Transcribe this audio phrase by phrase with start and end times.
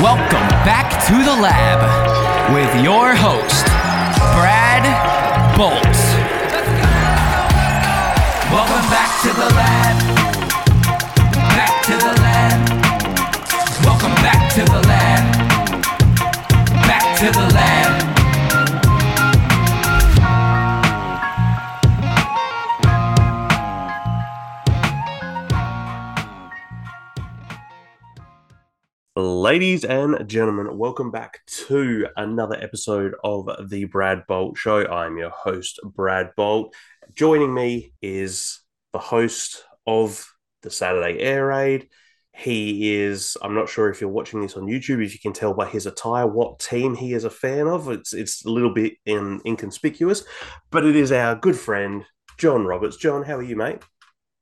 [0.00, 1.80] Welcome back to the lab
[2.52, 3.66] with your host,
[4.34, 4.82] Brad
[5.56, 5.84] Bolt.
[8.50, 9.96] Welcome back to the lab.
[11.54, 12.68] Back to the lab.
[13.84, 15.24] Welcome back to the lab.
[16.88, 17.71] Back to the lab.
[29.52, 34.86] Ladies and gentlemen, welcome back to another episode of the Brad Bolt Show.
[34.86, 36.74] I'm your host, Brad Bolt.
[37.14, 38.62] Joining me is
[38.94, 40.26] the host of
[40.62, 41.90] the Saturday Air Raid.
[42.34, 45.52] He is, I'm not sure if you're watching this on YouTube, if you can tell
[45.52, 47.90] by his attire what team he is a fan of.
[47.90, 50.24] It's, it's a little bit in, inconspicuous,
[50.70, 52.06] but it is our good friend,
[52.38, 52.96] John Roberts.
[52.96, 53.82] John, how are you, mate?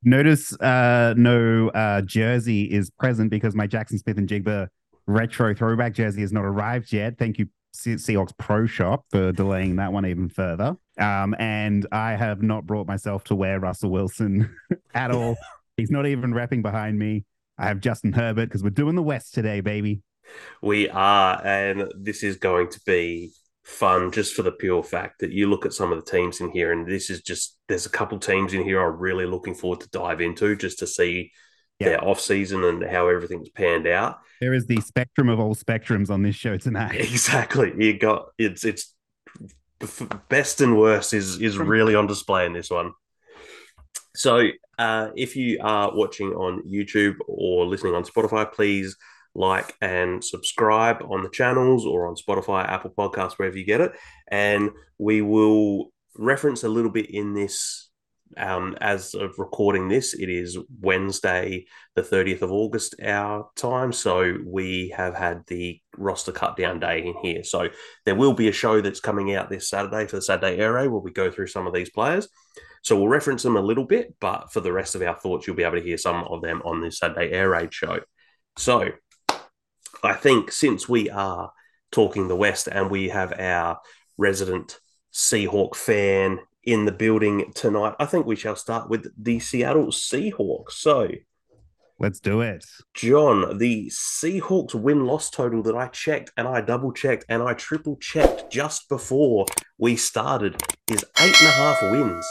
[0.05, 4.69] Notice uh, no uh, jersey is present because my Jaxon Smith-Njigba
[5.11, 7.19] retro throwback jersey has not arrived yet.
[7.19, 10.77] Thank you, Se- Seahawks Pro Shop, for delaying that one even further.
[10.99, 14.55] Um, and I have not brought myself to wear Russell Wilson
[14.95, 15.37] at all.
[15.77, 17.25] He's not even repping behind me.
[17.59, 20.03] I have Justin Herbert because we're doing the West today, baby.
[20.63, 23.33] We are, and this is going to be
[23.65, 26.51] fun just for the pure fact that you look at some of the teams in
[26.51, 29.81] here, and this is just there's a couple teams in here I'm really looking forward
[29.81, 31.33] to dive into just to see
[31.81, 31.91] Yeah.
[31.91, 34.21] their off season and how everything's panned out.
[34.41, 36.95] There is the spectrum of all spectrums on this show tonight.
[37.01, 38.95] Exactly, you got it's it's
[40.29, 42.93] best and worst is is really on display in this one.
[44.15, 48.97] So, uh, if you are watching on YouTube or listening on Spotify, please
[49.35, 53.93] like and subscribe on the channels or on Spotify, Apple Podcasts, wherever you get it.
[54.29, 57.90] And we will reference a little bit in this.
[58.37, 63.93] Um, as of recording this, it is Wednesday, the 30th of August, our time.
[63.93, 67.43] So we have had the roster cut down day in here.
[67.43, 67.69] So
[68.07, 70.89] there will be a show that's coming out this Saturday for the Saturday Air Raid
[70.89, 72.29] where we go through some of these players.
[72.83, 75.57] So we'll reference them a little bit, but for the rest of our thoughts, you'll
[75.57, 78.01] be able to hear some of them on this Saturday Air Raid show.
[78.57, 78.91] So
[80.03, 81.53] I think since we are
[81.93, 83.81] talking the West and we have our
[84.17, 84.79] resident
[85.13, 90.73] Seahawk fan in the building tonight, I think we shall start with the Seattle Seahawks.
[90.73, 91.09] So,
[91.99, 92.65] Let's do it.
[92.95, 97.53] John, the Seahawks win loss total that I checked and I double checked and I
[97.53, 99.45] triple checked just before
[99.77, 102.27] we started is eight and a half wins.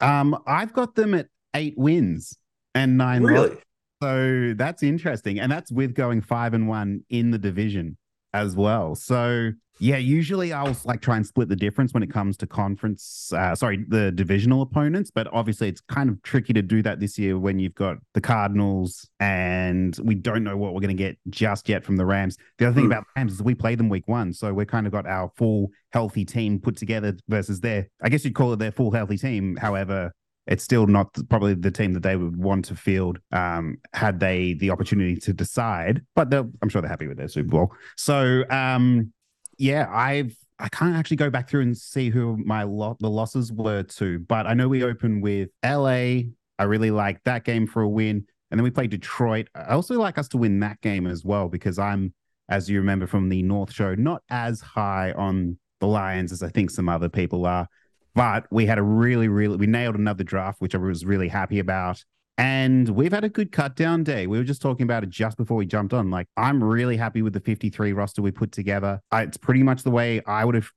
[0.00, 2.36] Um, I've got them at eight wins
[2.74, 3.50] and nine Really?
[3.50, 3.62] losses.
[4.02, 5.38] So that's interesting.
[5.38, 7.96] And that's with going five and one in the division
[8.34, 8.96] as well.
[8.96, 13.32] So yeah, usually I'll like try and split the difference when it comes to conference,
[13.32, 15.10] uh, sorry, the divisional opponents.
[15.10, 18.20] But obviously it's kind of tricky to do that this year when you've got the
[18.20, 22.36] Cardinals and we don't know what we're going to get just yet from the Rams.
[22.58, 22.92] The other thing Hmm.
[22.92, 24.32] about the Rams is we play them week one.
[24.32, 28.24] So we kind of got our full healthy team put together versus their, I guess
[28.24, 29.56] you'd call it their full healthy team.
[29.56, 30.12] However,
[30.46, 34.54] it's still not probably the team that they would want to field um, had they
[34.54, 36.02] the opportunity to decide.
[36.14, 37.72] But I'm sure they're happy with their Super Bowl.
[37.96, 39.12] So um,
[39.58, 43.52] yeah, I've I can't actually go back through and see who my lot the losses
[43.52, 46.20] were to, but I know we opened with LA.
[46.58, 49.48] I really like that game for a win, and then we played Detroit.
[49.54, 52.14] I also like us to win that game as well because I'm,
[52.48, 56.48] as you remember from the North show, not as high on the Lions as I
[56.48, 57.66] think some other people are.
[58.14, 61.58] But we had a really, really, we nailed another draft, which I was really happy
[61.58, 62.04] about.
[62.38, 64.26] And we've had a good cut down day.
[64.26, 66.10] We were just talking about it just before we jumped on.
[66.10, 69.00] Like, I'm really happy with the 53 roster we put together.
[69.10, 70.70] I, it's pretty much the way I would have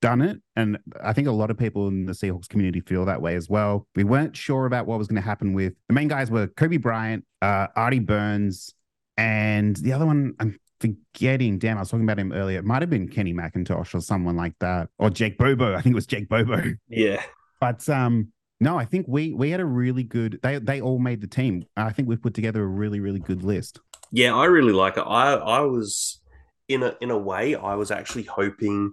[0.00, 0.40] done it.
[0.56, 3.48] And I think a lot of people in the Seahawks community feel that way as
[3.48, 3.86] well.
[3.96, 6.80] We weren't sure about what was going to happen with the main guys were Coby
[6.80, 8.74] Bryant, uh, Artie Burns,
[9.16, 11.58] and the other one I'm forgetting.
[11.58, 12.58] Damn, I was talking about him earlier.
[12.58, 15.74] It might have been Kenny McIntosh or someone like that, or Jake Bobo.
[15.74, 16.62] I think it was Jake Bobo.
[16.88, 17.22] Yeah.
[17.60, 18.30] But um,
[18.60, 20.40] no, I think we we had a really good.
[20.42, 21.66] They they all made the team.
[21.76, 23.80] I think we've put together a really really good list.
[24.10, 25.04] Yeah, I really like it.
[25.06, 26.20] I I was
[26.68, 28.92] in a in a way I was actually hoping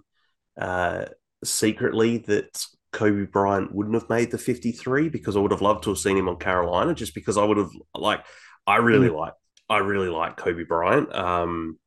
[0.59, 1.05] uh
[1.43, 5.91] secretly that Coby Bryant wouldn't have made the 53 because I would have loved to
[5.91, 8.25] have seen him on Carolina just because I would have like
[8.67, 9.33] I really like
[9.69, 11.13] I really like Coby Bryant.
[11.15, 11.79] Um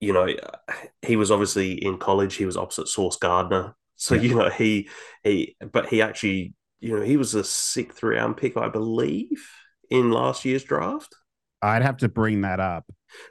[0.00, 0.28] you know,
[1.02, 3.74] he was obviously in college, he was opposite Sauce Gardner.
[3.96, 4.22] So, Yeah.
[4.22, 4.88] you know, he
[5.22, 6.54] he but he actually,
[6.84, 9.48] you know, he was a sixth round pick, I believe,
[9.90, 11.14] in last year's draft.
[11.62, 12.84] I'd have to bring that up.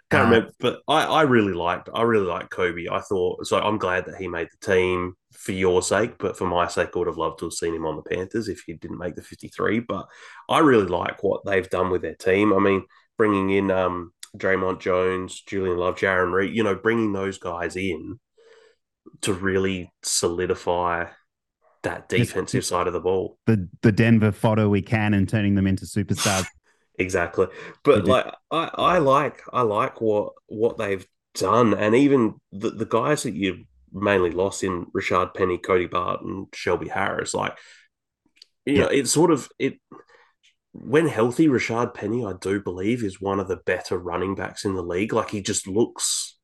[0.09, 2.89] Can't Uh, remember, but I, I really liked I really liked Coby.
[2.89, 3.59] I thought so.
[3.59, 6.99] I'm glad that he made the team for your sake, but for my sake, I
[6.99, 9.21] would have loved to have seen him on the Panthers if he didn't make the
[9.21, 9.81] 53.
[9.81, 10.07] But
[10.49, 12.53] I really like what they've done with their team.
[12.53, 12.85] I mean,
[13.17, 18.19] bringing in um, Dre'Mont Jones, Julian Love, Jarran Reed, you know, bringing those guys in
[19.21, 21.05] to really solidify
[21.83, 23.37] that defensive side of the ball.
[23.45, 26.45] The the Denver photo we can and turning them into superstars.
[26.99, 27.47] exactly.
[27.83, 32.85] But like I, I like I like what what they've done and even the, the
[32.85, 37.57] guys that you've mainly lost in Rashard Penny, Cody Barton, Shelby Harris, like
[38.65, 38.81] you yeah.
[38.81, 39.79] know, it's sort of it
[40.71, 44.73] when healthy, Rashard Penny, I do believe, is one of the better running backs in
[44.73, 45.13] the league.
[45.13, 46.37] Like he just looks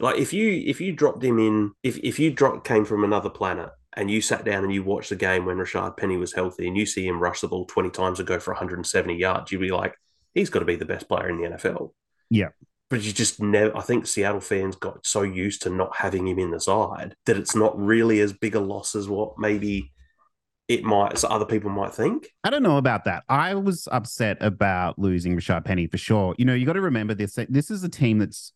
[0.00, 3.30] like if you if you dropped him in if if you dropped came from another
[3.30, 6.68] planet and you sat down and you watched the game when Rashard Penny was healthy
[6.68, 9.60] and you see him rush the ball 20 times and go for 170 yards, you'd
[9.60, 9.94] be like,
[10.34, 11.90] he's got to be the best player in the NFL.
[12.30, 12.50] Yeah.
[12.90, 16.38] But you just never, I think Seattle fans got so used to not having him
[16.38, 19.92] in the side that it's not really as big a loss as what maybe
[20.68, 22.28] it might so other people might think.
[22.44, 23.24] I don't know about that.
[23.28, 26.36] I was upset about losing Rashard Penny for sure.
[26.38, 27.36] You know, you got to remember this.
[27.48, 28.52] This is a team that's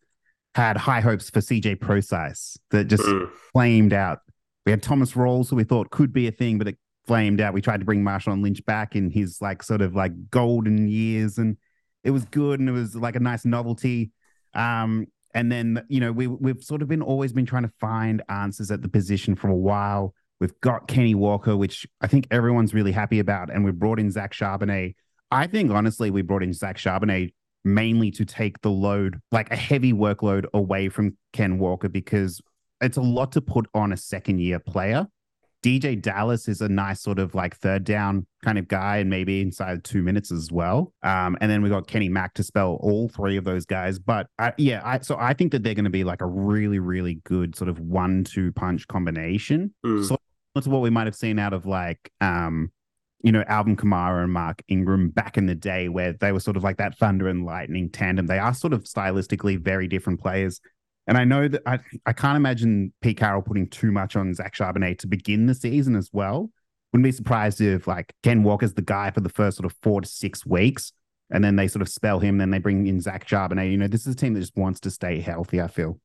[0.54, 3.28] had high hopes for CJ Prosise that just mm.
[3.52, 4.20] flamed out.
[4.64, 7.54] We had Thomas Rawls, who we thought could be a thing, but it flamed out.
[7.54, 11.38] We tried to bring Marshawn Lynch back in his like sort of like golden years,
[11.38, 11.56] and
[12.04, 14.12] it was good and it was like a nice novelty.
[14.54, 18.22] Um, and then you know we we've sort of been always been trying to find
[18.28, 20.14] answers at the position for a while.
[20.40, 23.48] We've got Kenny Walker, which I think everyone's really happy about.
[23.48, 24.96] And we brought in Zach Charbonnet.
[25.30, 27.32] I think, honestly, we brought in Zach Charbonnet
[27.64, 32.40] mainly to take the load, like a heavy workload away from Ken Walker, because
[32.82, 35.06] it's a lot to put on a second year player.
[35.62, 39.40] DeeJay Dallas is a nice sort of like third down kind of guy and maybe
[39.40, 40.92] inside two minutes as well.
[41.04, 44.00] Um, and then we got Kenny Mack to spell all three of those guys.
[44.00, 46.80] But I, yeah, I, so I think that they're going to be like a really,
[46.80, 49.72] really good sort of one two punch combination.
[49.86, 50.04] Mm.
[50.04, 50.16] So
[50.60, 52.70] to what we might have seen out of like um
[53.22, 56.56] you know, Alvin Kamara and Mark Ingram back in the day, where they were sort
[56.56, 58.26] of like that thunder and lightning tandem.
[58.26, 60.60] They are sort of stylistically very different players.
[61.06, 64.54] And I know that I, I can't imagine Pete Carroll putting too much on Zach
[64.54, 66.50] Charbonnet to begin the season as well.
[66.92, 70.00] Wouldn't be surprised if like Ken Walker's the guy for the first sort of four
[70.00, 70.92] to six weeks,
[71.30, 73.70] and then they sort of spell him, then they bring in Zach Charbonnet.
[73.70, 75.98] You know, this is a team that just wants to stay healthy, I feel.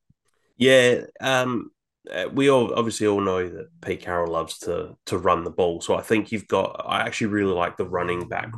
[0.56, 1.02] Yeah.
[1.20, 1.70] Um,
[2.10, 5.80] uh, we all obviously all know that Pete Carroll loves to to run the ball.
[5.80, 6.84] So I think you've got.
[6.86, 8.50] I actually really like the running back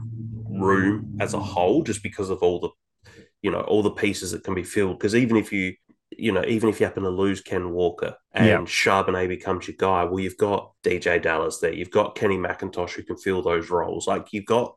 [0.49, 2.69] room as a whole, just because of all the,
[3.43, 4.99] you know, all the pieces that can be filled.
[4.99, 5.75] Because even if you,
[6.17, 8.59] you know, even if you happen to lose Ken Walker and yeah.
[8.59, 11.73] Charbonnet becomes your guy, well, you've got DeeJay Dallas there.
[11.73, 14.07] You've got Kenny McIntosh who can fill those roles.
[14.07, 14.75] Like you've got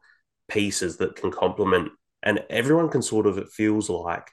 [0.48, 1.92] pieces that can complement,
[2.22, 3.38] and everyone can sort of.
[3.38, 4.28] It feels like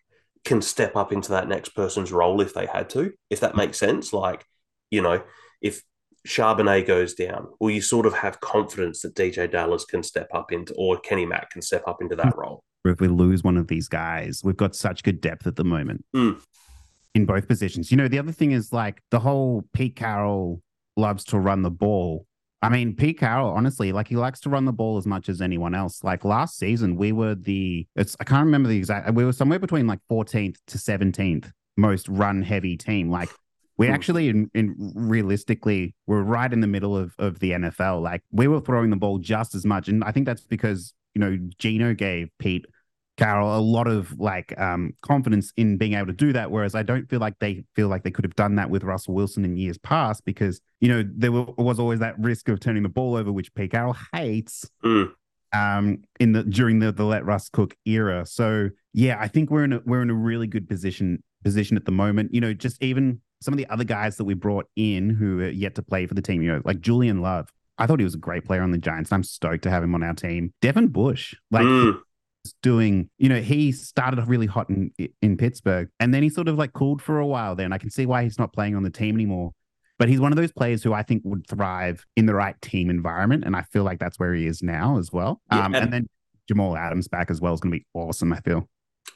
[0.45, 3.79] can step up into that next person's role if they had to, if that makes
[3.79, 4.13] sense.
[4.13, 4.45] Like,
[4.91, 5.23] you know,
[5.61, 5.83] if
[6.27, 10.53] Charbonnet goes down, well, you sort of have confidence that DeeJay Dallas can step up
[10.53, 12.63] into, or Kenny Mack can step up into that role.
[12.85, 16.05] If we lose one of these guys, we've got such good depth at the moment
[16.17, 16.41] mm.
[17.15, 17.91] In both positions.
[17.91, 20.63] You know, the other thing is like the whole Pete Carroll
[20.97, 22.27] loves to run the ball.
[22.63, 25.41] I mean, Pete Carroll, honestly, like he likes to run the ball as much as
[25.41, 26.05] anyone else.
[26.05, 29.59] Like last season, we were the it's I can't remember the exact we were somewhere
[29.59, 33.11] between like 14th to 17th most run heavy team.
[33.11, 33.31] Like
[33.77, 38.03] we actually in, in realistically we're right in the middle of, of the NFL.
[38.03, 39.89] Like we were throwing the ball just as much.
[39.89, 42.67] And I think that's because, you know, Geno gave Pete
[43.21, 46.51] Carroll a lot of like um, confidence in being able to do that.
[46.51, 49.13] Whereas I don't feel like they feel like they could have done that with Russell
[49.13, 52.89] Wilson in years past because you know there was always that risk of turning the
[52.89, 54.69] ball over, which Pete Carroll hates.
[54.83, 55.13] Mm.
[55.53, 58.25] Um, in the during the the let Russ cook era.
[58.25, 61.85] So yeah, I think we're in a we're in a really good position position at
[61.85, 62.33] the moment.
[62.33, 65.51] You know, just even some of the other guys that we brought in who are
[65.51, 66.41] yet to play for the team.
[66.41, 67.51] You know, like Julian Love.
[67.77, 69.13] I thought he was a great player on the Giants.
[69.13, 70.55] I'm stoked to have him on our team.
[70.63, 71.67] Devin Bush, like.
[71.67, 72.01] Mm
[72.63, 76.49] doing, you know, he started off really hot in in Pittsburgh and then he sort
[76.49, 77.73] of like cooled for a while then.
[77.73, 79.53] I can see why he's not playing on the team anymore.
[79.99, 82.89] But he's one of those players who I think would thrive in the right team
[82.89, 83.45] environment.
[83.45, 85.43] And I feel like that's where he is now as well.
[85.53, 86.09] Yeah, um, and, and then
[86.49, 88.67] Jamal Adams back as well is going to be awesome, I feel.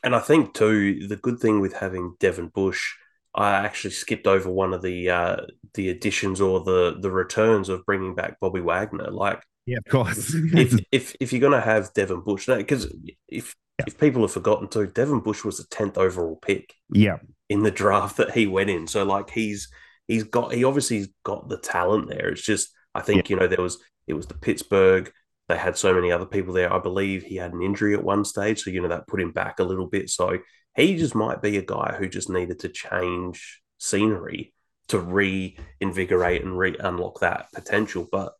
[0.02, 2.96] And I think, too, the good thing with having Devin Bush,
[3.34, 5.36] I actually skipped over one of the uh,
[5.72, 9.10] the additions or the the returns of bringing back Bobby Wagner.
[9.10, 10.34] Like yeah, of course.
[10.34, 12.92] if if if you're going to have Devin Bush, because
[13.28, 13.84] if yeah.
[13.86, 16.74] if people have forgotten too, Devin Bush was the tenth overall pick.
[16.90, 17.18] Yeah,
[17.48, 18.86] in the draft that he went in.
[18.86, 19.68] So like he's
[20.06, 22.28] he's got he obviously got the talent there.
[22.28, 23.34] It's just I think yeah.
[23.34, 25.10] you know there was it was the Pittsburgh.
[25.48, 26.72] They had so many other people there.
[26.72, 29.32] I believe he had an injury at one stage, so you know that put him
[29.32, 30.10] back a little bit.
[30.10, 30.38] So
[30.74, 34.52] he just might be a guy who just needed to change scenery
[34.88, 38.08] to reinvigorate and re unlock that potential.
[38.10, 38.32] But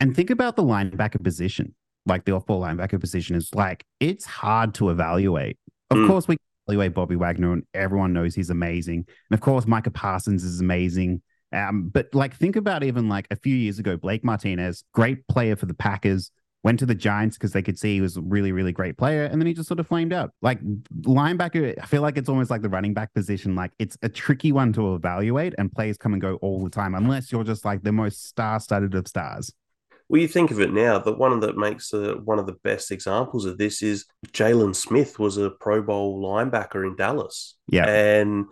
[0.00, 1.74] and think about the linebacker position,
[2.06, 5.58] like the off ball linebacker position is like, it's hard to evaluate.
[5.90, 6.06] Of mm.
[6.06, 6.36] course, we
[6.66, 9.06] evaluate Bobby Wagner, and everyone knows he's amazing.
[9.30, 11.22] And of course, Micah Parsons is amazing.
[11.52, 15.56] Um, but like, think about even like a few years ago, Blake Martinez, great player
[15.56, 16.30] for the Packers,
[16.64, 19.24] went to the Giants because they could see he was a really, really great player,
[19.24, 20.30] and then he just sort of flamed out.
[20.42, 20.60] Like
[21.02, 23.54] linebacker, I feel like it's almost like the running back position.
[23.54, 26.94] Like it's a tricky one to evaluate, and players come and go all the time,
[26.94, 29.52] unless you're just like the most star-studded of stars.
[30.08, 32.90] Well, you think of it now, the one that makes uh, one of the best
[32.90, 37.56] examples of this is Jaylon Smith was a Pro Bowl linebacker in Dallas.
[37.68, 37.86] Yeah.
[37.86, 38.46] And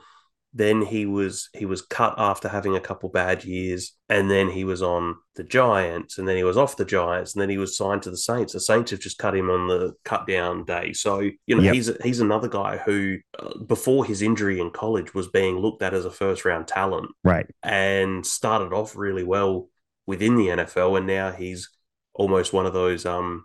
[0.52, 4.64] then he was he was cut after having a couple bad years, and then he
[4.64, 7.76] was on the Giants, and then he was off the Giants, and then he was
[7.76, 8.54] signed to the Saints.
[8.54, 11.74] The Saints have just cut him on the cut down day, so you know Yep.
[11.74, 15.92] he's he's another guy who uh, before his injury in college was being looked at
[15.92, 17.46] as a first round talent, Right.
[17.62, 19.68] and started off really well
[20.06, 21.70] within the NFL, and now he's
[22.14, 23.44] almost one of those um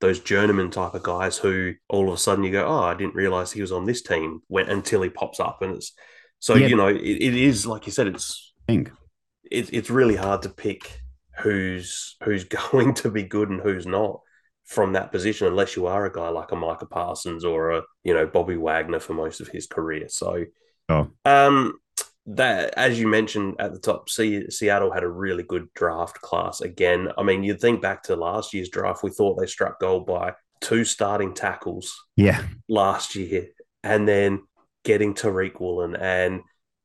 [0.00, 3.14] those journeyman type of guys who all of a sudden you go, oh, I didn't
[3.14, 5.92] realize he was on this team when until he pops up, and it's
[6.38, 6.66] so Yeah.
[6.66, 8.52] you know it, it is like you said, it's
[9.50, 11.00] it, it's really hard to pick
[11.38, 14.20] who's who's going to be good and who's not
[14.64, 18.14] from that position unless you are a guy like a Micah Parsons or a you
[18.14, 20.08] know Bobby Wagner for most of his career.
[20.08, 20.44] So
[20.88, 21.08] Oh.
[21.24, 21.74] um
[22.26, 26.60] that as you mentioned at the top, Se- Seattle had a really good draft class
[26.60, 27.08] again.
[27.18, 30.34] I mean, you'd think back to last year's draft, we thought they struck gold by
[30.60, 32.42] two starting tackles Yeah.
[32.68, 33.48] last year,
[33.82, 34.42] and then
[34.84, 36.42] getting Tariq Woolen and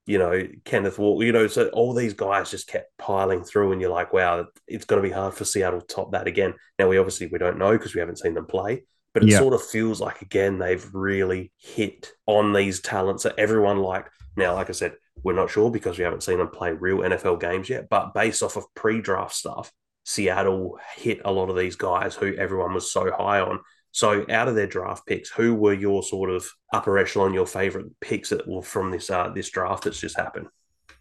[0.07, 1.23] you know Kenneth Walker.
[1.25, 4.85] You know, so all these guys just kept piling through, and you're like, wow, it's
[4.85, 6.55] going to be hard for Seattle to top that again.
[6.79, 8.85] Now we obviously we don't know because we haven't seen them play.
[9.13, 9.39] But it Yeah.
[9.39, 14.07] sort of feels like again they've really hit on these talents that everyone like.
[14.35, 14.93] Now, like I said,
[15.23, 17.89] we're not sure because we haven't seen them play real NFL games yet.
[17.89, 19.71] But based off of pre-draft stuff,
[20.05, 23.59] Seattle hit a lot of these guys who everyone was so high on.
[23.91, 27.87] So, out of their draft picks, who were your sort of upper echelon, your favorite
[27.99, 30.47] picks that were from this uh, this draft that's just happened?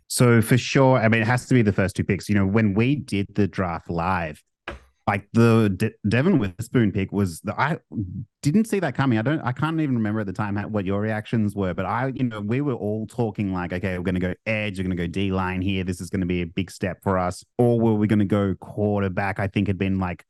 [0.09, 2.29] So for sure, I mean, it has to be the first two picks.
[2.29, 4.43] You know, when we did the draft live,
[5.07, 7.79] like the De- Devon Witherspoon pick was the I
[8.43, 9.19] didn't see that coming.
[9.19, 9.41] I don't.
[9.41, 11.75] I can't even remember at the time how, what your reactions were.
[11.75, 14.79] But I, you know, we were all talking like, okay, we're going to go edge.
[14.79, 15.85] We're going to go D line here.
[15.85, 17.45] This is going to be a big step for us.
[17.57, 19.39] Or were we going to go quarterback?
[19.39, 20.25] I think had been like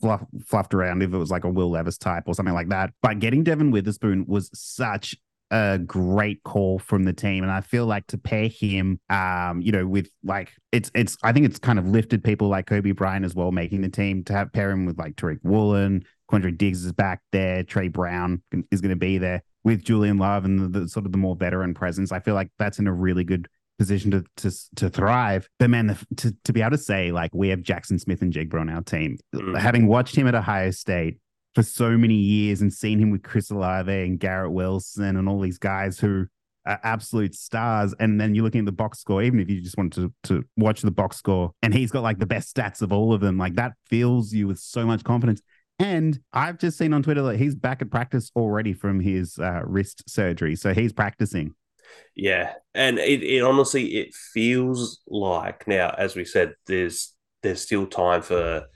[0.00, 2.92] fluff, fluffed around if it was like a Will Levis type or something like that.
[3.02, 5.16] But getting Devon Witherspoon was such
[5.52, 7.44] a great call from the team.
[7.44, 11.32] And I feel like to pair him, um, you know, with like it's it's I
[11.32, 14.32] think it's kind of lifted people like Coby Bryant as well, making the team to
[14.32, 18.42] have pair him with like Tariq Woolen, Quandre Diggs is back there, Tre Brown
[18.72, 21.36] is going to be there with Julian Love and the, the sort of the more
[21.36, 22.10] veteran presence.
[22.10, 23.46] I feel like that's in a really good
[23.78, 25.48] position to to to thrive.
[25.58, 28.70] But man, the, to to be able to say like we have Jaxon Smith-Njigba on
[28.70, 29.58] our team, Mm.
[29.58, 31.18] having watched him at Ohio State
[31.54, 35.40] for so many years and seen him with Chris Olave and Garrett Wilson and all
[35.40, 36.26] these guys who
[36.66, 37.94] are absolute stars.
[37.98, 40.44] And then you're looking at the box score, even if you just wanted to, to
[40.56, 43.38] watch the box score, and he's got like the best stats of all of them.
[43.38, 45.42] Like that fills you with so much confidence.
[45.78, 49.62] And I've just seen on Twitter that he's back at practice already from his uh,
[49.64, 50.54] wrist surgery.
[50.54, 51.54] So he's practicing.
[52.14, 57.86] Yeah, and it, it honestly it feels like now, as we said, there's there's still
[57.86, 58.66] time for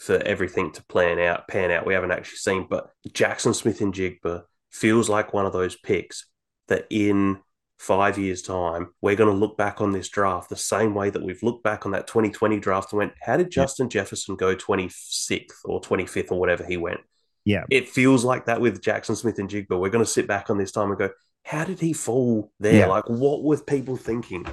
[0.00, 1.86] for everything to plan out, pan out.
[1.86, 6.26] We haven't actually seen, but Jaxon Smith-Njigba feels like one of those picks
[6.68, 7.38] that in
[7.78, 11.22] five years' time we're going to look back on this draft the same way that
[11.22, 15.48] we've looked back on that 2020 draft and went, how did Justin Jefferson go 26th
[15.64, 17.00] or 25th or whatever he went?
[17.44, 17.64] Yeah.
[17.70, 19.78] It feels like that with Jaxon Smith-Njigba.
[19.78, 21.10] We're going to sit back on this time and go,
[21.44, 22.80] how did he fall there?
[22.80, 22.86] Yeah.
[22.86, 24.46] Like, what were people thinking?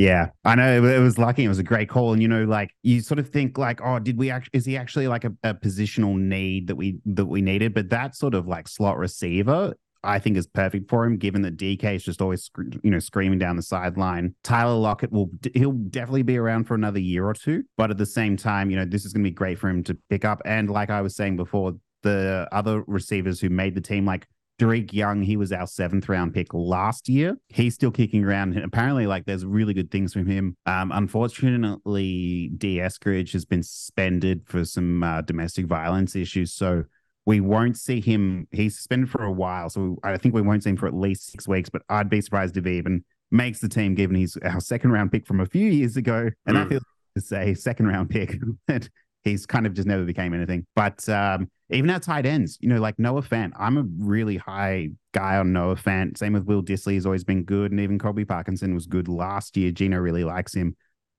[0.00, 1.44] Yeah, I know it was lucky.
[1.44, 3.98] It was a great call, and you know, like you sort of think like, oh,
[3.98, 4.56] did we actually?
[4.56, 7.74] Is he actually like a, a positional need that we that we needed?
[7.74, 11.18] But that sort of like slot receiver, I think, is perfect for him.
[11.18, 12.50] Given that DK is just always
[12.82, 14.34] you know screaming down the sideline.
[14.42, 18.06] Tyler Lockett will he'll definitely be around for another year or two, but at the
[18.06, 20.40] same time, you know, this is going to be great for him to pick up.
[20.46, 24.26] And like I was saying before, the other receivers who made the team, like
[24.60, 27.36] Dareke Young, he was our seventh round pick last year.
[27.48, 28.54] He's still kicking around.
[28.54, 30.54] And apparently, like there's really good things from him.
[30.66, 36.52] Um, unfortunately, Dee Eskridge has been suspended for some uh, domestic violence issues.
[36.52, 36.84] So
[37.26, 38.48] we won't see him.
[38.50, 39.70] He's suspended for a while.
[39.70, 42.20] So I think we won't see him for at least six weeks, but I'd be
[42.20, 45.46] surprised if he even makes the team given he's our second round pick from a
[45.46, 46.30] few years ago.
[46.46, 46.68] And I Mm.
[46.68, 46.80] feel
[47.16, 48.36] to say second round pick
[48.68, 48.88] that
[49.24, 50.66] he's kind of just never became anything.
[50.76, 54.90] But um, even our tight ends, you know, like Noah Fant, I'm a really high
[55.12, 56.16] guy on Noah Fant.
[56.16, 57.70] Same with Will Dissly, has always been good.
[57.70, 59.70] And even Colby Parkinson was good last year.
[59.70, 60.76] Geno really likes him.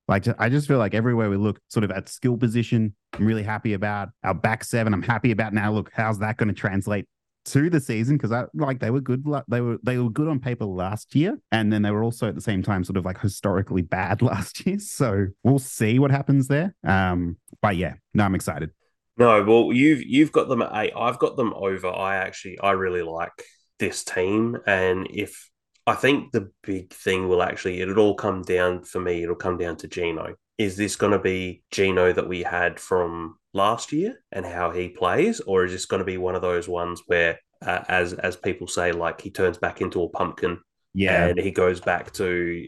[0.08, 3.42] Like, I just feel like everywhere we look, sort of at skill position, I'm really
[3.42, 4.92] happy about our back seven.
[4.92, 5.72] I'm happy about now.
[5.72, 7.06] Look, how's that going to translate
[7.44, 9.24] to the season because I like they were good.
[9.48, 12.34] They were they were good on paper last year, and then they were also at
[12.34, 14.78] the same time sort of like historically bad last year.
[14.78, 16.74] So we'll see what happens there.
[16.84, 18.70] Um, but yeah, no, I'm excited.
[19.16, 20.92] No, well, you've you've got them at eight.
[20.96, 21.88] I've got them over.
[21.88, 23.32] I actually I really like
[23.78, 25.50] this team, and if
[25.86, 29.22] I think the big thing will actually it'll all come down for me.
[29.22, 30.34] It'll come down to Geno.
[30.58, 34.88] Is this going to be Geno that we had from last year and how he
[34.88, 38.36] plays, or is this going to be one of those ones where, uh, as as
[38.36, 40.58] people say, like he turns back into a pumpkin,
[40.94, 42.66] Yeah, and he goes back to,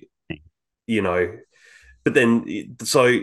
[0.87, 1.37] you know,
[2.05, 3.21] but then so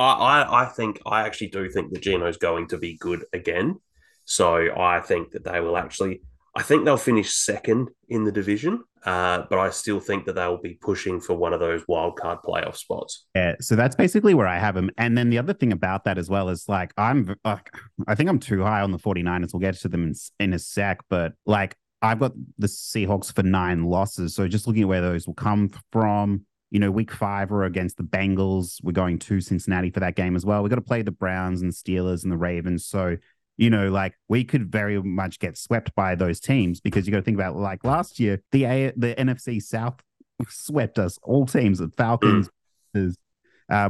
[0.00, 3.78] I I, I think I actually do think that Geno's going to be good again.
[4.24, 6.22] So I think that they will actually.
[6.56, 10.60] I think they'll finish second in the division, uh, but I still think that they'll
[10.60, 13.26] be pushing for one of those wild card playoff spots.
[13.36, 14.90] Yeah, so that's basically where I have them.
[14.98, 17.72] And then the other thing about that as well is like I'm like
[18.08, 19.52] I think I'm too high on the 49ers.
[19.52, 23.42] We'll get to them in, in a sec, but like I've got the Seahawks for
[23.42, 24.34] nine losses.
[24.34, 27.96] So just looking at where those will come from, you know, week five we're against
[27.96, 28.82] the Bengals.
[28.82, 30.62] We're going to Cincinnati for that game as well.
[30.62, 32.86] We've got to play the Browns and the Steelers and the Ravens.
[32.86, 33.16] So
[33.60, 37.18] you know, like we could very much get swept by those teams because you got
[37.18, 40.00] to think about like last year, the A- the NFC South
[40.48, 41.18] swept us.
[41.22, 42.48] All teams, the Falcons,
[42.94, 43.10] uh,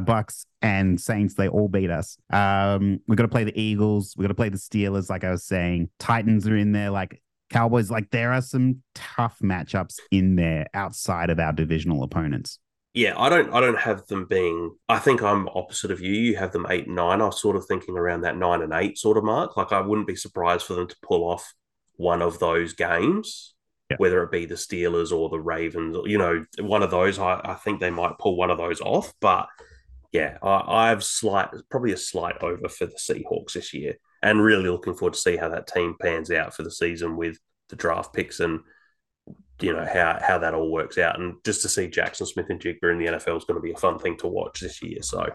[0.00, 2.18] Bucs, and Saints, they all beat us.
[2.32, 4.14] Um, we got to play the Eagles.
[4.16, 5.90] We got to play the Steelers, like I was saying.
[6.00, 6.90] Titans are in there.
[6.90, 12.58] Like Cowboys, like there are some tough matchups in there outside of our divisional opponents.
[12.92, 16.12] Yeah, I don't I don't have them being I think I'm opposite of you.
[16.12, 17.20] You have them eight nine.
[17.20, 19.56] I was sort of thinking around that nine and eight sort of mark.
[19.56, 21.54] Like I wouldn't be surprised for them to pull off
[21.96, 23.54] one of those games,
[23.90, 23.96] Yeah.
[23.98, 27.18] whether it be the Steelers or the Ravens, or you know, one of those.
[27.18, 29.12] I, I think they might pull one of those off.
[29.20, 29.46] But
[30.10, 33.94] yeah, I, I have slight probably a slight over for the Seahawks this year.
[34.22, 37.38] And really looking forward to see how that team pans out for the season with
[37.68, 38.60] the draft picks and
[39.62, 42.98] you know how how that all works out, and just to see Jaxon Smith-Njigba in
[42.98, 45.02] the NFL is going to be a fun thing to watch this year.
[45.02, 45.26] So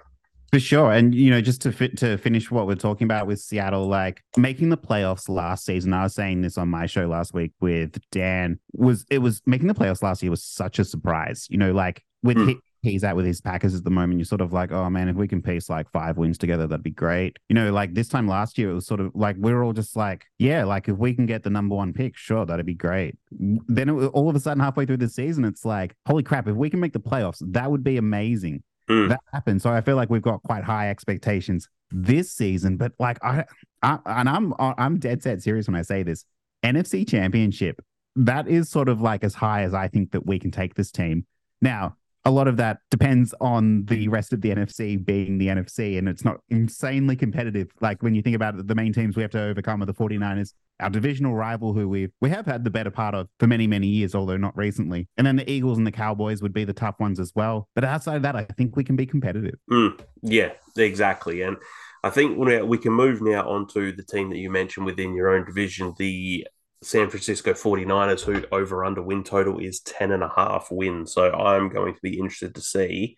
[0.52, 0.92] For sure.
[0.92, 4.24] And, you know, just to fit to finish what we're talking about with Seattle, like
[4.38, 8.00] making the playoffs last season, I was saying this on my show last week with
[8.12, 11.48] Dan, was it was making the playoffs last year was such a surprise.
[11.50, 12.60] You know, like with Mm.
[12.86, 15.10] He, he's at with his Packers at the moment, you're sort of like, oh man,
[15.10, 17.38] if we can piece like five wins together, that'd be great.
[17.50, 19.74] You know, like this time last year, it was sort of like we were all
[19.74, 22.74] just like, yeah, like if we can get the number one pick, sure, that'd be
[22.74, 23.16] great.
[23.32, 26.56] Then it, all of a sudden, halfway through the season, it's like, holy crap, if
[26.56, 29.10] we can make the playoffs, that would be amazing Mm.
[29.10, 29.62] that happened.
[29.64, 32.78] So I feel like we've got quite high expectations this season.
[32.78, 33.46] But like I,
[33.82, 36.24] I and I'm I'm dead set serious when I say this.
[36.64, 37.82] NFC Championship,
[38.16, 40.92] that is sort of like as high as I think that we can take this
[40.92, 41.26] team.
[41.62, 41.96] Now,
[42.26, 46.10] a lot of that depends on the rest of the NFC being the NFC, and
[46.10, 47.68] it's not insanely competitive.
[47.82, 49.94] Like when you think about it, the main teams we have to overcome are the
[49.94, 53.68] 49ers, our divisional rival, who we we have had the better part of for many,
[53.68, 55.08] many years, although not recently.
[55.18, 57.70] And then the Eagles and the Cowboys would be the tough ones as well.
[57.76, 59.56] But outside of that, I think we can be competitive.
[59.72, 61.44] Mm, yeah, exactly.
[61.44, 61.58] And
[62.04, 65.46] I think we can move now onto the team that you mentioned within your own
[65.46, 66.48] division, the
[66.82, 71.14] San Francisco 49ers, who over under win total is 10 and a half wins.
[71.14, 73.18] So I'm going to be interested to see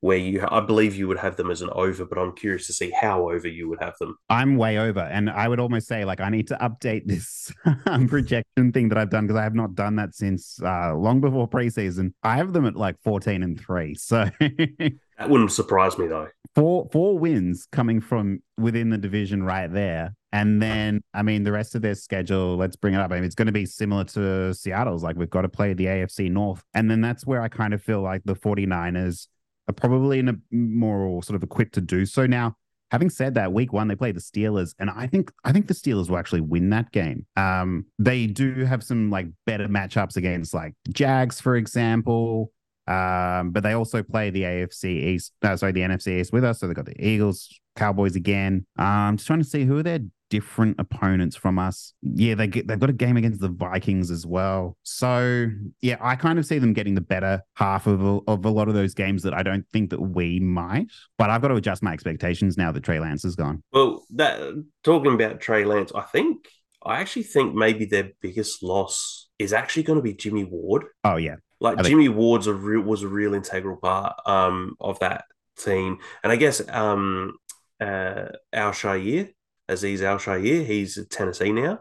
[0.00, 2.72] where you, I believe you would have them as an over, but I'm curious to
[2.72, 4.16] see how over you would have them.
[4.28, 4.98] I'm way over.
[4.98, 7.52] And I would almost say, like, I need to update this
[7.86, 11.20] um, projection thing that I've done because I have not done that since uh, long
[11.20, 12.14] before preseason.
[12.24, 13.94] I have them at like 14 and three.
[13.94, 16.28] So That wouldn't surprise me though.
[16.56, 20.14] four four wins coming from within the division right there.
[20.32, 23.12] And then, I mean, the rest of their schedule, let's bring it up.
[23.12, 25.02] I mean, it's going to be similar to Seattle's.
[25.02, 26.64] Like, we've got to play the AFC North.
[26.72, 29.28] And then that's where I kind of feel like the 49ers
[29.68, 32.26] are probably in a more sort of equipped to do so.
[32.26, 32.56] Now,
[32.90, 34.74] having said that, week one, they play the Steelers.
[34.78, 37.26] And I think, I think the Steelers will actually win that game.
[37.36, 42.52] Um, they do have some like better matchups against like Jags, for example.
[42.86, 46.60] Um, but they also play the AFC East, uh, sorry, the NFC East with us.
[46.60, 48.66] So they've got the Eagles, Cowboys again.
[48.78, 50.00] Um, I'm just trying to see who are their
[50.32, 51.92] different opponents from us.
[52.00, 54.78] Yeah, they get they've got a game against the Vikings as well.
[54.82, 55.48] So
[55.82, 58.68] yeah, I kind of see them getting the better half of a, of a lot
[58.68, 60.86] of those games that I don't think that we might.
[61.18, 63.62] But I've got to adjust my expectations now that Trey Lance is gone.
[63.74, 64.40] Well, that
[64.82, 66.48] talking about Trey Lance, I think,
[66.82, 70.84] I actually think maybe their biggest loss is actually going to be Jimmy Ward.
[71.04, 74.98] Oh yeah, Like think- Jimmy Ward's a real was a real integral part um of
[74.98, 75.24] that
[75.58, 77.36] team, and I guess um
[77.80, 79.32] uh Al-Shaair,
[79.68, 81.80] Aziz Al Shire, he's at Tennessee now.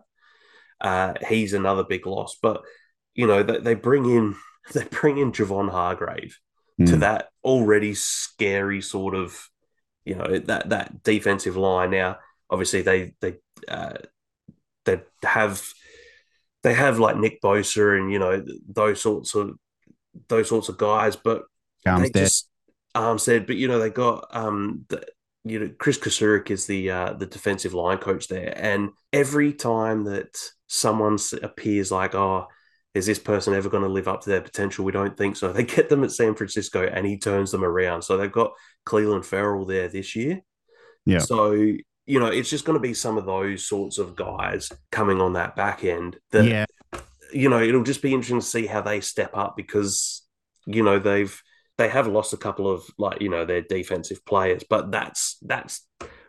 [0.79, 2.63] Uh, he's another big loss, but
[3.13, 4.35] you know they, they bring in
[4.73, 6.37] they bring in Javon Hargrave
[6.79, 6.99] to Mm.
[7.01, 9.47] that already scary sort of
[10.05, 11.91] you know that that defensive line.
[11.91, 12.17] Now,
[12.49, 13.35] obviously they they
[13.67, 13.97] uh,
[14.85, 15.63] they have
[16.63, 19.57] they have like Nick Bosa and you know those sorts of
[20.27, 21.43] those sorts of guys, but
[21.85, 22.49] they just
[22.95, 25.05] Armstead, but you know they got um the,
[25.43, 30.03] you know Kris Kocurek is the uh, the defensive line coach there, and every time
[30.05, 32.47] that someone appears like oh.
[32.93, 34.83] Is this person ever going to live up to their potential?
[34.83, 35.53] We don't think so.
[35.53, 38.01] They get them at San Francisco and he turns them around.
[38.01, 38.51] So they've got
[38.85, 40.41] Clelin Ferrell there this year.
[41.05, 41.19] Yeah.
[41.19, 45.21] So, you know, it's just going to be some of those sorts of guys coming
[45.21, 46.65] on that back end that yeah,
[47.33, 50.23] you know, it'll just be interesting to see how they step up because,
[50.65, 51.41] you know, they've
[51.77, 55.85] they have lost a couple of like, you know, their defensive players, but that's that's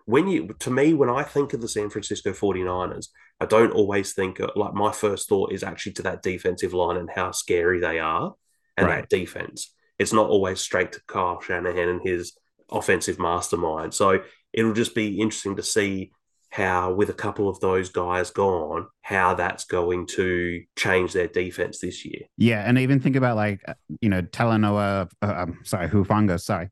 [0.07, 3.09] when you to me, when I think of the San Francisco 49ers,
[3.41, 7.11] I don't always think like my first thought is actually to that defensive line and
[7.11, 8.35] how scary they are
[8.77, 9.03] and Right.
[9.03, 9.75] that defense.
[9.99, 12.33] It's not always straight to Kyle Shanahan and his
[12.71, 13.95] offensive mastermind.
[13.95, 16.12] So it'll just be interesting to see
[16.53, 21.79] how, with a couple of those guys gone, how that's going to change their defense
[21.79, 22.21] this year.
[22.37, 26.69] yeah, and even think about like uh, you know Talanoa, uh, um, sorry, Hufanga, sorry,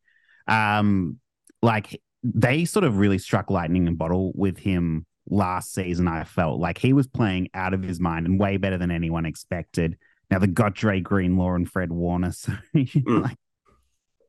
[0.47, 1.19] um,
[1.63, 6.07] like they sort of really struck lightning in bottle with him last season.
[6.09, 9.25] I felt like he was playing out of his mind and way better than anyone
[9.25, 9.97] expected.
[10.31, 13.23] Now the got Dre Greenlaw and Fred Warner, so Mm.
[13.23, 13.37] like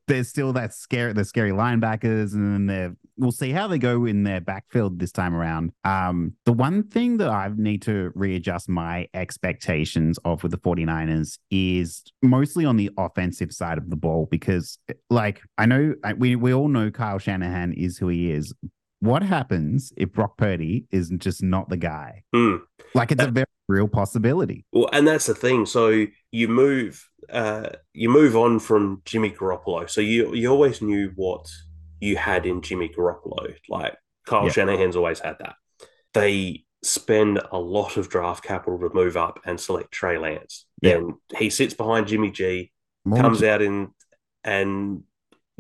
[0.07, 4.05] there's still that scary the scary linebackers and then they're we'll see how they go
[4.05, 8.67] in their backfield this time around um the one thing that i need to readjust
[8.67, 14.27] my expectations of with the 49ers is mostly on the offensive side of the ball
[14.29, 14.77] because
[15.09, 18.53] like i know I- we we all know kyle shanahan is who he is
[18.99, 22.57] what happens if brock purdy is just not the guy Hmm.
[22.95, 25.65] like it's a very real possibility Well, and that's the thing.
[25.65, 29.89] So you move, uh, you move on from Jimmy Garoppolo.
[29.89, 31.45] So you you always knew what
[32.01, 33.55] you had in Jimmy Garoppolo.
[33.69, 34.49] Like Kyle Yeah.
[34.51, 35.55] Shanahan's always had that.
[36.13, 40.65] They spend a lot of draft capital to move up and select Trey Lance.
[40.81, 40.95] Yeah.
[40.95, 42.71] Then he sits behind Jimmy G,
[43.05, 43.91] More comes out in
[44.43, 45.03] and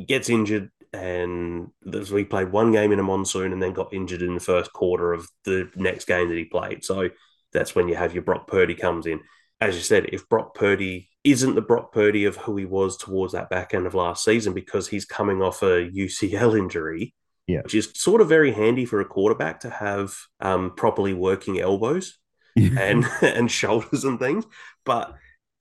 [0.05, 0.71] gets injured.
[0.93, 4.41] And there's- we played one game in a monsoon and then got injured in the
[4.41, 6.83] first quarter of the next game that he played.
[6.83, 7.09] So
[7.53, 9.21] that's when you have your Brock Purdy comes in.
[9.61, 13.33] As you said, if Brock Purdy isn't the Brock Purdy of who he was towards
[13.33, 17.13] that back end of last season because he's coming off a UCL injury,
[17.47, 17.61] Yeah.
[17.61, 22.17] which is sort of very handy for a quarterback to have um, properly working elbows
[22.55, 24.45] and and shoulders and things.
[24.83, 25.15] But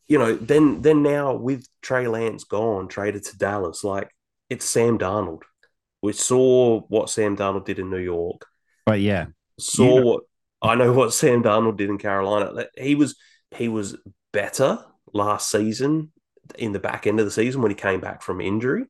[0.09, 4.11] you know, then then now with Trey Lance gone, traded to Dallas, like
[4.49, 5.43] it's Sam Darnold.
[6.03, 8.47] We saw what Sam Darnold did in New York.
[8.87, 9.27] but yeah
[9.59, 10.23] Saw You know- what
[10.63, 12.67] I know what Sam Darnold did in Carolina.
[12.79, 13.17] He was
[13.55, 13.97] he was
[14.33, 16.13] better last season
[16.59, 18.85] in the back end of the season when he came back from injury.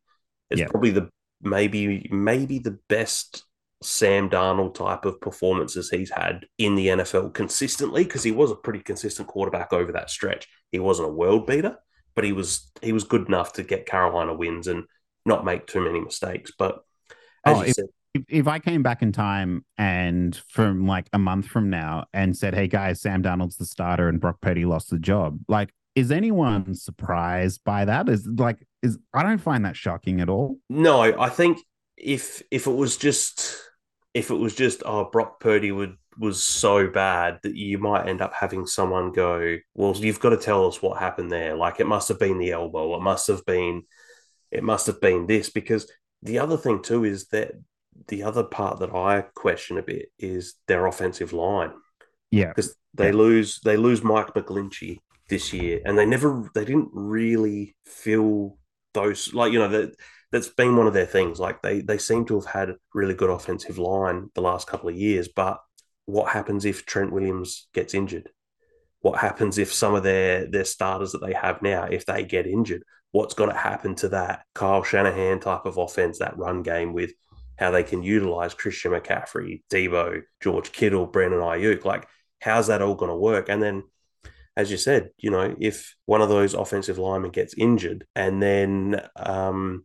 [0.50, 0.68] It's Yeah.
[0.68, 1.08] probably the
[1.42, 3.44] maybe maybe the best
[3.82, 8.56] Sam Darnold type of performances he's had in the NFL consistently because he was a
[8.56, 10.48] pretty consistent quarterback over that stretch.
[10.70, 11.78] He wasn't a world beater,
[12.14, 14.84] but he was he was good enough to get Carolina wins and
[15.24, 16.52] not make too many mistakes.
[16.58, 16.84] But
[17.44, 21.18] as Oh, you said, if, if I came back in time and from like a
[21.18, 24.90] month from now and said, "Hey guys, Sam Darnold's the starter and Brock Purdy lost
[24.90, 28.08] the job," like, is anyone surprised by that?
[28.08, 30.56] Is like, is I don't find that shocking at all.
[30.68, 31.58] No, I think
[31.96, 33.56] if if it was just
[34.14, 38.20] if it was just oh Brock Purdy would was so bad that you might end
[38.20, 41.54] up having someone go, well, you've got to tell us what happened there.
[41.56, 42.96] Like it must have been the elbow.
[42.96, 43.82] It must have been
[44.50, 45.90] it must have been this because
[46.22, 47.52] the other thing too is that
[48.08, 51.72] the other part that I question a bit is their offensive line
[52.30, 53.14] Yeah, because they Yeah.
[53.24, 54.98] lose they lose Mike McGlinchey
[55.30, 58.58] this year, and they never they didn't really fill
[58.92, 59.94] those like you know that
[60.32, 61.40] that's been one of their things.
[61.40, 64.96] Like they they seem to have had really good offensive line the last couple of
[64.96, 65.60] years, but
[66.04, 68.28] what happens if Trent Williams gets injured?
[69.00, 72.46] What happens if some of their their starters that they have now if they get
[72.46, 72.82] injured?
[73.12, 77.12] What's going to happen to that Kyle Shanahan type of offense, that run game with
[77.58, 81.84] how they can utilize Christian McCaffrey, Deebo, George Kittle, Brandon Aiyuk?
[81.84, 82.06] Like
[82.40, 83.48] how's that all going to work?
[83.48, 83.84] And then,
[84.56, 89.00] as you said, you know, if one of those offensive linemen gets injured, and then
[89.16, 89.84] um,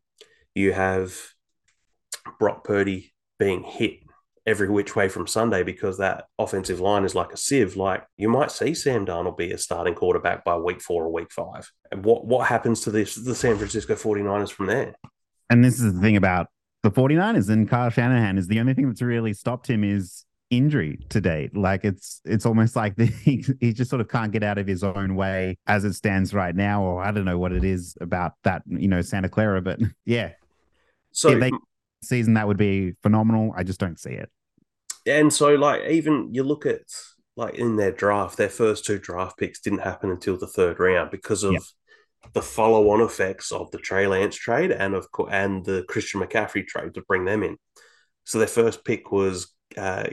[0.54, 1.16] you have
[2.40, 4.00] Brock Purdy being hit
[4.46, 8.30] every which way from Sunday because that offensive line is like a sieve, like you
[8.30, 11.72] might see Sam Darnold be a starting quarterback by week four or week five.
[11.92, 14.96] And what, what happens to this the San Francisco 49ers from there?
[15.50, 16.48] and this is the thing about
[16.84, 21.00] the 49ers and Kyle Shanahan is the only thing that's really stopped him is injury
[21.10, 21.56] to date.
[21.56, 24.68] Like it's it's almost like the, he, he just sort of can't get out of
[24.68, 27.96] his own way as it stands right now, or I don't know what it is
[28.02, 30.32] about that, you know, Santa Clara, but yeah,
[31.12, 31.52] So Yeah, they-
[32.04, 33.52] season that would be phenomenal.
[33.58, 34.30] I just don't see it.
[35.08, 36.82] and so like even you look at
[37.36, 41.10] like in their draft, their first two draft picks didn't happen until the third round
[41.12, 41.60] because of Yeah.
[42.34, 46.66] the follow-on effects of the Trey Lance trade and of course and the Christian McCaffrey
[46.68, 47.58] trade to bring them in.
[48.24, 50.06] So their first pick was uh,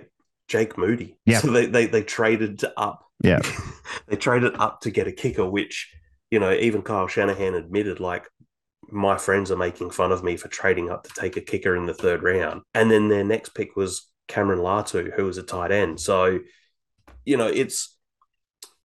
[0.49, 1.17] Jake Moody.
[1.27, 1.41] Yeah.
[1.41, 3.05] So they, they they traded up.
[3.23, 3.41] Yeah.
[4.09, 5.93] they traded up to get a kicker, which
[6.31, 8.29] you know even Kyle Shanahan admitted like
[8.89, 11.87] my friends are making fun of me for trading up to take a kicker in
[11.87, 12.63] the third round.
[12.75, 16.01] And then their next pick was Cameron Latu, who was a tight end.
[16.01, 16.41] So,
[17.25, 17.97] you know, it's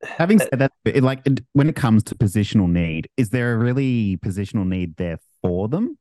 [0.04, 3.58] Having uh, said that, it, like when it comes to positional need, is there a
[3.58, 5.98] really positional need there for them?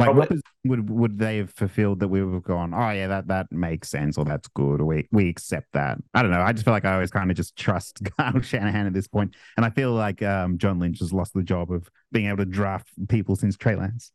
[0.00, 2.74] Like, what Probably- position would would they have fulfilled that we would have gone?
[2.74, 5.98] Oh yeah, that that makes sense, or that's good, or we we accept that.
[6.14, 6.40] I don't know.
[6.40, 9.36] I just feel like I always kind of just trust Kyle Shanahan at this point,
[9.56, 12.44] and I feel like um, John Lynch has lost the job of being able to
[12.46, 14.10] draft people since Trey Lance.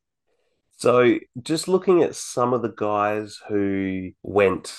[0.78, 4.78] so just looking at some of the guys who went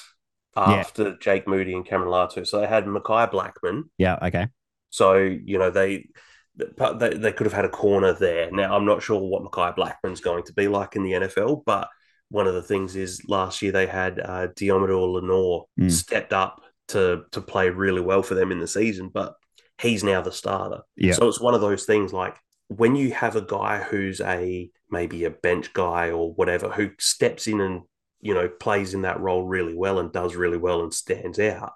[0.56, 2.46] after Jake Moody and Cameron Latu.
[2.46, 3.82] So they had Mekhi Blackmon.
[3.98, 4.18] Yeah.
[4.22, 4.46] Okay.
[4.90, 6.08] So, you know, they
[6.56, 8.50] they, they could have had a corner there.
[8.50, 11.88] Now, I'm not sure what Mekhi Blackmon's going to be like in the NFL, but
[12.30, 15.90] one of the things is last year they had uh, Deommodore Lenoir Mm.
[15.90, 19.34] stepped up to to play really well for them in the season, but
[19.80, 20.80] he's now the starter.
[20.96, 21.12] Yeah.
[21.12, 22.36] So it's one of those things like
[22.68, 27.46] when you have a guy who's a maybe a bench guy or whatever who steps
[27.46, 27.82] in and
[28.20, 31.72] you know plays in that role really well and does really well and stands out.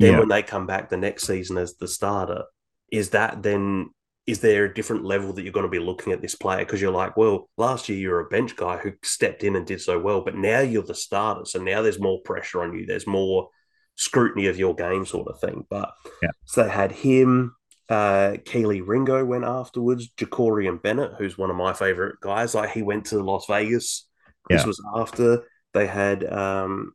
[0.00, 0.18] Then Yeah.
[0.20, 2.44] when they come back the next season as the starter,
[2.90, 3.90] is that then
[4.28, 6.82] is there a different level that you're going to be looking at this player because
[6.82, 9.80] you're like, well, last year you were a bench guy who stepped in and did
[9.80, 12.84] so well, but now you're the starter, so now there's more pressure on you.
[12.84, 13.48] There's more
[13.96, 15.64] scrutiny of your game, sort of thing.
[15.70, 16.30] But Yeah.
[16.44, 17.56] so they had him.
[17.88, 20.10] Uh, Kelee Ringo went afterwards.
[20.18, 24.06] Jakorian Bennett, who's one of my favorite guys, like he went to Las Vegas.
[24.50, 24.66] This Yeah.
[24.66, 26.92] was after they had um,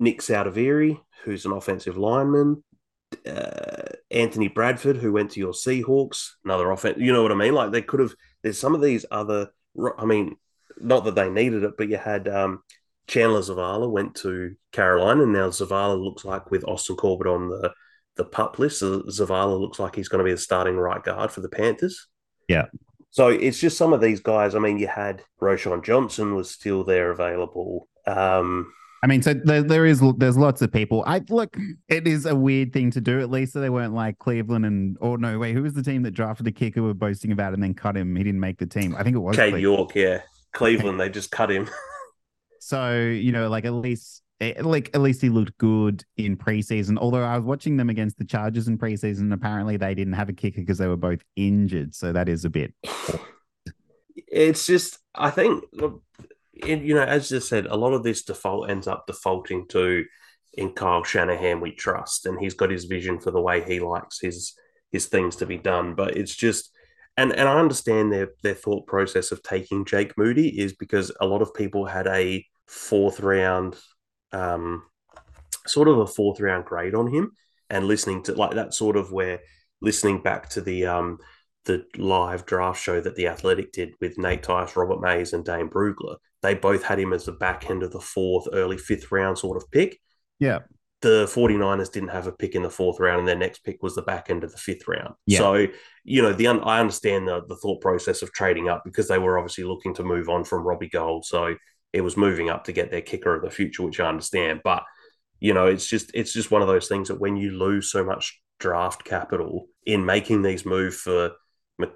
[0.00, 2.64] Nick Saldiveri, who's an offensive lineman
[3.26, 6.98] uh, Anthony Bradford, who went to your Seahawks, another offense.
[6.98, 7.54] You know what I mean?
[7.54, 8.14] Like they could have.
[8.42, 9.50] There's some of these other.
[9.98, 10.36] I mean,
[10.80, 12.62] not that they needed it, but you had um,
[13.06, 17.72] Chandler Zavala went to Carolina, and now Zavala looks like with Austin Corbett on the
[18.16, 21.40] the pup list, Zavala looks like he's going to be the starting right guard for
[21.40, 22.06] the Panthers.
[22.48, 22.66] Yeah.
[23.10, 24.54] So it's just some of these guys.
[24.54, 27.88] I mean, you had Roschon Johnson was still there available.
[28.06, 28.72] Um,
[29.04, 31.04] I mean, so there, there is there's lots of people.
[31.06, 31.54] I look,
[31.88, 33.20] it is a weird thing to do.
[33.20, 35.52] At least so they weren't like Cleveland and or no, way.
[35.52, 37.98] who was the team that drafted the kicker we were boasting about and then cut
[37.98, 38.16] him?
[38.16, 38.96] He didn't make the team.
[38.96, 39.62] I think it was Cade Cleveland.
[39.62, 40.22] York, yeah,
[40.54, 40.98] Cleveland.
[40.98, 41.68] They just cut him.
[42.60, 46.96] So you know, like at least eh, like at least he looked good in preseason.
[46.96, 50.32] Although I was watching them against the Chargers in preseason, apparently they didn't have a
[50.32, 51.94] kicker because they were both injured.
[51.94, 52.72] So that is a bit.
[54.16, 55.62] it's just I think
[56.54, 60.04] it, you know, as I said, a lot of this default ends up defaulting to
[60.56, 64.20] in Kyle Shanahan we trust, and he's got his vision for the way he likes
[64.20, 64.54] his
[64.92, 65.94] his things to be done.
[65.94, 66.70] But it's just
[67.16, 71.26] and and I understand their their thought process of taking Jake Moody is because a
[71.26, 73.76] lot of people had a fourth round
[74.32, 74.82] um
[75.66, 77.32] sort of a fourth round grade on him
[77.70, 79.40] and listening to like that sort of where
[79.80, 81.18] listening back to the um
[81.64, 85.70] the live draft show that the Athletic did with Nate Tice, Robert Mays, and Dane
[85.70, 86.16] Brugler.
[86.44, 89.56] They both had him as the back end of the fourth, early fifth round sort
[89.56, 89.98] of pick.
[90.38, 90.58] Yeah.
[91.00, 93.94] The 49ers didn't have a pick in the fourth round, and their next pick was
[93.94, 95.14] the back end of the fifth round.
[95.26, 95.38] Yeah.
[95.38, 95.66] So,
[96.04, 99.38] you know, the I understand the, the thought process of trading up because they were
[99.38, 101.24] obviously looking to move on from Robbie Gould.
[101.24, 101.54] So
[101.94, 104.60] it was moving up to get their kicker of the future, which I understand.
[104.62, 104.84] But,
[105.40, 108.04] you know, it's just it's just one of those things that when you lose so
[108.04, 111.32] much draft capital in making these moves for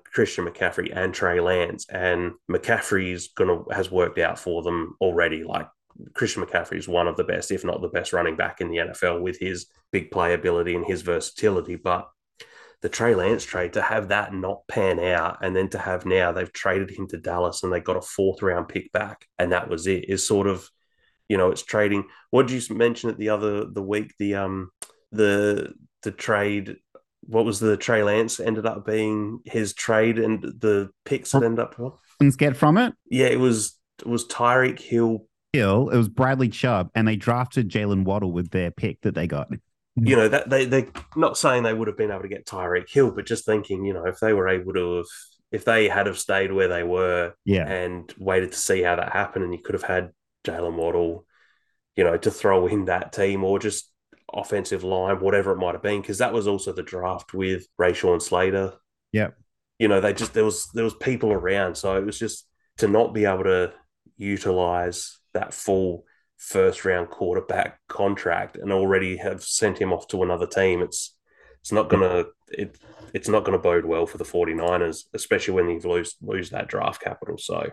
[0.05, 5.45] Christian McCaffrey and Trey Lance, and McCaffrey's gonna has worked out for them already.
[5.45, 5.69] Like
[6.15, 8.79] Christian McCaffrey is one of the best, if not the best, running back in the
[8.79, 11.77] NFL with his big playability and his versatility.
[11.77, 12.09] But
[12.81, 16.33] the Trey Lance trade to have that not pan out, and then to have now
[16.33, 19.69] they've traded him to Dallas and they got a fourth round pick back, and that
[19.69, 20.09] was it.
[20.09, 20.69] Is sort of,
[21.29, 22.05] you know, it's trading.
[22.31, 24.15] What did you mention at the other the week?
[24.19, 24.71] The um
[25.13, 26.77] the the trade
[27.23, 31.59] what was the Trey Lance ended up being his trade and the picks that ended
[31.61, 31.75] up
[32.37, 32.95] get from it.
[33.11, 37.71] yeah it was it was Tyreek Hill Hill, it was Bradley Chubb, and they drafted
[37.71, 39.49] Jaylen Waddle with their pick that they got.
[39.97, 42.89] you know that they they not saying they would have been able to get Tyreek
[42.91, 45.07] Hill but just thinking you know if they were able to have
[45.51, 47.67] if they had have stayed where they were Yeah.
[47.67, 50.11] and waited to see how that happened and you could have had
[50.47, 51.25] Jaylen Waddle
[51.97, 53.91] you know to throw in that team or just
[54.33, 58.21] offensive line whatever it might have been because that was also the draft with Rashawn
[58.21, 58.75] Slater
[59.13, 59.29] Yeah.
[59.79, 62.47] you know they just there was there was people around so it was just
[62.79, 63.73] to not be able to
[64.17, 66.05] utilize that full
[66.37, 71.17] first round quarterback contract and already have sent him off to another team, it's
[71.61, 72.77] it's not gonna it
[73.15, 77.01] it's not gonna bode well for the 49ers, especially when you lose lose that draft
[77.03, 77.39] capital.
[77.39, 77.71] So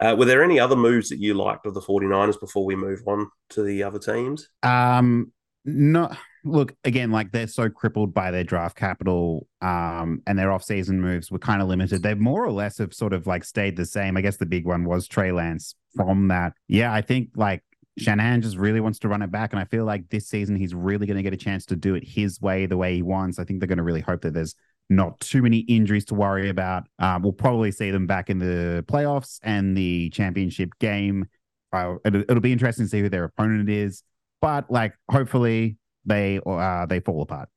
[0.00, 3.02] uh, were there any other moves that you liked of the 49ers before we move
[3.06, 4.48] on to the other teams?
[4.62, 5.32] Um,
[5.66, 6.10] no,
[6.44, 11.30] look again, like they're so crippled by their draft capital, um, and their off-season moves
[11.30, 12.02] were kind of limited.
[12.02, 14.16] They've more or less have sort of like stayed the same.
[14.16, 15.74] I guess the big one was Trey Lance.
[15.94, 17.62] From that, yeah, I think like
[17.98, 20.74] Shanahan just really wants to run it back, and I feel like this season he's
[20.74, 23.38] really going to get a chance to do it his way, the way he wants.
[23.38, 24.54] I think they're going to really hope that there's
[24.88, 26.84] not too many injuries to worry about.
[26.98, 31.26] Um, we'll probably see them back in the playoffs and the championship game.
[31.72, 34.02] Uh, it'll, it'll, be interesting to see who their opponent is,
[34.40, 37.48] but like hopefully they uh, they fall apart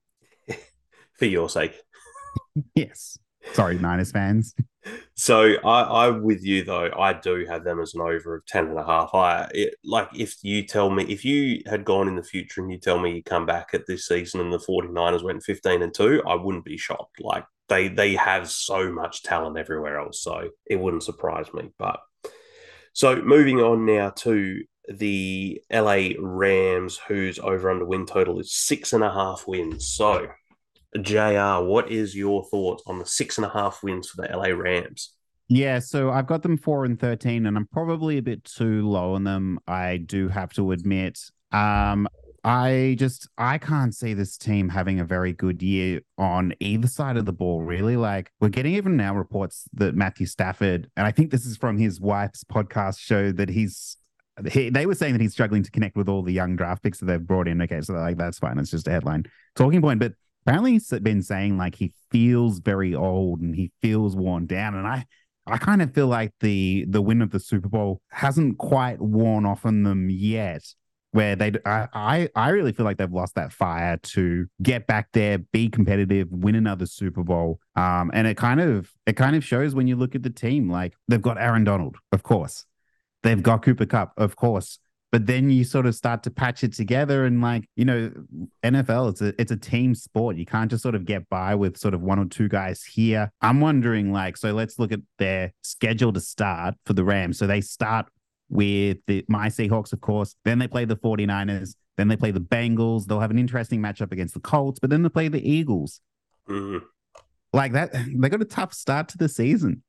[1.13, 1.79] for your sake.
[2.75, 3.17] yes.
[3.53, 4.53] Sorry, Niners fans.
[5.15, 6.89] So I, I'm with you though.
[6.97, 9.13] I do have them as an over of 10 and a half.
[9.13, 12.71] I it, like if you tell me if you had gone in the future and
[12.71, 15.93] you tell me you come back at this season and the 49ers went 15 and
[15.93, 17.21] 2, I wouldn't be shocked.
[17.21, 20.21] Like they they have so much talent everywhere else.
[20.21, 21.69] So it wouldn't surprise me.
[21.77, 21.99] But
[22.93, 28.93] so moving on now to the LA Rams, whose over under win total is six
[28.93, 29.87] and a half wins.
[29.87, 30.27] So
[30.99, 34.49] JR, what is your thoughts on the six and a half wins for the LA
[34.49, 35.13] Rams?
[35.47, 39.15] Yeah, so I've got them four and thirteen, and I'm probably a bit too low
[39.15, 39.59] on them.
[39.67, 41.19] I do have to admit.
[41.51, 42.07] Um,
[42.43, 47.17] I just I can't see this team having a very good year on either side
[47.17, 47.61] of the ball.
[47.61, 51.57] Really, like we're getting even now reports that Matthew Stafford, and I think this is
[51.57, 53.97] from his wife's podcast show that he's.
[54.51, 56.99] He, they were saying that he's struggling to connect with all the young draft picks
[56.99, 57.61] that they've brought in.
[57.61, 58.57] Okay, so like that's fine.
[58.59, 59.25] It's just a headline
[59.55, 60.13] talking point, but
[60.49, 64.87] apparently he's been saying like he feels very old and he feels worn down and
[64.87, 65.05] i
[65.47, 69.45] i kind of feel like the the win of the super bowl hasn't quite worn
[69.45, 70.63] off on them yet
[71.11, 75.09] where they I, I i really feel like they've lost that fire to get back
[75.13, 79.43] there be competitive win another super bowl um and it kind of it kind of
[79.43, 82.65] shows when you look at the team like they've got aaron donald of course
[83.23, 84.79] they've got cooper Kupp, of course
[85.11, 88.11] but then you sort of start to patch it together and like you know
[88.63, 90.35] nfl it's a it's a team sport.
[90.35, 93.31] You can't just sort of get by with sort of one or two guys here.
[93.41, 97.37] I'm wondering like so let's look at their schedule to start for the rams.
[97.37, 98.07] So they start
[98.49, 100.35] with the my seahawks of course.
[100.45, 101.75] Then they play the 49ers.
[101.97, 103.05] Then they play the bengals.
[103.05, 106.01] They'll have an interesting matchup against the colts but then they play the eagles.
[106.47, 106.83] Mm-hmm.
[107.53, 109.83] like that they got a tough start to the season.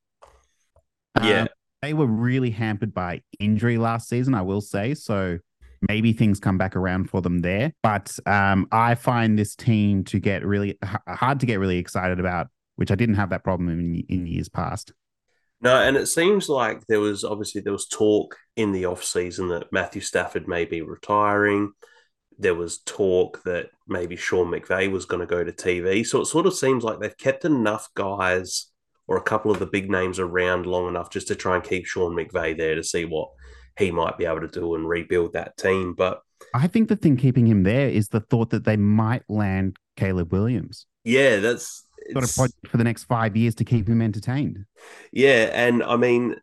[1.21, 1.41] Yeah.
[1.41, 1.47] um,
[1.81, 4.93] they were really hampered by injury last season, I will say.
[4.93, 5.39] So
[5.87, 7.73] maybe things come back around for them there.
[7.81, 12.47] But um, I find this team to get really hard to get really excited about,
[12.75, 14.93] which I didn't have that problem in, in years past.
[15.61, 19.49] No, and it seems like there was obviously there was talk in the off season
[19.49, 21.71] that Matthew Stafford may be retiring.
[22.39, 26.05] There was talk that maybe Sean McVay was going to go to TV.
[26.05, 28.70] So it sort of seems like they've kept enough guys
[29.11, 31.85] or a couple of the big names around long enough just to try and keep
[31.85, 33.27] Sean McVay there to see what
[33.77, 35.93] he might be able to do and rebuild that team.
[35.93, 36.21] But
[36.53, 40.31] I think the thing keeping him there is the thought that they might land Caleb
[40.31, 40.85] Williams.
[41.03, 44.63] Yeah, that's got a project for the next five years to keep him entertained.
[45.11, 46.37] Yeah, and I mean,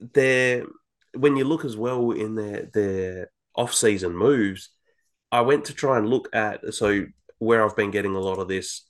[0.00, 0.64] they're
[1.14, 4.70] when you look as well in their their off season moves,
[5.30, 7.04] I went to try and look at so
[7.40, 8.86] where I've been getting a lot of this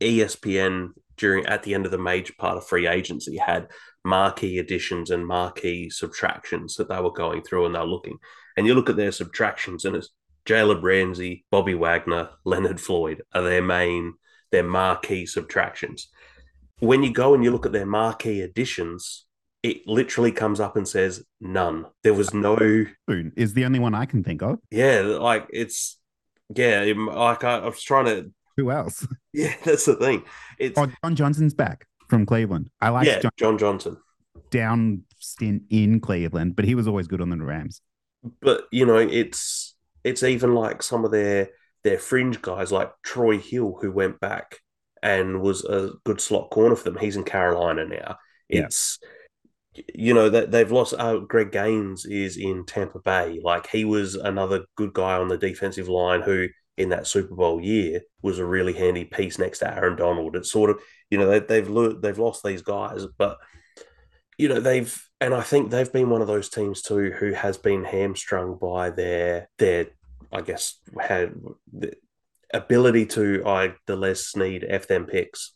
[0.00, 3.68] ESPN during at the end of the major part of free agency had
[4.04, 8.18] marquee additions and marquee subtractions that they were going through and they're looking.
[8.56, 10.10] And you look at their subtractions and it's
[10.46, 14.14] Jalen Ramsey, Bobby Wagner, Leonard Floyd are their main,
[14.52, 16.08] their marquee subtractions.
[16.78, 19.26] When you go and you look at their marquee additions,
[19.62, 21.86] it literally comes up and says none.
[22.04, 24.58] There was no is the only one I can think of.
[24.70, 25.98] Yeah, like it's
[26.54, 29.06] yeah, like I, I was trying to who else?
[29.32, 30.24] Yeah, that's the thing.
[30.58, 32.70] It's oh, John Johnson's back from Cleveland.
[32.80, 33.98] I like yeah, John, John Johnson.
[34.50, 37.82] Down stint in Cleveland, but he was always good on the Rams.
[38.40, 39.74] But you know, it's
[40.04, 41.50] it's even like some of their
[41.84, 44.60] their fringe guys like Troy Hill who went back
[45.02, 46.98] and was a good slot corner for them.
[46.98, 48.16] He's in Carolina now.
[48.48, 48.98] It's
[49.74, 49.82] yeah.
[49.94, 50.94] you know that they've lost.
[50.98, 53.40] Uh, Greg Gaines is in Tampa Bay.
[53.42, 57.60] Like he was another good guy on the defensive line who in that Super Bowl
[57.60, 60.36] year was a really handy piece next to Aaron Donald.
[60.36, 63.38] It's sort of you know they, they've they've lost these guys, but
[64.38, 67.56] you know they've and I think they've been one of those teams too who has
[67.56, 69.88] been hamstrung by their their
[70.32, 71.34] I guess had
[71.72, 71.94] the
[72.52, 75.52] ability to I the Les Snead f them picks.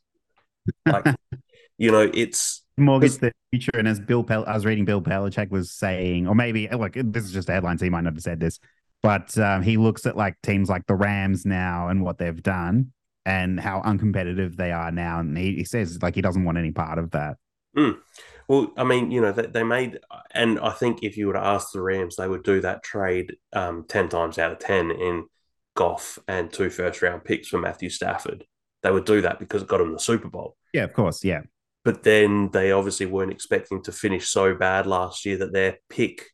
[0.87, 1.15] Like
[1.79, 3.71] you know it's mortgage the future.
[3.75, 7.25] And as Bill, Pel- I was reading Bill Belichick was saying, or maybe like this
[7.25, 8.59] is just a headline, so he might not have said this,
[9.03, 12.93] but um, he looks at like teams like the Rams now and what they've done
[13.25, 16.73] and how uncompetitive they are now, and he, he says like he doesn't want any
[16.73, 17.37] part of that.
[17.77, 17.99] Mm.
[18.49, 20.01] Well, I mean, you know, they, they, made,
[20.33, 23.37] and I think if you were to ask the Rams, they would do that trade
[23.53, 25.27] um, 10 times out of 10 in
[25.77, 28.45] Goff and two first round picks for Matthew Stafford.
[28.83, 30.57] They would do that because it got them the Super Bowl.
[30.73, 31.23] Yeah, of course.
[31.23, 31.43] Yeah.
[31.85, 36.27] But then they obviously weren't expecting to finish so bad last year that their pick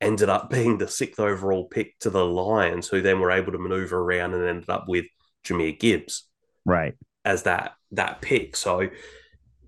[0.00, 3.58] ended up being the sixth overall pick to the Lions, who then were able to
[3.58, 5.06] maneuver around and ended up with
[5.44, 6.28] Jahmyr Gibbs.
[6.64, 6.94] Right.
[7.24, 8.56] As that that pick.
[8.56, 8.88] So,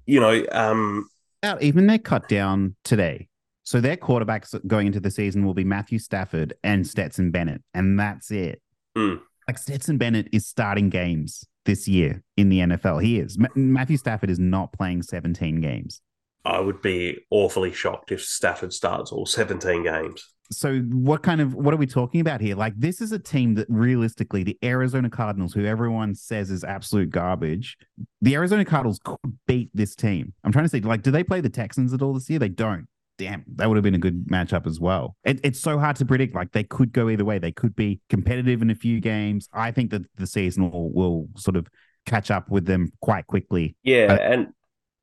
[0.05, 1.09] you know, um
[1.43, 3.29] out even they're cut down today.
[3.63, 7.99] So their quarterbacks going into the season will be Matthew Stafford and Stetson Bennett, and
[7.99, 8.63] that's it.
[8.97, 9.21] Mm.
[9.49, 13.03] Like Stetson Bennett is starting games this year in the NFL.
[13.03, 13.37] He is.
[13.55, 16.01] Matthew Stafford is not playing 17 games.
[16.47, 20.33] I would be awfully shocked if Stafford starts all 17 games.
[20.53, 22.55] So what kind of what are we talking about here?
[22.55, 27.11] Like this is a team that realistically the Arizona Cardinals, who everyone says is absolute
[27.11, 27.77] garbage,
[28.21, 29.19] the Arizona Cardinals could
[29.49, 30.35] beat this team.
[30.45, 32.39] I'm trying to say, like, do they play the Texans at all this year?
[32.39, 32.87] They don't
[33.19, 35.17] damn, that would have been a good matchup as well.
[35.25, 36.35] It, it's so hard to predict.
[36.35, 37.39] Like they could go either way.
[37.39, 39.49] They could be competitive in a few games.
[39.53, 41.67] I think that the season will, will sort of
[42.05, 43.77] catch up with them quite quickly.
[43.83, 44.49] Yeah, uh, and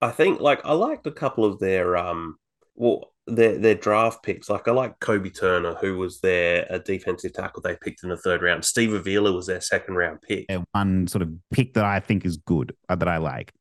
[0.04, 2.36] I think like I liked a couple of their um
[2.76, 4.50] well their their draft picks.
[4.50, 8.18] Like I like Kobie Turner, who was their a defensive tackle they picked in the
[8.18, 8.66] third round.
[8.66, 10.46] Steve Avila was their second round pick.
[10.50, 13.54] Yeah, one sort of pick that I think is good uh, that I like.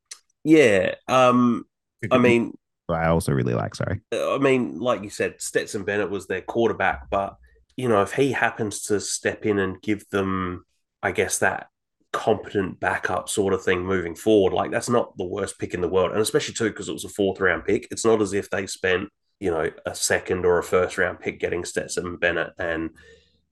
[0.43, 0.95] Yeah.
[1.07, 1.63] Um
[2.11, 2.53] I mean
[2.89, 3.75] I also really like.
[3.75, 4.01] Sorry.
[4.11, 7.37] I mean, like you said, Stetson Bennett was their quarterback, but
[7.77, 10.65] you know, if he happens to step in and give them,
[11.01, 11.67] I guess that
[12.13, 15.89] competent backup sort of thing moving forward, like that's not the worst pick in the
[15.89, 17.87] world, and especially too because it was a fourth round pick.
[17.91, 19.09] It's not as if they spent
[19.39, 22.91] you know a second or a first round pick getting Stetson Bennett, and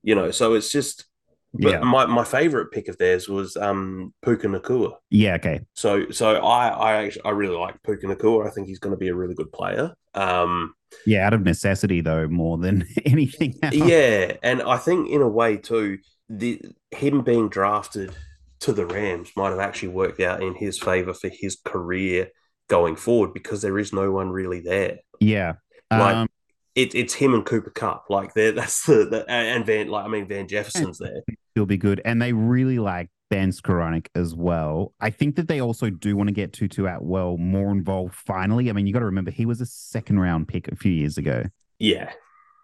[0.03, 1.05] you know, so it's just
[1.53, 1.79] but yeah.
[1.79, 4.93] my, my favorite pick of theirs was um Puka Nacua.
[5.09, 5.61] Yeah, okay.
[5.73, 8.47] So so I I actually I really like Puka Nacua.
[8.47, 9.93] I think he's going to be a really good player.
[10.13, 10.73] Um
[11.05, 13.75] yeah, out of necessity though, more than anything else.
[13.75, 15.97] Yeah, and I think in a way too,
[16.29, 18.13] the him being drafted
[18.61, 22.29] to the Rams might have actually worked out in his favor for his career
[22.67, 24.99] going forward because there is no one really there.
[25.19, 25.55] Yeah.
[25.91, 26.29] Like um,
[26.75, 28.05] it, it's him and Cooper Kupp.
[28.09, 31.21] Like that's the, the, and Van like I mean Van Jefferson's there.
[31.53, 34.93] He'll be good, and they really like Ben Skowronek as well.
[35.01, 38.15] I think that they also do want to get Tutu Atwell more involved.
[38.15, 40.93] Finally, I mean you got to remember he was a second round pick a few
[40.93, 41.43] years ago.
[41.77, 42.11] Yeah.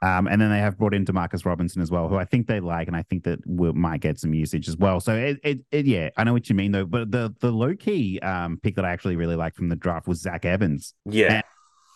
[0.02, 2.60] Um, and then they have brought in Demarcus Robinson as well, who I think they
[2.60, 5.00] like, and I think that we might get some usage as well.
[5.00, 6.86] So it, it, it, yeah, I know what you mean though.
[6.86, 10.08] But the the low key um, pick that I actually really liked from the draft
[10.08, 10.93] was Zach Evans.
[11.06, 11.43] Yeah, and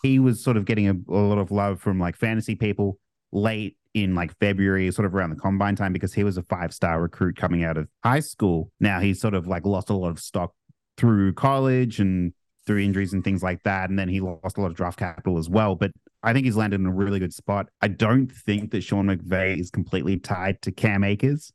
[0.02, 2.98] he was sort of getting a, a lot of love from like fantasy people
[3.30, 6.74] late in like February, sort of around the combine time, because he was a five
[6.74, 8.72] star recruit coming out of high school.
[8.80, 10.54] Now he's sort of like lost a lot of stock
[10.96, 12.32] through college and
[12.66, 13.90] through injuries and things like that.
[13.90, 15.74] And then he lost a lot of draft capital as well.
[15.74, 15.92] But
[16.22, 17.68] I think he's landed in a really good spot.
[17.80, 21.52] I don't think that Sean McVay is completely tied to Cam Akers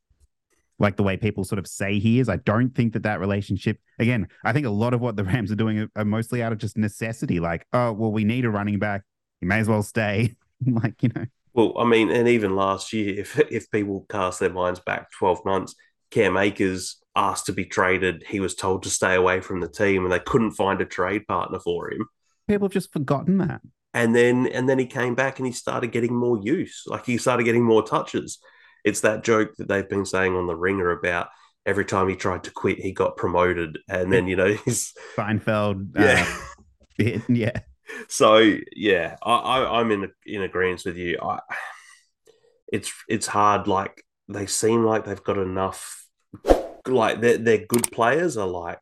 [0.80, 2.30] like the way people sort of say he is.
[2.30, 5.52] I don't think that that relationship, again, I think a lot of what the Rams
[5.52, 7.40] are doing are, mostly out of just necessity.
[7.40, 9.04] Like, oh, well, we need a running back.
[9.42, 10.36] You may as well stay.
[10.66, 11.26] like, you know.
[11.54, 15.44] Well, I mean, and even last year, if if people cast their minds back 12
[15.44, 15.74] months,
[16.12, 18.24] Cam Akers asked to be traded.
[18.28, 21.26] He was told to stay away from the team and they couldn't find a trade
[21.28, 22.08] partner for him.
[22.48, 23.62] People have just forgotten that.
[23.94, 26.84] And then and then he came back and he started getting more use.
[26.86, 28.40] Like he started getting more touches
[28.88, 31.28] it's that joke that they've been saying on the ringer about
[31.66, 35.90] every time he tried to quit, he got promoted, and then you know he's Seinfeld.
[36.00, 36.26] Yeah,
[37.00, 37.60] uh, yeah.
[38.08, 41.20] So yeah, I, I am in in agreement with you.
[41.22, 41.40] I,
[42.72, 43.68] it's it's hard.
[43.68, 46.06] Like they seem like they've got enough.
[46.88, 48.80] Like their their good players are like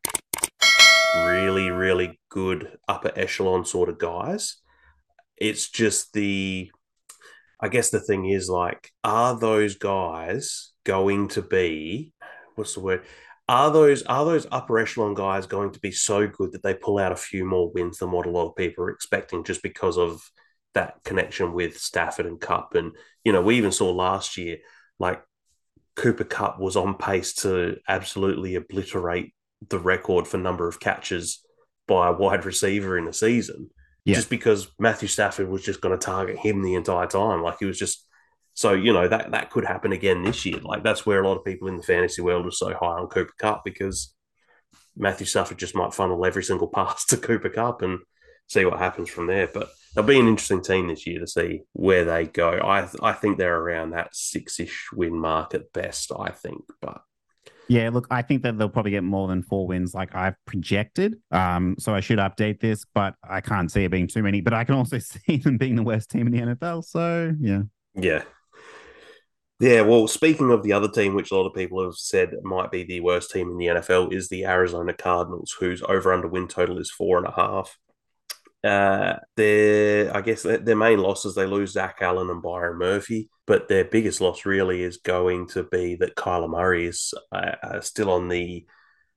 [1.16, 4.58] really really good upper echelon sort of guys.
[5.36, 6.70] It's just the
[7.58, 12.12] I guess the thing is like, are those guys going to be
[12.54, 13.04] what's the word?
[13.48, 16.98] Are those are those upper echelon guys going to be so good that they pull
[16.98, 19.98] out a few more wins than what a lot of people are expecting just because
[19.98, 20.20] of
[20.74, 22.74] that connection with Stafford and Kupp?
[22.74, 22.92] And
[23.24, 24.58] you know, we even saw last year
[24.98, 25.22] like
[25.94, 29.32] Cooper Kupp was on pace to absolutely obliterate
[29.68, 31.44] the record for number of catches
[31.86, 33.70] by a wide receiver in a season
[34.06, 34.14] yeah.
[34.14, 37.42] just because Matthew Stafford was just going to target him the entire time.
[37.42, 38.06] Like he was just
[38.54, 40.60] so you know that that could happen again this year.
[40.62, 43.08] Like that's where a lot of people in the fantasy world are so high on
[43.08, 44.14] Cooper Kupp because
[44.96, 47.98] Matthew Stafford just might funnel every single pass to Cooper Kupp and
[48.46, 49.48] see what happens from there.
[49.52, 52.60] But they'll be an interesting team this year to see where they go.
[52.60, 56.12] I I think they're around that six ish win mark at best.
[56.16, 57.02] I think, but
[57.68, 61.16] Yeah, look, I think that they'll probably get more than four wins, like I've projected.
[61.32, 64.40] Um, so I should update this, but I can't see it being too many.
[64.40, 66.84] But I can also see them being the worst team in the NFL.
[66.84, 67.62] So yeah,
[67.94, 68.22] yeah.
[69.58, 72.70] Yeah, well, speaking of the other team, which a lot of people have said might
[72.70, 76.46] be the worst team in the NFL, is the Arizona Cardinals, whose over under win
[76.46, 77.78] total is four and a half.
[78.66, 83.68] Uh, their, I guess their, main losses, they lose Zach Allen and Byron Murphy, but
[83.68, 88.10] their biggest loss really is going to be that Kyler Murray is uh, uh, still
[88.10, 88.66] on the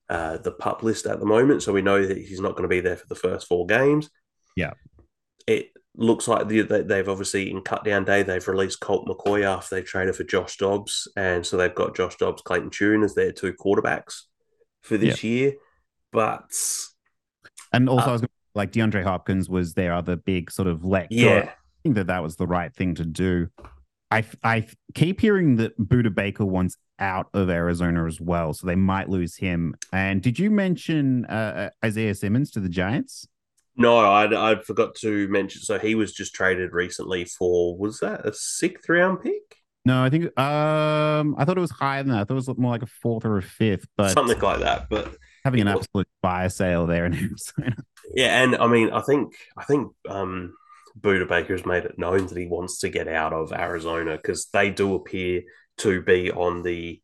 [0.09, 2.67] uh, the pup list at the moment, so we know that he's not going to
[2.67, 4.09] be there for the first four games.
[4.55, 4.73] Yeah.
[5.47, 9.43] It looks like the, they- they've obviously in cut down day they've released Colt McCoy
[9.43, 13.15] after they traded for Josh Dobbs, and so they've got Josh Dobbs, Clayton Tune as
[13.15, 14.23] their two quarterbacks
[14.81, 15.53] for this year.
[16.11, 16.51] But
[17.71, 18.29] and also Uh, I was gonna,
[18.59, 21.53] like DeAndre Hopkins was their other big sort of let yeah, I
[21.83, 23.47] think that that was the right thing to do.
[24.11, 28.75] I I keep hearing that Budda Baker wants out of Arizona as well, so they
[28.75, 29.75] might lose him.
[29.93, 33.27] And did you mention uh, Isaiah Simmons to the Giants?
[33.77, 35.61] no, I I forgot to mention.
[35.61, 39.55] So he was just traded recently for was that a sixth round pick,
[39.85, 42.19] No, I think um I thought it was higher than that.
[42.19, 44.89] I thought it was more like a fourth or a fifth, but something like that.
[44.89, 47.75] But having an absolute fire sale there in Arizona.
[48.13, 50.53] Yeah, and I mean, I think I think um,
[50.99, 54.47] Budda Baker has made it known that he wants to get out of Arizona because
[54.51, 55.43] they do appear
[55.77, 57.01] to be on the,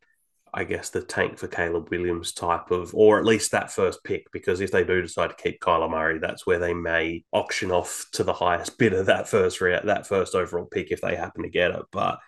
[0.53, 4.31] I guess, the tank for Caleb Williams type of, or at least that first pick.
[4.31, 8.05] Because if they do decide to keep Kyler Murray, that's where they may auction off
[8.13, 11.49] to the highest bidder that first round, that first overall pick if they happen to
[11.49, 11.83] get it.
[11.91, 12.19] But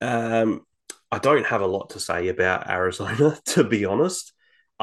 [0.00, 0.66] um,
[1.10, 4.32] I don't have a lot to say about Arizona, to be honest.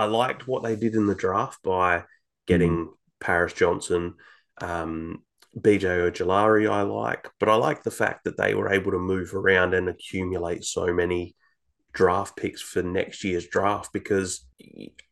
[0.01, 2.05] I liked what they did in the draft by
[2.47, 4.15] getting Paris Johnson,
[4.59, 5.21] um,
[5.55, 9.35] BJ Ojulari, I like, but I like the fact that they were able to move
[9.35, 11.35] around and accumulate so many
[11.93, 14.47] draft picks for next year's draft because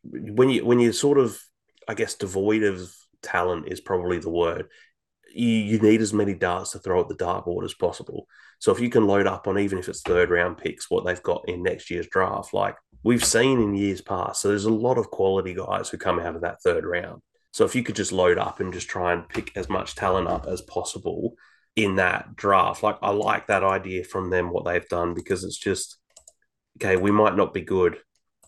[0.02, 1.40] when you when you're sort of,
[1.86, 2.90] I guess, devoid of
[3.22, 4.66] talent is probably the word.
[5.32, 8.26] You, you need as many darts to throw at the dartboard as possible.
[8.58, 11.22] So if you can load up on even if it's third round picks, what they've
[11.22, 14.98] got in next year's draft, like we've seen in years past, so there's a lot
[14.98, 17.22] of quality guys who come out of that third round.
[17.52, 20.28] So if you could just load up and just try and pick as much talent
[20.28, 21.34] up as possible
[21.74, 25.58] in that draft, like I like that idea from them, what they've done, because it's
[25.58, 25.98] just
[26.78, 27.98] okay, we might not be good,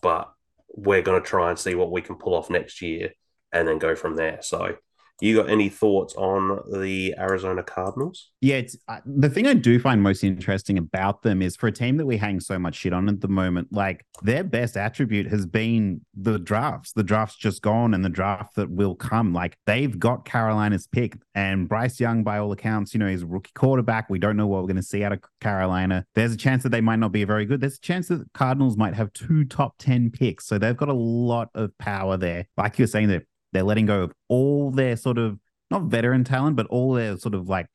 [0.01, 0.31] but
[0.69, 3.11] we're going to try and see what we can pull off next year
[3.51, 4.39] and then go from there.
[4.41, 4.75] So,
[5.23, 8.31] you got any thoughts on the Arizona Cardinals?
[8.41, 11.95] Yeah, uh, the thing I do find most interesting about them is for a team
[11.97, 15.45] that we hang so much shit on at the moment, like their best attribute has
[15.45, 16.91] been the drafts.
[16.91, 19.33] The draft's just gone and the draft that will come.
[19.33, 23.27] Like they've got Carolina's pick and Bryce Young, by all accounts, you know, he's a
[23.27, 24.09] rookie quarterback.
[24.09, 26.05] We don't know what we're going to see out of Carolina.
[26.15, 27.61] There's a chance that they might not be very good.
[27.61, 30.47] There's a chance that Cardinals might have two top 10 picks.
[30.47, 32.45] So they've got a lot of power there.
[32.57, 35.39] Like you're saying that they're letting go of all their sort of
[35.71, 37.67] not veteran talent, but all their sort of like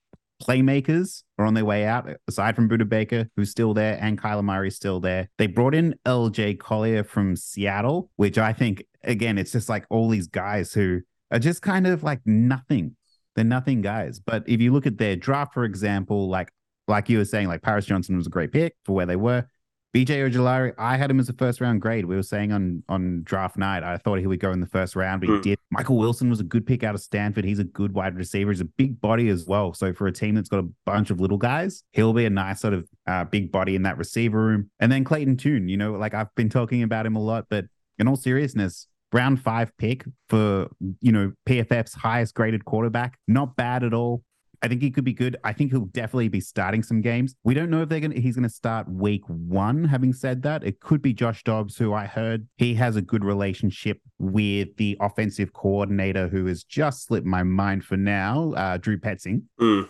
[0.43, 4.45] playmakers are on their way out, aside from Budda Baker, who's still there, and Kyler
[4.45, 5.29] Murray's still there.
[5.39, 10.09] They brought in LJ Collier from Seattle, which I think, again, it's just like all
[10.09, 11.01] these guys who
[11.31, 12.97] are just kind of like nothing.
[13.35, 14.21] They're nothing guys.
[14.21, 16.53] But if you look at their draft, for example, like
[16.89, 19.47] like you were saying, like Paris Johnson was a great pick for where they were.
[19.95, 22.05] BJ Ojulari, I had him as a first round grade.
[22.05, 24.95] We were saying on on draft night, I thought he would go in the first
[24.95, 25.41] round, but he Hmm.
[25.41, 25.59] did.
[25.71, 27.45] Michael Wilson was a good pick out of Stanford.
[27.45, 28.51] He's a good wide receiver.
[28.51, 29.73] He's a big body as well.
[29.73, 32.61] So for a team that's got a bunch of little guys, he'll be a nice
[32.61, 34.71] sort of uh, big body in that receiver room.
[34.79, 37.65] And then Clayton Tune, you know, like I've been talking about him a lot, but
[37.99, 40.69] in all seriousness, round five pick for
[41.01, 44.23] you know PFF's highest graded quarterback, not bad at all.
[44.63, 45.37] I think he could be good.
[45.45, 47.35] I think he'll definitely be starting some games.
[47.45, 49.85] We don't know if they're gonna he's gonna start week one.
[49.85, 53.25] Having said that, it could be Josh Dobbs, who I heard he has a good
[53.25, 58.99] relationship with the offensive coordinator who has just slipped my mind for now, uh, Drew
[58.99, 59.43] Petzing.
[59.61, 59.89] Mm.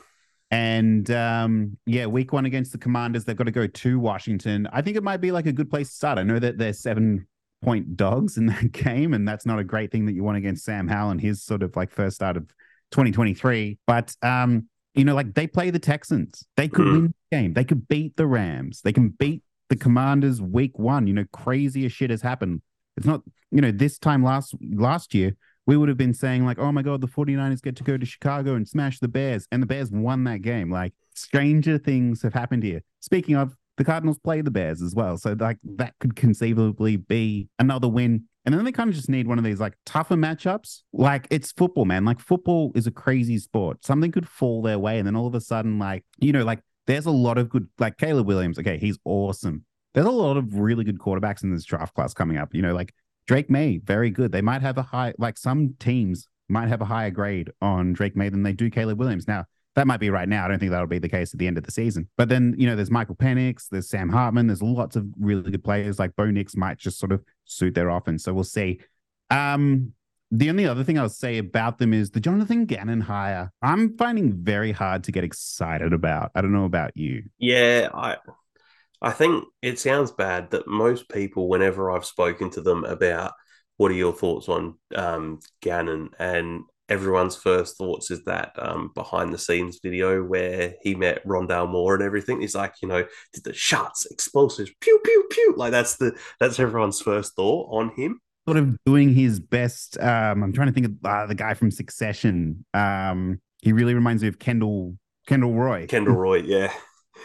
[0.51, 4.69] And um, yeah, week one against the Commanders, they've got to go to Washington.
[4.73, 6.19] I think it might be like a good place to start.
[6.19, 7.27] I know that they're seven
[7.63, 10.65] point dogs in that game, and that's not a great thing that you want against
[10.65, 12.51] Sam Howell and his sort of like first start of
[12.91, 13.79] 2023.
[13.87, 16.45] But um, you know, like they play the Texans.
[16.57, 16.93] They could Mm.
[16.93, 17.53] win the game.
[17.55, 18.81] They could beat the Rams.
[18.83, 21.07] They can beat the Commanders week one.
[21.07, 22.63] You know, crazier shit has happened.
[22.97, 25.37] It's not, you know, this time last last year,
[25.67, 28.07] we would have been saying, like, oh my God, the 49ers get to go to
[28.07, 29.47] Chicago and smash the Bears.
[29.53, 30.71] And the Bears won that game.
[30.71, 32.83] Like, stranger things have happened here.
[33.01, 35.17] Speaking of, the Cardinals play the Bears as well.
[35.19, 38.25] So, like, that could conceivably be another win.
[38.49, 40.81] And then they kind of just need one of these like tougher matchups.
[40.95, 42.07] Like it's football, man.
[42.07, 43.85] Like football is a crazy sport.
[43.85, 44.97] Something could fall their way.
[44.97, 47.69] And then all of a sudden, like, you know, like there's a lot of good,
[47.79, 48.59] like Caleb Williams.
[48.59, 49.67] Okay, he's awesome.
[49.93, 52.55] There's a lot of really good quarterbacks in this draft class coming up.
[52.55, 52.95] You know, like
[53.27, 54.33] Drake Maye, very good.
[54.33, 58.17] They might have a high, like some teams might have a higher grade on Drake
[58.17, 59.29] Maye than they do Caleb Williams.
[59.29, 59.45] Now,
[59.75, 60.47] that might be right now.
[60.47, 62.09] I don't think that'll be the case at the end of the season.
[62.17, 65.63] But then, you know, there's Michael Penix, there's Sam Hartman, there's lots of really good
[65.63, 68.25] players like Bo Nix might just sort of suit their offense.
[68.25, 68.81] So we'll see.
[69.31, 69.93] Um,
[70.31, 73.51] the only other thing I'll say about them is the Jonathan Gannon hire.
[73.63, 76.31] I'm finding very hard to get excited about.
[76.35, 77.25] I don't know about you.
[77.39, 78.19] Yeah, I
[79.01, 83.33] I think it sounds bad that most people, whenever I've spoken to them about
[83.77, 89.33] what are your thoughts on um, Gannon, and everyone's first thoughts is that um, behind
[89.33, 92.41] the scenes video where he met Rondale Moore and everything.
[92.41, 95.55] He's like, you know, did the shots, explosives, pew pew pew.
[95.57, 98.21] Like that's the that's everyone's first thought on him.
[98.47, 99.99] Sort of doing his best.
[100.01, 102.65] Um, I'm trying to think of uh, the guy from Succession.
[102.73, 105.87] Um, he really reminds me of Kendall Kendall Roy.
[105.87, 106.73] Kendall Roy, yeah.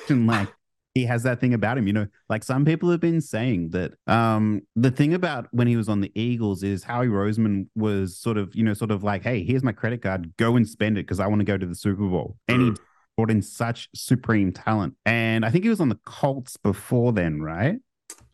[0.09, 0.49] and like
[0.93, 1.87] he has that thing about him.
[1.87, 5.75] You know, like some people have been saying that um the thing about when he
[5.75, 9.23] was on the Eagles is Howie Roseman was sort of, you know, sort of like,
[9.23, 11.65] hey, here's my credit card, go and spend it because I want to go to
[11.65, 12.37] the Super Bowl.
[12.47, 12.73] And he
[13.17, 14.95] brought in such supreme talent.
[15.05, 17.77] And I think he was on the Colts before then, right?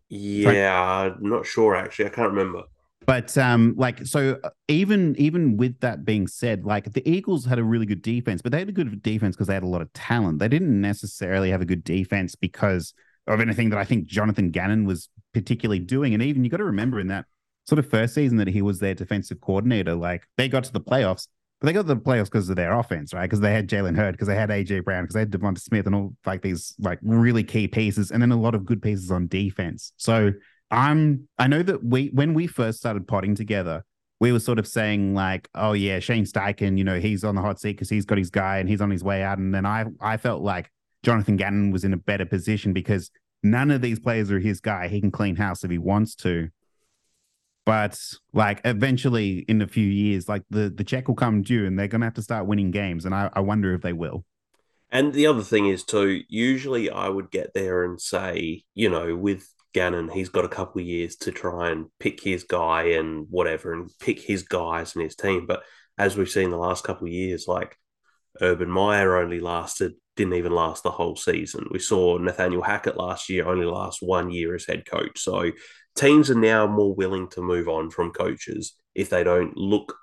[0.09, 2.07] Yeah, not sure actually.
[2.07, 2.63] I can't remember.
[3.09, 7.57] But um, like so, uh, even even with that being said, like the Eagles had
[7.57, 9.81] a really good defense, but they had a good defense because they had a lot
[9.81, 10.37] of talent.
[10.37, 12.93] They didn't necessarily have a good defense because
[13.25, 16.13] of anything that I think Jonathan Gannon was particularly doing.
[16.13, 17.25] And even you got to remember in that
[17.67, 20.79] sort of first season that he was their defensive coordinator, like they got to the
[20.79, 21.27] playoffs,
[21.59, 23.23] but they got to the playoffs because of their offense, right?
[23.23, 25.87] Because they had Jalen Hurts, because they had AJ Brown, because they had Devonta Smith,
[25.87, 29.09] and all like these like really key pieces, and then a lot of good pieces
[29.09, 29.93] on defense.
[29.97, 30.33] So
[30.71, 33.83] I'm I know that we when we first started potting together,
[34.19, 37.41] we were sort of saying like, oh yeah, Shane Steichen, you know, he's on the
[37.41, 39.37] hot seat because he's got his guy and he's on his way out.
[39.37, 40.71] And then I I felt like
[41.03, 43.09] Jonathan Gannon was in a better position because
[43.41, 44.87] none of these players are his guy.
[44.87, 46.49] He can clean house if he wants to.
[47.65, 47.99] But
[48.33, 51.87] like eventually in a few years, like the, the check will come due and they're
[51.87, 53.05] gonna have to start winning games.
[53.05, 54.25] And I, I wonder if they will.
[54.91, 59.15] And the other thing is too, usually I would get there and say, you know,
[59.15, 63.27] with Gannon, he's got a couple of years to try and pick his guy and
[63.29, 65.45] whatever, and pick his guys and his team.
[65.45, 65.63] But
[65.97, 67.77] as we've seen the last couple of years, like
[68.41, 71.67] Urban Meyer only lasted, didn't even last the whole season.
[71.71, 75.19] We saw Nathaniel Hackett last year only last one year as head coach.
[75.19, 75.51] So
[75.95, 79.95] teams are now more willing to move on from coaches if they don't look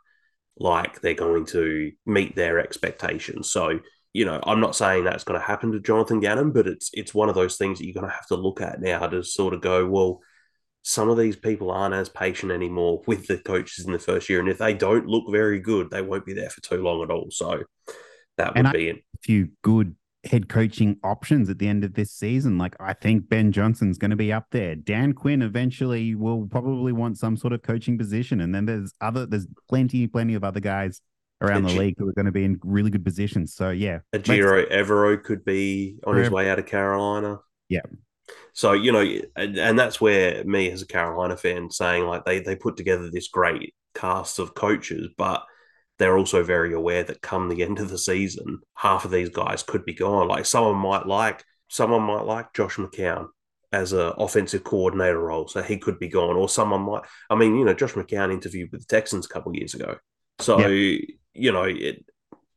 [0.59, 3.51] like they're going to meet their expectations.
[3.51, 3.81] So
[4.17, 7.15] you know, I'm not saying that's going to happen to Jonathan Gannon, but it's it's
[7.15, 9.53] one of those things that you're going to have to look at now to sort
[9.53, 10.21] of go, well,
[10.83, 14.41] some of these people aren't as patient anymore with the coaches in the first year,
[14.41, 17.11] and if they don't look very good, they won't be there for too long at
[17.11, 17.27] all.
[17.31, 17.65] So
[18.39, 18.97] that would And be it.
[18.97, 19.95] A few good
[20.25, 22.57] head coaching options at the end of this season.
[22.57, 24.77] Like I think Ben Johnson's going to be up there.
[24.77, 29.27] Dan Quinn eventually will probably want some sort of coaching position, and then there's other
[29.27, 31.03] there's plenty plenty of other guys
[31.41, 33.55] around the G- league who are going to be in really good positions.
[33.55, 37.39] So yeah, Ejiro Evero could be on his way out of Carolina.
[37.69, 37.83] Yeah.
[38.53, 39.05] So you know,
[39.37, 43.11] and, and that's where me as a Carolina fan saying like they they put together
[43.11, 45.45] this great cast of coaches, but
[45.99, 49.63] they're also very aware that come the end of the season, half of these guys
[49.63, 50.29] could be gone.
[50.29, 53.29] Like someone might like someone might like Josh McCown
[53.73, 57.03] as an offensive coordinator role, so he could be gone, or someone might.
[57.31, 59.97] I mean, you know, Josh McCown interviewed with the Texans a couple of years ago,
[60.39, 60.59] so
[61.37, 62.05] you know, it,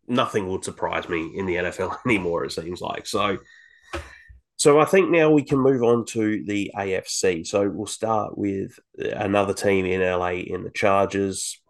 [0.08, 2.46] nothing would surprise me in the NFL anymore.
[2.46, 3.38] It seems like so.
[4.58, 7.48] So I think now we can move on to the AFC.
[7.48, 11.62] So we'll start with another team in LA in the Chargers.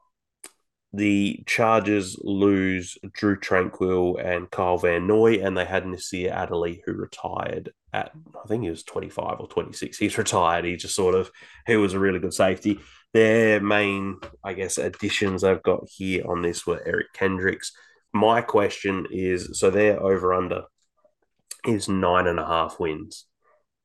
[0.91, 6.93] The Chargers lose Drue Tranquill and Kyle Van Noy, and they had Nasir Adderley, who
[6.93, 8.11] retired at
[8.43, 9.95] I think he was 25 or 26.
[9.97, 10.65] He's retired.
[10.65, 11.29] He just sort of
[11.67, 12.79] he was a really good safety.
[13.13, 17.71] Their main, I guess, additions I've got here on this were Eric Kendricks.
[18.13, 20.63] My question is so their over under
[21.65, 23.25] is nine and a half wins.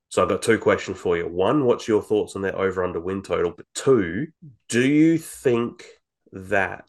[0.09, 1.27] So I've got two questions for you.
[1.27, 3.51] One, what's your thoughts on their over under win total?
[3.51, 4.29] But two,
[4.69, 5.87] do you think
[6.33, 6.87] that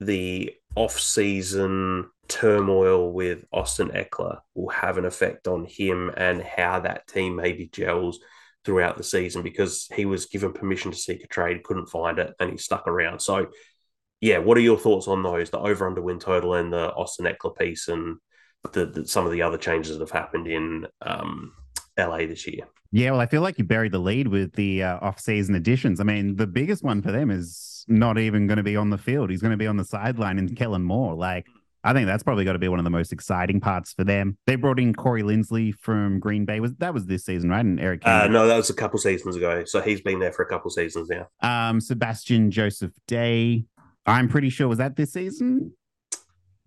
[0.00, 6.80] the off season turmoil with Austin Ekeler will have an effect on him and how
[6.80, 8.20] that team maybe gels
[8.64, 12.32] throughout the season because he was given permission to seek a trade, couldn't find it,
[12.38, 13.20] and he stuck around.
[13.20, 13.48] So,
[14.20, 17.26] yeah, what are your thoughts on those, the over under win total and the Austin
[17.26, 18.18] Ekeler piece and
[18.72, 21.52] the, the, some of the other changes that have happened in um,
[21.98, 22.64] LA this year.
[22.92, 25.98] Yeah, well, I feel like you buried the lead with the uh, off-season additions.
[25.98, 28.98] I mean, the biggest one for them is not even going to be on the
[28.98, 29.30] field.
[29.30, 31.14] He's going to be on the sideline in Kellen Moore.
[31.14, 31.46] Like,
[31.84, 34.38] I think that's probably got to be one of the most exciting parts for them.
[34.46, 36.60] They brought in Corey Linsley from Green Bay.
[36.60, 37.64] Was that was this season, right?
[37.64, 38.06] And Eric.
[38.06, 39.64] Uh, no, that was a couple seasons ago.
[39.64, 41.28] So he's been there for a couple seasons now.
[41.40, 43.64] Um, Sebastian Joseph Day.
[44.06, 45.72] I'm pretty sure was that this season.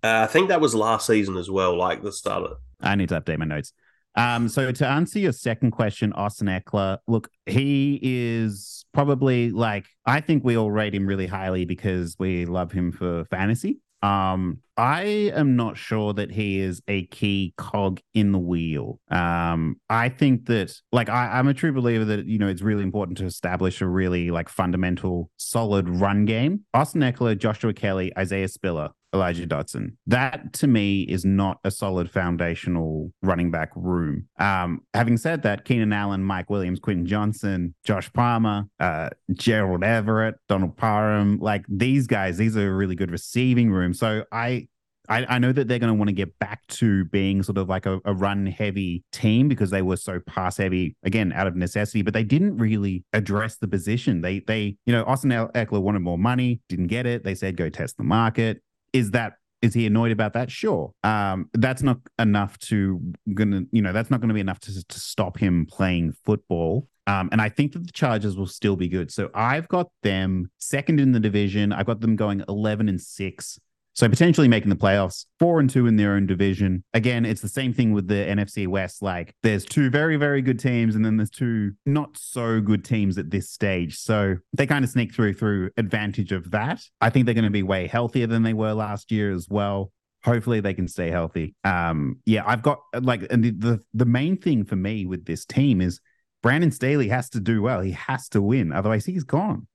[0.03, 3.09] Uh, I think that was last season as well, like the start of I need
[3.09, 3.73] to update my notes.
[4.15, 10.21] Um, so to answer your second question, Austin Ekeler, look, he is probably like I
[10.21, 13.79] think we all rate him really highly because we love him for fantasy.
[14.05, 18.99] Um, I am not sure that he is a key cog in the wheel.
[19.09, 22.83] Um, I think that like I, I'm a true believer that you know it's really
[22.83, 26.65] important to establish a really like fundamental, solid run game.
[26.73, 29.95] Austin Ekeler, Joshua Kelley, Isaiah Spiller, Elijah Dotson.
[30.05, 34.27] That to me is not a solid foundational running back room.
[34.39, 40.35] Um, having said that, Keenan Allen, Mike Williams, Quentin Johnston, Josh Palmer, uh, Gerald Everett,
[40.49, 43.93] Donald Parham, like these guys, these are a really good receiving room.
[43.93, 44.67] So I
[45.09, 47.69] I, I know that they're going to want to get back to being sort of
[47.69, 51.55] like a, a run heavy team because they were so pass heavy again out of
[51.55, 54.21] necessity, but they didn't really address the position.
[54.21, 57.23] They they you know Austin Ekeler wanted more money, didn't get it.
[57.23, 58.61] They said go test the market.
[58.95, 60.51] Is that is he annoyed about that?
[60.51, 60.91] Sure.
[61.03, 63.01] Um, that's not enough to
[63.33, 66.87] gonna you know that's not going to be enough to to stop him playing football.
[67.07, 69.11] Um, and I think that the Chargers will still be good.
[69.11, 71.71] So I've got them second in the division.
[71.71, 73.59] I've got them going 11 and six.
[73.95, 76.83] So potentially making the playoffs, four and two in their own division.
[76.93, 79.01] Again, it's the same thing with the NFC West.
[79.01, 83.17] Like there's two very, very good teams, and then there's two not so good teams
[83.17, 83.97] at this stage.
[83.97, 86.81] So they kind of sneak through through advantage of that.
[86.99, 89.93] I think they're going to be way healthier than they were last year as well.
[90.25, 91.55] Hopefully they can stay healthy.
[91.63, 95.45] Um, yeah, I've got like and the, the the main thing for me with this
[95.45, 96.01] team is
[96.43, 97.79] Brandon Staley has to do well.
[97.79, 99.67] He has to win, otherwise he's gone.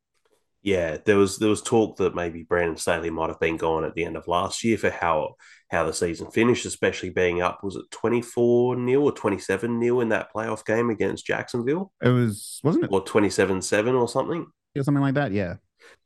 [0.62, 3.94] Yeah, there was there was talk that maybe Brandon Staley might have been gone at
[3.94, 5.36] the end of last year for how
[5.70, 9.78] how the season finished, especially being up was it twenty four nil or twenty seven
[9.78, 13.94] nil in that playoff game against Jacksonville, It was wasn't it or twenty seven seven
[13.94, 14.46] or something.
[14.76, 15.32] or something like that?
[15.32, 15.56] Yeah.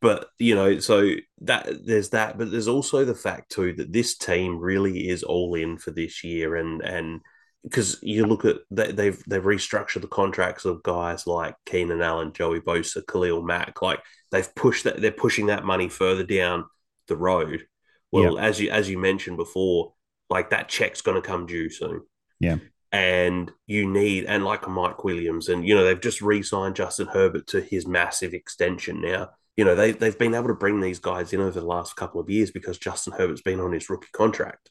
[0.00, 4.16] But you know, so that there's that, but there's also the fact too that this
[4.16, 7.20] team really is all in for this year, and and
[7.64, 12.32] because you look at they, they've they've restructured the contracts of guys like Keenan Allen,
[12.32, 14.00] Joey Bosa, Khalil Mack, like
[14.30, 16.66] they've pushed that they're pushing that money further down
[17.08, 17.66] the road.
[18.12, 19.94] Well, as you as you mentioned before,
[20.30, 22.02] like that check's going to come due soon.
[22.38, 22.58] Yeah.
[22.92, 27.48] And you need and like Mike Williams, and you know they've just re-signed Justin Herbert
[27.48, 29.30] to his massive extension now.
[29.56, 32.20] You know they they've been able to bring these guys in over the last couple
[32.20, 34.70] of years because Justin Herbert's been on his rookie contract.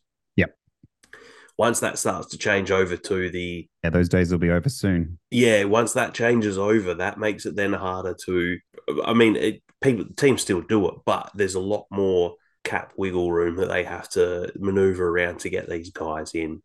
[1.58, 5.20] Once that starts to change over to the Yeah, those days will be over soon.
[5.30, 8.58] yeah, once that changes over, that makes it then harder to.
[9.06, 13.32] I mean, it, people teams still do it, but there's a lot more cap wiggle
[13.32, 16.64] room that they have to maneuver around to get these guys in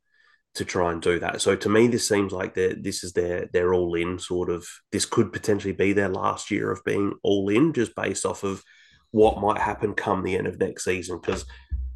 [0.55, 1.41] to try and do that.
[1.41, 4.67] So to me, this seems like they're, this is their they're all in sort of.
[4.91, 8.63] This could potentially be their last year of being all in, just based off of
[9.11, 11.45] what might happen come the end of next season because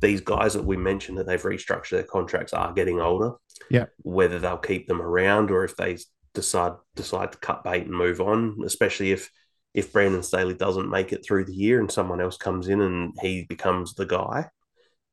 [0.02, 3.32] these guys that we mentioned that they've restructured their contracts are getting older.
[3.70, 3.86] Yeah.
[4.02, 5.96] Whether they'll keep them around or if they
[6.34, 9.30] decide decide to cut bait and move on, especially if
[9.72, 13.14] if Brandon Staley doesn't make it through the year and someone else comes in and
[13.22, 14.50] he becomes the guy,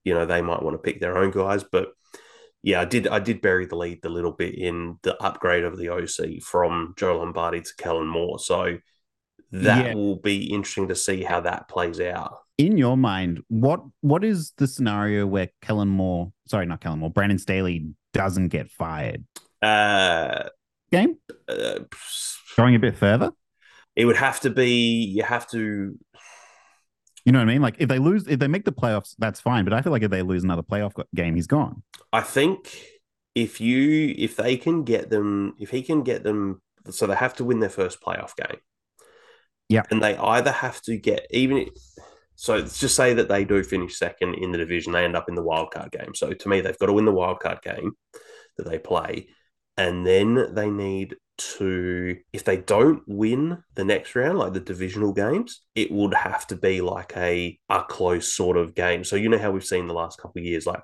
[0.03, 1.63] you know, they might want to pick their own guys.
[1.63, 1.91] But
[2.63, 5.77] yeah, I did I did bury the lead a little bit in the upgrade of
[5.77, 8.39] the OC from Joe Lombardi to Kellen Moore.
[8.39, 8.77] So
[9.51, 9.93] that Yeah.
[9.93, 12.39] will be interesting to see how that plays out.
[12.59, 17.09] In your mind, what what is the scenario where Kellen Moore, sorry, not Kellen Moore,
[17.09, 19.23] Brandon Staley doesn't get fired?
[19.61, 20.49] Uh,
[20.91, 21.79] Game uh,
[22.57, 23.31] going a bit further.
[23.95, 24.69] it would have to be
[25.15, 25.97] you have to
[27.25, 27.61] You know what I mean?
[27.61, 29.63] Like if they lose, if they make the playoffs, that's fine.
[29.63, 31.83] But I feel like if they lose another playoff game, he's gone.
[32.11, 32.75] I think
[33.35, 37.35] if you if they can get them if he can get them so they have
[37.35, 38.59] to win their first playoff game.
[39.69, 39.83] Yeah.
[39.91, 41.67] And they either have to get even
[42.39, 45.27] so let's just say that they do finish second in the division, they end up
[45.27, 46.15] in the wild card game.
[46.15, 47.91] So to me, they've got to win the wild card game
[48.57, 49.27] that they play.
[49.75, 51.17] And then they need
[51.57, 56.47] to if they don't win the next round, like the divisional games, it would have
[56.47, 59.03] to be like a a close sort of game.
[59.03, 60.83] So you know how we've seen the last couple of years, like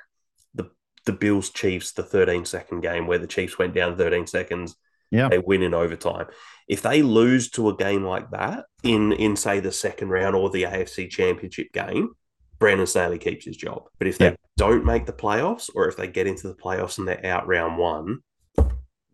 [0.54, 0.70] the
[1.06, 4.76] the Bills Chiefs, the 13 second game where the Chiefs went down 13 seconds,
[5.10, 5.30] Yeah.
[5.30, 6.28] they win in overtime.
[6.68, 10.50] If they lose to a game like that in in say the second round or
[10.50, 12.10] the AFC Championship game,
[12.60, 13.84] Brandon Staley keeps his job.
[14.00, 14.36] But if they Yeah.
[14.58, 17.78] don't make the playoffs, or if they get into the playoffs and they're out round
[17.78, 18.20] one,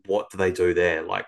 [0.05, 1.01] what do they do there?
[1.03, 1.25] Like,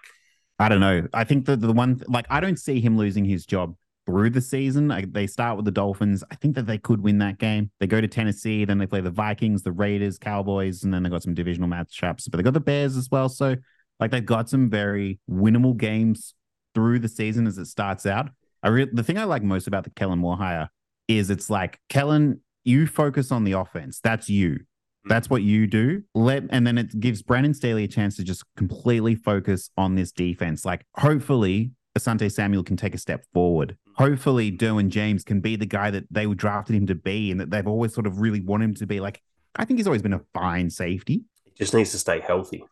[0.60, 1.08] I don't know.
[1.14, 4.42] I think that the one like I don't see him losing his job through the
[4.42, 4.92] season.
[4.92, 6.24] I, they start with the Dolphins.
[6.30, 7.72] I think that they could win that game.
[7.80, 11.10] They go to Tennessee, then they play the Vikings, the Raiders, Cowboys, and then they
[11.10, 12.30] got some divisional matchups.
[12.30, 13.30] But they got the Bears as well.
[13.30, 13.56] So
[14.00, 16.34] like they've got some very winnable games
[16.74, 18.30] through the season as it starts out.
[18.62, 20.70] I re- the thing I like most about the Kellen Moore hire
[21.08, 24.00] is it's like Kellen, you focus on the offense.
[24.00, 24.52] That's you.
[24.54, 25.10] Mm.
[25.10, 26.04] That's what you do.
[26.16, 30.12] Let and then it gives Brandon Staley a chance to just completely focus on this
[30.12, 30.66] defense.
[30.66, 33.78] Like hopefully Asante Samuel can take a step forward.
[33.90, 33.94] Mm.
[33.98, 37.52] Hopefully Derwin James can be the guy that they drafted him to be and that
[37.52, 39.00] they've always sort of really wanted him to be.
[39.00, 39.22] Like
[39.56, 41.24] I think he's always been a fine safety.
[41.44, 42.64] he just needs to stay healthy.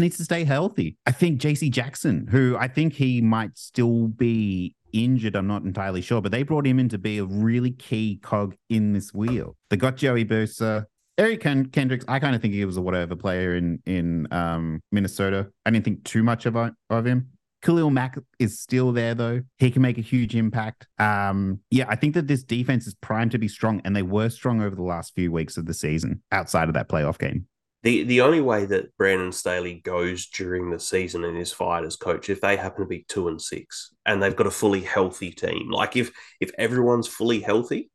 [0.00, 0.96] Needs to stay healthy.
[1.04, 5.36] I think JC Jackson, who I think he might still be injured.
[5.36, 8.56] I'm not entirely sure, but they brought him in to be a really key cog
[8.70, 9.56] in this wheel.
[9.68, 10.86] They got Joey Bosa.
[11.18, 14.80] Eric Ken- Kendricks, I kind of think he was a whatever player in in um,
[14.90, 15.50] Minnesota.
[15.66, 17.28] I didn't think too much of, of him.
[17.60, 19.42] Khalil Mack is still there though.
[19.58, 20.88] He can make a huge impact.
[20.98, 24.30] Um, yeah, I think that this defense is primed to be strong, and they were
[24.30, 27.46] strong over the last few weeks of the season outside of that playoff game.
[27.82, 31.96] The the only way that Brandon Staley goes during the season and is fired as
[31.96, 35.30] coach if they happen to be two and six and they've got a fully healthy
[35.32, 35.70] team.
[35.70, 36.10] Like if
[36.40, 37.90] if everyone's fully healthy,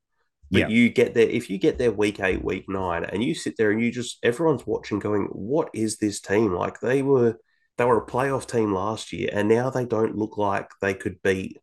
[0.52, 0.68] but Yeah.
[0.70, 3.72] you get there if you get there week eight, week nine, and you sit there
[3.72, 7.38] and you just everyone's watching, going, "What is this team like?" They were
[7.78, 11.22] they were a playoff team last year, and now they don't look like they could
[11.24, 11.60] beat,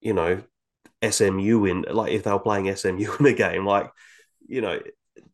[0.00, 0.42] you know,
[1.02, 3.90] SMU in like if they were playing SMU in a game, like
[4.48, 4.80] you know.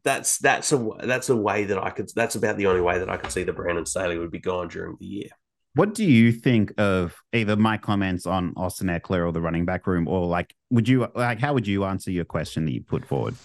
[0.05, 2.11] That's that's a that's a way that I could.
[2.15, 4.69] That's about the only way that I could see the Brandon Staley would be gone
[4.69, 5.29] during the year.
[5.75, 9.87] What do you think of either my comments on Austin Ekeler or the running back
[9.87, 13.07] room, or like, would you like, how would you answer your question that you put
[13.07, 13.37] forward?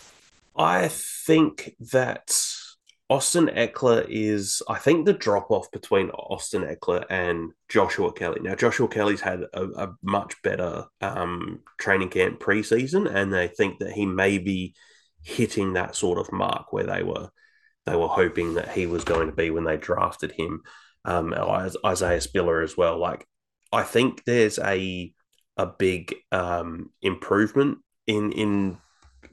[0.58, 2.36] I think that
[3.10, 8.42] Austin Ekeler is, I think the drop off between Austin Ekeler and Joshua Kelley.
[8.42, 13.80] Now, Joshua Kelley's had a, a much better um, training camp preseason, and they think
[13.80, 14.76] that he may be
[15.24, 17.30] hitting that sort of mark where they were
[17.86, 20.62] they were hoping that he was going to be when they drafted him.
[21.06, 21.34] Um,
[21.86, 23.00] Isaiah Spiller as well.
[23.00, 23.26] Like,
[23.72, 25.14] I think there's a
[25.56, 28.78] a big um, improvement in in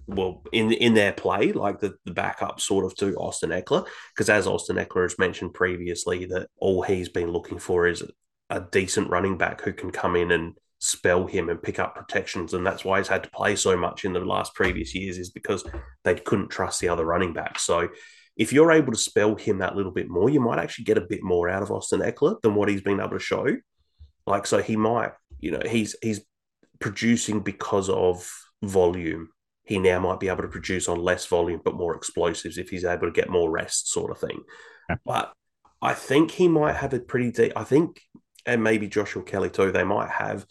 [0.06, 4.30] well in in their play, like the, the backup sort of to Austin Ekeler, because
[4.30, 8.02] as Austin Ekeler has mentioned previously, that all he's been looking for is
[8.50, 10.54] a decent running back who can come in and
[10.84, 14.04] spell him and pick up protections, and that's why he's had to play so much
[14.04, 15.64] in the last previous years, is because
[16.04, 17.58] they couldn't trust the other running back.
[17.58, 17.88] So
[18.36, 21.06] if you're able to spell him that little bit more, you might actually get a
[21.08, 23.46] bit more out of Austin Ekeler than what he's been able to show.
[24.26, 26.20] Like, so he might, you know, he's he's
[26.80, 28.30] producing because of
[28.62, 29.30] volume.
[29.62, 32.84] He now might be able to produce on less volume but more explosives if he's
[32.84, 34.42] able to get more rest, sort of thing.
[34.90, 34.96] Yeah.
[35.06, 35.32] But
[35.80, 37.52] I think he might have a pretty deep.
[37.56, 38.02] I think,
[38.44, 39.72] and maybe Joshua Kelley too.
[39.72, 40.44] They might have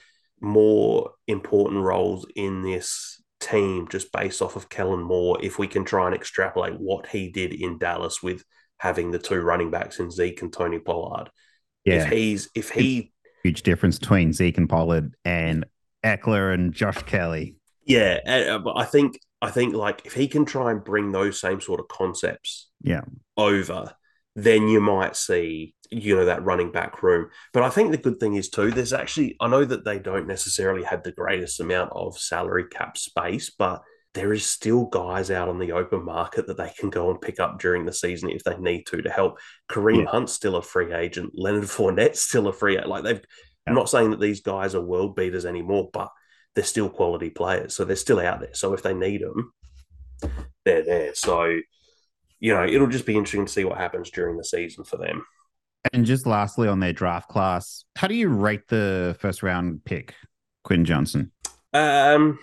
[0.43, 5.37] more important roles in this team just based off of Kellen Moore.
[5.41, 8.43] If we can try and extrapolate what he did in Dallas with
[8.79, 11.29] having the two running backs in Zeke and Tony Pollard.
[11.85, 13.11] If Yeah, he's if he
[13.43, 15.65] huge difference between Zeke and Pollard and
[16.03, 17.55] Ekeler and Josh Kelley.
[17.85, 21.39] Yeah, uh, but I think I think like if he can try and bring those
[21.39, 23.01] same sort of concepts, Yeah.
[23.37, 23.93] over,
[24.35, 27.29] then you might see you know that running back room.
[27.51, 30.27] But I think the good thing is too, there's actually I know that they don't
[30.27, 33.81] necessarily have the greatest amount of salary cap space, but
[34.13, 37.39] there is still guys out on the open market that they can go and pick
[37.39, 39.39] up during the season if they need to to help.
[39.69, 40.09] Kareem Yeah.
[40.09, 41.31] Hunt's still a free agent.
[41.33, 42.89] Leonard Fournette's still a free agent.
[42.89, 43.21] Like they've.
[43.65, 46.09] I'm not saying that these guys are world beaters anymore, but
[46.53, 48.53] they're still quality players, so they're still out there.
[48.53, 49.53] So if they need them,
[50.65, 51.15] they're there.
[51.15, 51.59] So
[52.43, 55.25] you know, it'll just be interesting to see what happens during the season for them.
[55.93, 60.15] And just lastly on their draft class, how do you rate the first round pick,
[60.63, 61.31] Quinn Johnson?
[61.71, 62.39] Um,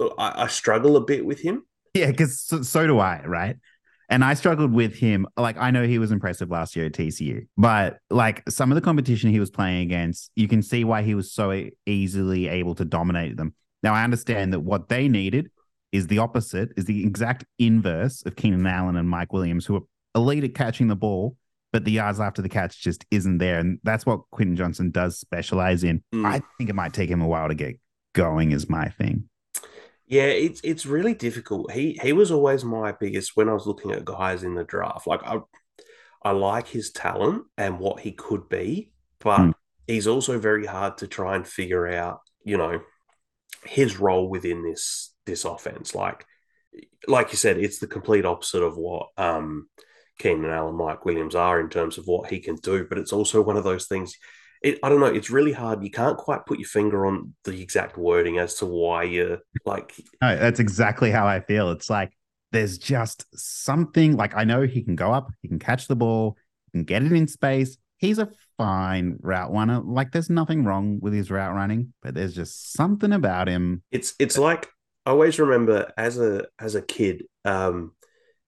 [0.00, 1.64] I, I struggle a bit with him.
[1.92, 3.56] Yeah, because so, so do I, right?
[4.08, 5.26] And I struggled with him.
[5.36, 8.80] Like, I know he was impressive last year at TCU, but like some of the
[8.80, 12.84] competition he was playing against, you can see why he was so easily able to
[12.84, 13.54] dominate them.
[13.82, 15.50] Now, I understand that what they needed
[15.92, 19.82] is the opposite, is the exact inverse of Keenan Allen and Mike Williams, who are
[20.14, 21.36] elite at catching the ball,
[21.72, 23.58] but the yards after the catch just isn't there.
[23.58, 26.02] And that's what Quentin Johnston does specialize in.
[26.14, 26.26] Mm.
[26.26, 27.78] I think it might take him a while to get
[28.14, 29.28] going, is my thing.
[30.06, 31.72] Yeah, it's it's really difficult.
[31.72, 35.06] He he was always my biggest when I was looking at guys in the draft.
[35.06, 35.40] Like I
[36.22, 39.50] I like his talent and what he could be, but Hmm.
[39.86, 42.80] he's also very hard to try and figure out, you know,
[43.64, 45.94] his role within this this offense.
[45.94, 46.24] Like
[47.08, 49.68] like you said, it's the complete opposite of what um
[50.18, 52.86] Keenan Allen, Mike Williams are in terms of what he can do.
[52.88, 54.14] But it's also one of those things.
[54.62, 55.06] It, I don't know.
[55.06, 55.82] It's really hard.
[55.82, 59.94] You can't quite put your finger on the exact wording as to why you're like.
[60.22, 61.70] No, that's exactly how I feel.
[61.70, 62.12] It's like
[62.52, 66.36] there's just something like I know he can go up, he can catch the ball,
[66.66, 67.76] he can get it in space.
[67.98, 69.80] He's a fine route runner.
[69.80, 73.82] Like there's nothing wrong with his route running, but there's just something about him.
[73.90, 74.68] It's it's like
[75.04, 77.92] I always remember as a as a kid um,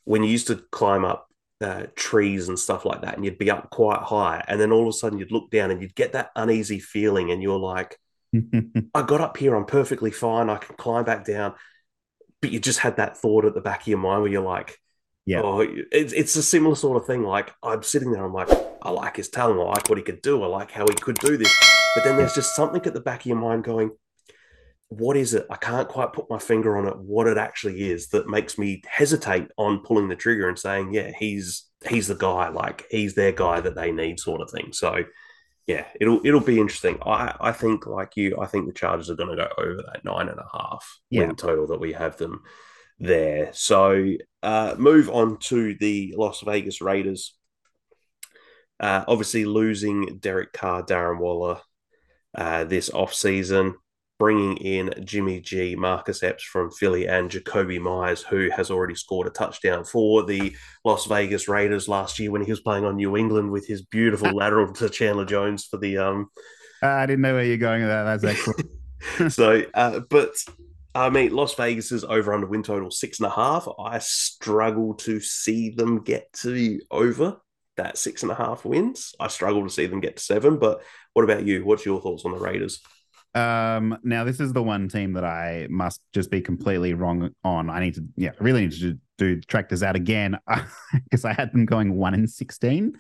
[0.05, 1.28] when you used to climb up
[1.61, 4.83] uh, trees and stuff like that, and you'd be up quite high, and then all
[4.83, 7.99] of a sudden you'd look down and you'd get that uneasy feeling, and you're like,
[8.95, 11.55] I got up here, I'm perfectly fine, I can climb back down,
[12.41, 14.79] but you just had that thought at the back of your mind where you're like,
[15.27, 15.41] Yeah.
[15.43, 17.23] oh, it's it's a similar sort of thing.
[17.23, 18.49] Like I'm sitting there, I'm like,
[18.83, 21.19] I like his talent, I like what he could do, I like how he could
[21.19, 21.53] do this,
[21.95, 23.91] but then there's just something at the back of your mind going.
[24.91, 25.47] What is it?
[25.51, 26.97] I can't quite put my finger on it.
[26.97, 31.11] What it actually is that makes me hesitate on pulling the trigger and saying, "Yeah,
[31.19, 32.49] he's he's the guy.
[32.49, 35.05] Like he's their guy that they need, sort of thing." So,
[35.67, 36.99] yeah, it'll it'll be interesting.
[37.05, 40.05] I I think like you, I think the Chargers are going to go over that
[40.05, 41.27] nine and a half Yeah.
[41.27, 42.41] win total that we have them
[42.99, 43.51] there.
[43.53, 47.37] So, uh, move on to the Las Vegas Raiders.
[48.81, 51.61] Uh, obviously, losing Derek Carr, Darren Waller
[52.35, 53.75] uh, this offseason,
[54.19, 59.27] bringing in Jimmy G, Marcus Epps from Philly, and Jakobi Meyers, who has already scored
[59.27, 60.55] a touchdown for the
[60.85, 64.31] Las Vegas Raiders last year when he was playing on New England with his beautiful
[64.35, 66.31] lateral to Chandler Jones for the um.
[66.83, 68.05] I didn't know where you're going with that.
[68.05, 69.33] That's excellent.
[69.33, 70.31] so, uh, but
[70.95, 73.69] I mean, Las Vegas is over under win total six and a half.
[73.79, 77.41] I struggle to see them get to over
[77.77, 79.15] that six and a half wins.
[79.19, 80.59] I struggle to see them get to seven.
[80.59, 81.65] But what about you?
[81.65, 82.81] What's your thoughts on the Raiders?
[83.35, 87.71] Um, now this is the one team that I must just be completely wrong on.
[87.71, 90.39] I need to, yeah, I really need to do, track this out again
[91.05, 92.95] because I had them going one in sixteen.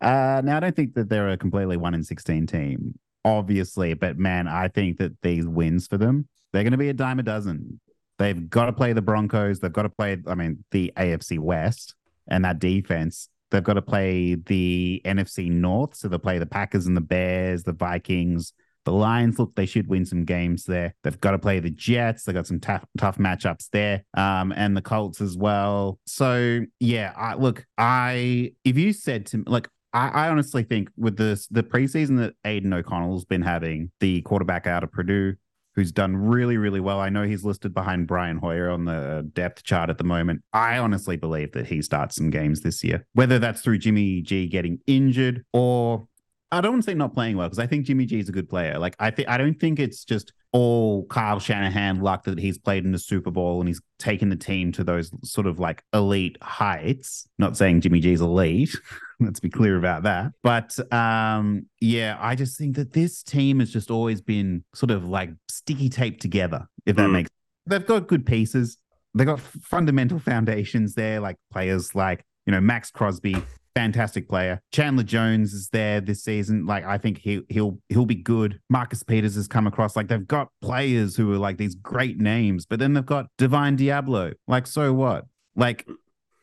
[0.00, 4.18] Uh, now I don't think that they're a completely one in sixteen team, obviously, but
[4.18, 7.22] man, I think that these wins for them, they're going to be a dime a
[7.22, 7.80] dozen.
[8.18, 9.58] They've got to play the Broncos.
[9.58, 11.94] They've got to play, I mean, the AFC West
[12.28, 13.28] and that defense.
[13.50, 17.64] They've got to play the NFC North, so they'll play the Packers and the Bears,
[17.64, 18.52] the Vikings.
[18.84, 20.94] The Lions look they should win some games there.
[21.02, 22.24] They've got to play the Jets.
[22.24, 25.98] They've got some tough tough matchups there, um, and the Colts as well.
[26.06, 30.90] So yeah, I, look, I if you said to me, like I, I honestly think
[30.96, 35.34] with this the preseason that Aidan O'Connell's been having, the quarterback out of Purdue,
[35.74, 37.00] who's done really, really well.
[37.00, 40.42] I know he's listed behind Brian Hoyer on the depth chart at the moment.
[40.52, 44.46] I honestly believe that he starts some games this year, whether that's through Jimmy G
[44.46, 46.06] getting injured or
[46.52, 48.32] I don't want to say not playing well because I think Jimmy G is a
[48.32, 48.78] good player.
[48.78, 52.84] Like I think I don't think it's just all Kyle Shanahan luck that he's played
[52.84, 56.36] in the Super Bowl and he's taken the team to those sort of like elite
[56.42, 57.26] heights.
[57.38, 58.76] Not saying Jimmy G's elite.
[59.20, 60.32] Let's be clear about that.
[60.42, 65.04] But um, yeah, I just think that this team has just always been sort of
[65.04, 67.12] like sticky taped together, if that Mm.
[67.12, 67.38] makes sense.
[67.66, 68.76] they've got good pieces.
[69.14, 73.36] They've got fundamental foundations there, like players like, you know, Maxx Crosby,
[73.74, 74.60] fantastic player.
[74.72, 76.66] Chandler Jones is there this season.
[76.66, 78.60] Like I think he he'll he'll be good.
[78.68, 79.96] Marcus Peters has come across.
[79.96, 83.76] Like they've got players who are like these great names, but then they've got Divine
[83.76, 84.34] Deablo.
[84.46, 85.26] Like so what?
[85.56, 85.86] Like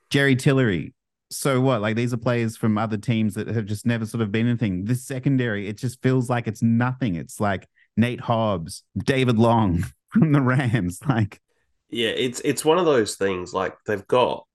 [0.10, 0.94] Jerry Tillery.
[1.32, 1.82] So what?
[1.82, 4.86] Like these are players from other teams that have just never sort of been anything.
[4.86, 7.16] This secondary, it just feels like it's nothing.
[7.16, 7.68] It's like
[7.98, 11.00] Nate Hobbs, David Long from the Rams.
[11.08, 11.40] Like
[11.90, 13.54] Yeah, it's it's one of those things.
[13.54, 14.46] Like they've got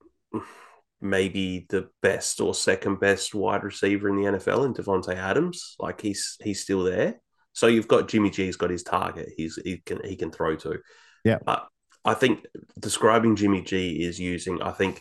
[1.04, 5.76] maybe the best or second best wide receiver in the NFL in Davante Adams.
[5.78, 7.20] Like he's he's still there.
[7.52, 9.30] So you've got Jimmy G's got his target.
[9.36, 10.78] He's he can he can throw to.
[11.24, 11.38] Yeah.
[11.44, 11.66] But
[12.04, 12.44] I think
[12.78, 15.00] describing Jimmy G is using I think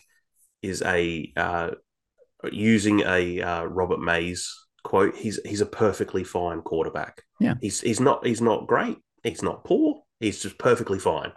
[0.62, 1.70] is a uh,
[2.50, 5.16] using a uh, Robert Mays quote.
[5.16, 7.22] He's he's a perfectly fine quarterback.
[7.40, 7.54] Yeah.
[7.60, 8.98] He's he's not he's not great.
[9.22, 10.02] He's not poor.
[10.20, 11.32] He's just perfectly fine.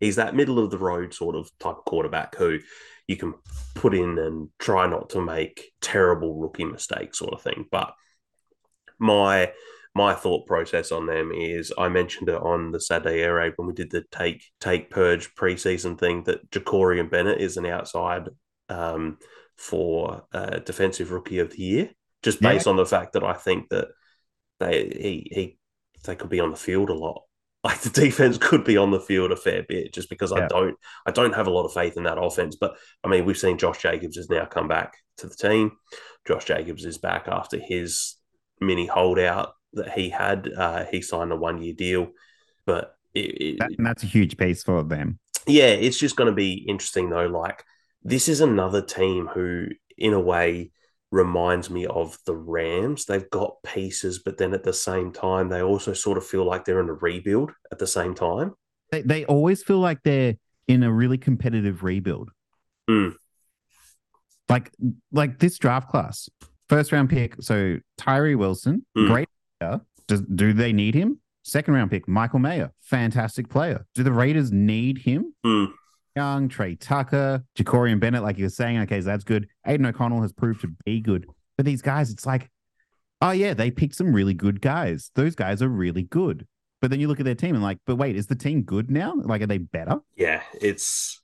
[0.00, 2.58] He's that middle of the road sort of type of quarterback who
[3.06, 3.34] you can
[3.74, 7.66] put in and try not to make terrible rookie mistakes, sort of thing.
[7.70, 7.94] But
[8.98, 9.52] my
[9.94, 13.68] my thought process on them is I mentioned it on the Saturday Air Raid when
[13.68, 18.28] we did the take take purge preseason thing that Jakorian Bennett is an outside
[18.68, 19.18] um,
[19.56, 21.90] for uh, defensive rookie of the year,
[22.22, 22.52] just Yeah.
[22.52, 23.88] based on the fact that I think that
[24.60, 25.58] they he he
[26.04, 27.22] they could be on the field a lot.
[27.66, 30.76] Like the defense could be on the field a fair bit, just because I don't
[31.04, 32.54] I don't have a lot of faith in that offense.
[32.54, 35.72] But I mean, we've seen Josh Jacobs has now come back to the team.
[36.28, 38.14] Josh Jacobs is back after his
[38.60, 40.48] mini holdout that he had.
[40.56, 42.12] Uh, he signed a one year deal,
[42.66, 45.18] but it, it, and that's a huge piece for them.
[45.48, 47.26] yeah, it's just going to be interesting though.
[47.26, 47.64] Like
[48.04, 49.66] this is another team who
[49.98, 50.70] in a way
[51.16, 53.06] reminds me of the Rams.
[53.06, 56.64] They've got pieces, but then at the same time, they also sort of feel like
[56.64, 58.54] they're in a rebuild at the same time.
[58.92, 60.34] They, they always feel like they're
[60.68, 62.30] in a really competitive rebuild.
[62.88, 63.14] Mm.
[64.48, 64.70] Like
[65.10, 66.28] like this draft class,
[66.68, 67.34] first round pick.
[67.40, 69.08] So Tyree Wilson, Mm.
[69.08, 69.80] great player.
[70.06, 71.20] Does, do they need him?
[71.42, 73.86] Second round pick, Michael Mayer, fantastic player.
[73.94, 75.34] Do the Raiders need him?
[75.44, 75.72] Mm.
[76.16, 79.48] Young, Tre Tucker, Jakorian Bennett, like you were saying, okay, so that's good.
[79.66, 81.26] Aidan O'Connell has proved to be good.
[81.56, 82.50] But these guys, it's like,
[83.20, 85.10] oh yeah, they picked some really good guys.
[85.14, 86.46] Those guys are really good.
[86.80, 88.90] But then you look at their team and like, but wait, is the team good
[88.90, 89.14] now?
[89.16, 90.00] Like, are they better?
[90.16, 91.20] Yeah, it's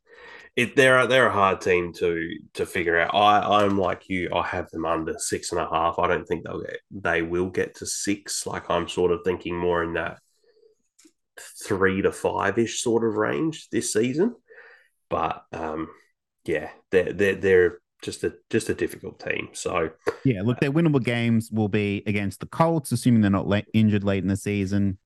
[0.57, 0.77] it.
[0.77, 3.15] They're they're a hard team to to figure out.
[3.15, 4.31] I I'm like you.
[4.35, 5.99] I have them under six and a half.
[5.99, 6.81] I don't think they'll get.
[6.91, 8.47] They will get to six.
[8.47, 10.19] Like I'm sort of thinking more in that
[11.65, 14.35] three to five ish sort of range this season.
[15.13, 15.91] But um,
[16.47, 19.51] yeah, they're they're they're just a just a difficult team.
[19.53, 19.91] So
[20.25, 24.05] Yeah, look, their winnable games will be against the Colts, assuming they're not late, injured
[24.05, 24.99] late in the season.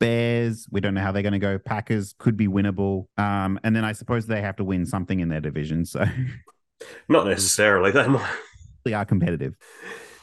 [0.00, 1.58] Bears, we don't know how they're going to go.
[1.58, 3.06] Packers could be winnable.
[3.16, 5.86] Um, and then I suppose they have to win something in their division.
[5.86, 6.04] So
[7.08, 7.90] not necessarily.
[7.90, 8.36] They might.
[8.84, 9.54] they are competitive.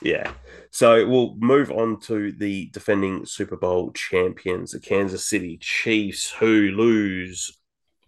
[0.02, 0.32] Yeah.
[0.72, 6.72] So we'll move on to the defending Super Bowl champions, the Kansas City Chiefs, who
[6.72, 7.58] lose.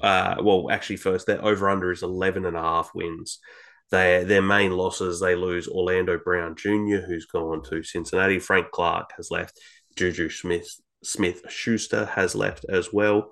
[0.03, 3.39] Uh, well, actually, first, their over under is 11 and a half wins.
[3.89, 8.39] They, their main losses, they lose Orlando Brown Jr., who's gone to Cincinnati.
[8.39, 9.59] Frank Clark has left.
[9.95, 10.67] Juju Smith
[11.03, 13.31] Smith Schuster has left as well.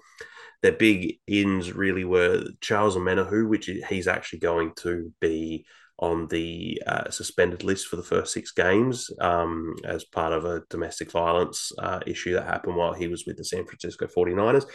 [0.62, 5.66] Their big ins really were Charles Omenihu, which he's actually going to be
[5.98, 10.64] on the uh, suspended list for the first six games um, as part of a
[10.70, 14.66] domestic violence uh, issue that happened while he was with the San Francisco 49ers.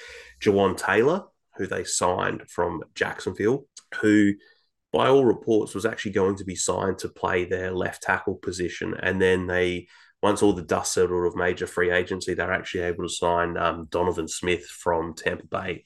[0.40, 1.24] Jawaan Taylor,
[1.56, 3.66] who they signed from Jacksonville,
[4.00, 4.34] who
[4.92, 8.94] by all reports was actually going to be signed to play their left tackle position.
[9.02, 9.88] And then they,
[10.22, 13.88] once all the dust settled of major free agency, they're actually able to sign um,
[13.90, 15.84] Donovan Smith from Tampa Bay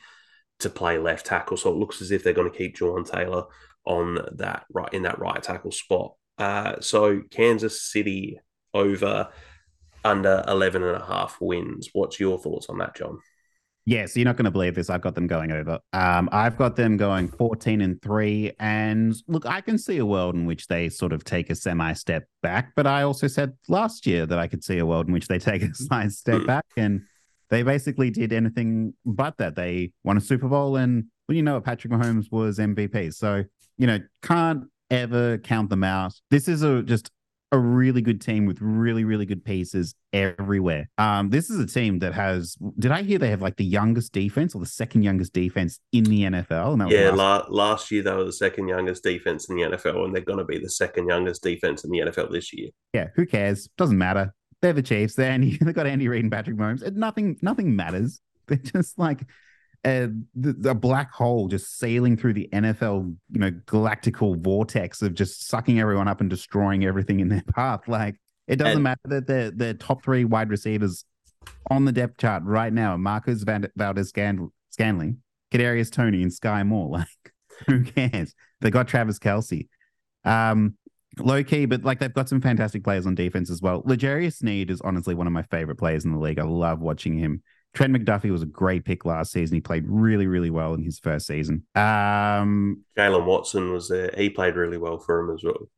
[0.61, 1.57] to play left tackle.
[1.57, 3.45] So it looks as if they're going to keep Jawaan Taylor
[3.85, 6.15] on that right in that right tackle spot.
[6.39, 8.39] Uh, so Kansas City
[8.73, 9.29] over
[10.05, 11.91] under 11 and a half wins.
[11.93, 13.19] What's your thoughts on that, John?
[13.91, 14.89] Yeah, so you're not going to believe this.
[14.89, 15.81] I've got them going over.
[15.93, 18.53] Um, I've got them going 14 and three.
[18.61, 21.93] And look, I can see a world in which they sort of take a semi
[21.95, 22.71] step back.
[22.77, 25.39] But I also said last year that I could see a world in which they
[25.41, 26.67] take a slight step back.
[26.77, 27.03] And
[27.49, 29.57] they basically did anything but that.
[29.57, 30.77] They won a Super Bowl.
[30.77, 31.65] And well, you know what?
[31.65, 33.13] Patrick Mahomes was MVP.
[33.13, 33.43] So,
[33.77, 36.15] you know, can't ever count them out.
[36.31, 37.11] This is a just
[37.53, 40.89] a really good team with really, really good pieces everywhere.
[40.99, 42.57] Um, this is a team that has.
[42.79, 46.05] Did I hear they have like the youngest defense or the second youngest defense in
[46.05, 46.73] the NFL?
[46.73, 49.57] And that was Yeah, last- la- last year they were the second youngest defense in
[49.57, 52.53] the NFL, and they're going to be the second youngest defense in the NFL this
[52.53, 52.69] year.
[52.93, 53.09] yeah.
[53.17, 53.69] Who cares?
[53.77, 54.33] Doesn't matter.
[54.63, 55.15] They're the Chiefs.
[55.15, 55.59] They're Andy.
[55.63, 56.83] They got Andy Reid and Patrick Mahomes.
[56.83, 57.39] It, nothing.
[57.43, 58.21] Nothing matters.
[58.47, 59.21] They're just like
[59.85, 65.81] a, black hole just sailing through the NFL, you know, galactical vortex of just sucking
[65.81, 67.89] everyone up and destroying everything in their path.
[67.89, 68.17] Like
[68.47, 71.05] it doesn't And- matter that the the top three wide receivers
[71.71, 75.19] on the depth chart right now, are Marcus Van- Valdes-Scantling,
[75.53, 76.91] Kadarius Toney, and Sky Moore.
[76.99, 77.33] Like
[77.67, 78.35] who cares?
[78.63, 79.69] They got Travis Kelce.
[80.25, 80.77] Um,
[81.19, 83.83] low key, but like they've got some fantastic players on defense as well.
[83.85, 86.39] L'Jarius Sneed is honestly one of my favorite players in the league.
[86.39, 87.43] I love watching him.
[87.75, 89.55] Trent McDuffie was a great pick last season.
[89.57, 91.65] He played really, really well in his first season.
[91.77, 95.69] Um, Jaylen Watson was there; he played really well for him as well.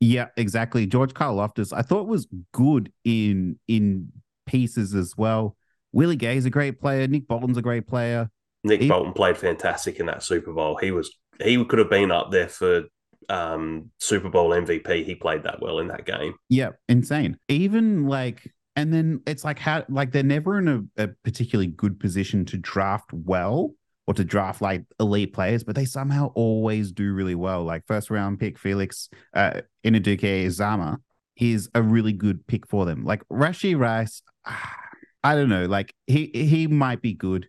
[0.00, 0.86] yeah, exactly.
[0.86, 4.12] George Karlaftis, I thought was good in in
[4.46, 5.56] pieces as well.
[5.92, 7.06] Willie Gay's a great player.
[7.08, 8.30] Nick Bolton's a great player.
[8.62, 10.76] Nick He- Bolton played fantastic in that Super Bowl.
[10.76, 11.10] He was
[11.42, 12.84] he could have been up there for
[13.28, 15.04] um, Super Bowl MVP.
[15.04, 16.34] He played that well in that game.
[16.48, 17.38] Yeah, insane.
[17.48, 21.98] Even like, and then it's like how like they're never in a, a particularly good
[21.98, 23.72] position to draft well
[24.06, 27.64] or to draft like elite players, but they somehow always do really well.
[27.64, 30.98] Like first round pick Felix uh Anudike-Uzomah
[31.36, 33.04] is a really good pick for them.
[33.04, 34.74] Like Rashee Rice, ah,
[35.22, 35.66] I don't know.
[35.66, 37.48] Like he he might be good.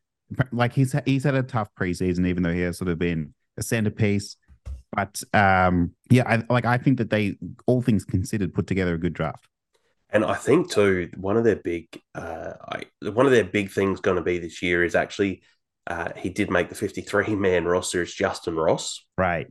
[0.51, 3.63] Like he's he's had a tough preseason, even though he has sort of been a
[3.63, 4.37] centerpiece.
[4.93, 8.97] But um, yeah, I, like I think that they, all things considered, put together a
[8.97, 9.47] good draft.
[10.11, 14.01] And I think too, one of their big, uh, I, one of their big things
[14.01, 15.41] going to be this year is actually
[15.87, 18.01] uh, he did make the fifty-three man roster.
[18.01, 19.05] It's Justyn Ross.
[19.17, 19.47] Right.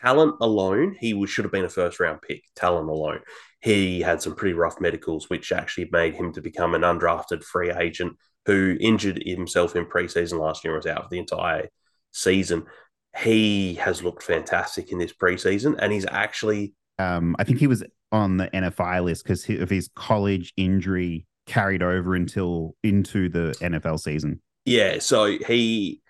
[0.00, 2.44] Talent alone, he was, should have been a first round pick.
[2.54, 3.20] Talent alone,
[3.60, 7.72] he had some pretty rough medicals, which actually made him to become an undrafted free
[7.72, 11.68] agent who injured himself in preseason last year and was out for the entire
[12.12, 12.64] season.
[13.18, 17.82] He has looked fantastic in this preseason, and he's actually Um, I think he was
[18.12, 24.00] on the NFI list because of his college injury carried over until into the NFL
[24.00, 24.40] season.
[24.64, 26.00] Yeah, so he,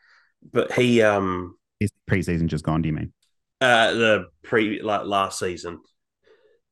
[0.53, 2.83] but he, um, His preseason just gone.
[2.83, 3.13] Do you mean?
[3.61, 5.81] uh, the pre like last season.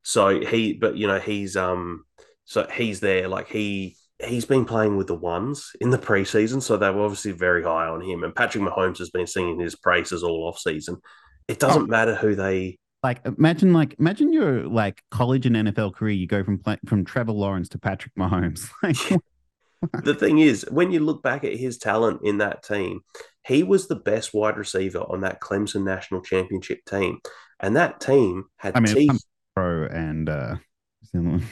[0.03, 2.05] So he, but you know, he's um,
[2.45, 3.29] so he's there.
[3.29, 7.33] Like he he's been playing with the ones in the preseason, so they were obviously
[7.33, 8.23] very high on him.
[8.25, 10.99] And Patrick Mahomes has been singing his praises all off season.
[11.49, 11.87] It doesn't Oh.
[11.87, 12.79] matter who they.
[13.05, 16.15] Like imagine, like imagine your like college and NFL career.
[16.15, 18.71] You go from from Trevor Lawrence to Patrick Mahomes.
[18.83, 23.01] Like, The thing is, when you look back at his talent in that team,
[23.47, 27.19] he was the best wide receiver on that Clemson national championship team,
[27.61, 29.11] and that team had I mean.
[29.11, 29.19] I'm
[29.55, 30.57] pro and uh,
[31.01, 31.47] what's the other one?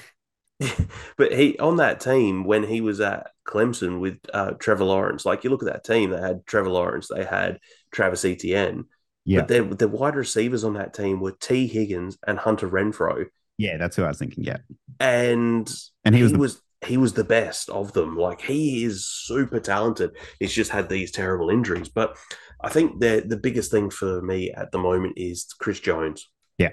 [1.18, 5.44] but he on that team when he was at Clemson with uh, Trevor Lawrence, like
[5.44, 7.58] you look at that team, they had Trevor Lawrence, they had
[7.90, 8.86] Travis Etienne,
[9.24, 13.26] yeah, but their the wide receivers on that team were Tee Higgins and Hunter Renfrow,
[13.58, 14.44] yeah, that's who I was thinking.
[14.44, 14.58] Yeah,
[15.00, 15.72] and
[16.04, 18.16] and he he was was, he was the best of them.
[18.16, 20.16] Like he is super talented.
[20.40, 22.16] He's just had these terrible injuries, but
[22.60, 26.28] I think the the biggest thing for me at the moment is Chris Jones.
[26.58, 26.72] Yeah.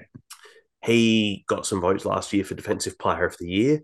[0.84, 3.82] he got some votes last year for Defensive Player of the Year.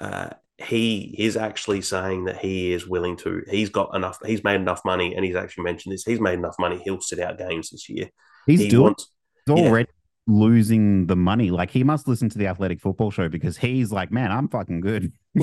[0.00, 0.30] Uh,
[0.62, 3.42] he is actually saying that he is willing to.
[3.48, 4.18] He's got enough.
[4.24, 6.04] He's made enough money, and he's actually mentioned this.
[6.04, 6.80] He's made enough money.
[6.84, 8.10] He'll sit out games this year.
[8.46, 9.10] he's he doing wants.
[9.46, 9.68] he's yeah.
[9.68, 9.90] already
[10.26, 11.50] losing the money.
[11.50, 14.80] Like he must listen to the Athletic Football Show because he's like, man, I'm fucking
[14.80, 15.12] good.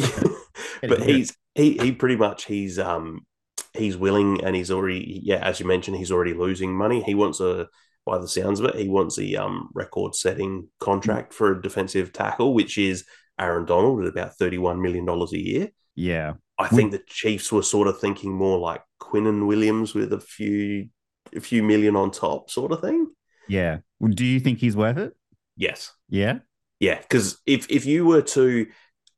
[0.81, 3.25] but he's he he pretty much he's um
[3.73, 7.01] he's willing and he's already yeah as you mentioned he's already losing money.
[7.01, 7.67] He wants a
[8.05, 12.13] by the sounds of it he wants a um record setting contract for a defensive
[12.13, 13.03] tackle which is
[13.39, 15.69] Aaron Donald at about thirty one million dollars a year.
[15.95, 20.19] yeah, I think the Chiefs were sort of thinking more like Quinnen Williams with a
[20.19, 20.89] few
[21.35, 23.07] a few million on top sort of thing.
[23.47, 23.79] yeah.
[24.07, 25.13] Do you think he's worth it?
[25.55, 25.91] Yes.
[26.09, 26.39] Yeah,
[26.79, 28.67] Yeah, because if if you were to,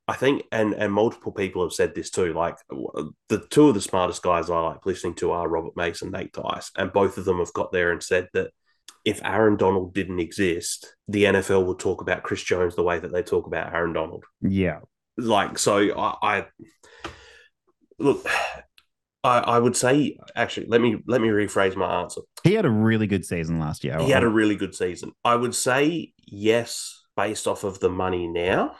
[0.08, 2.34] I think, and and multiple people have said this too.
[2.34, 2.56] Like
[3.28, 6.72] the two of the smartest guys I like listening to are Robert Mason, Nate Tice,
[6.78, 8.52] and both of them have got there and said that
[9.06, 13.12] if Aaron Donald didn't exist, the NFL would talk about Chris Jones the way that
[13.12, 14.26] they talk about Aaron Donald.
[14.42, 14.80] yeah,
[15.18, 16.46] Like, so I, I
[17.98, 18.26] look.
[19.22, 22.22] I, I would say actually let me let me rephrase my answer.
[22.46, 24.00] he had a really good season last year.
[24.00, 25.12] He had a really good season.
[25.26, 28.76] I would say yes, based off of the money now,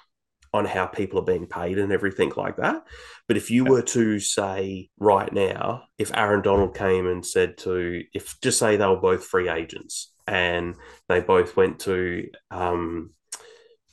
[0.54, 2.84] on how people are being paid and everything like that.
[3.28, 8.04] But if you were to say right now, if Aaron Donald came and said to,
[8.14, 10.76] if just say they were both free agents and
[11.08, 13.12] they both went to um,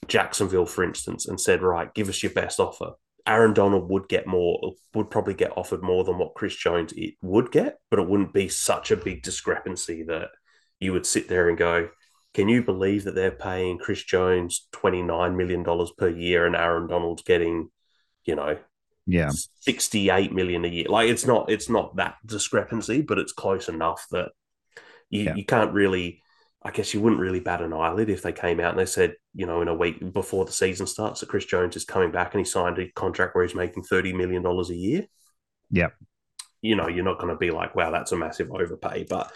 [0.08, 2.92] Jacksonville, for instance, and said, right, give us your best offer.
[3.26, 7.14] Aaron Donald would get more, would probably get offered more than what Chris Jones it
[7.22, 10.28] would get, but it wouldn't be such a big discrepancy that
[10.78, 11.88] you would sit there and go,
[12.36, 15.64] can you believe that they're paying Chris Jones $29 million
[15.96, 17.70] per year and Aaron Donald's getting,
[18.26, 18.58] you know,
[19.06, 19.30] yeah,
[19.60, 20.84] 68 million a year?
[20.86, 24.32] Like it's not, it's not that discrepancy, but it's close enough that
[25.08, 25.34] you, Yeah.
[25.34, 26.20] you can't really,
[26.62, 29.14] I guess you wouldn't really bat an eyelid if they came out and they said,
[29.32, 32.34] you know, in a week before the season starts that Chris Jones is coming back
[32.34, 35.06] and he signed a contract where he's making $30 million a year.
[35.70, 35.88] Yeah.
[36.60, 39.06] You know, you're not going to be like, wow, that's a massive overpay.
[39.08, 39.32] But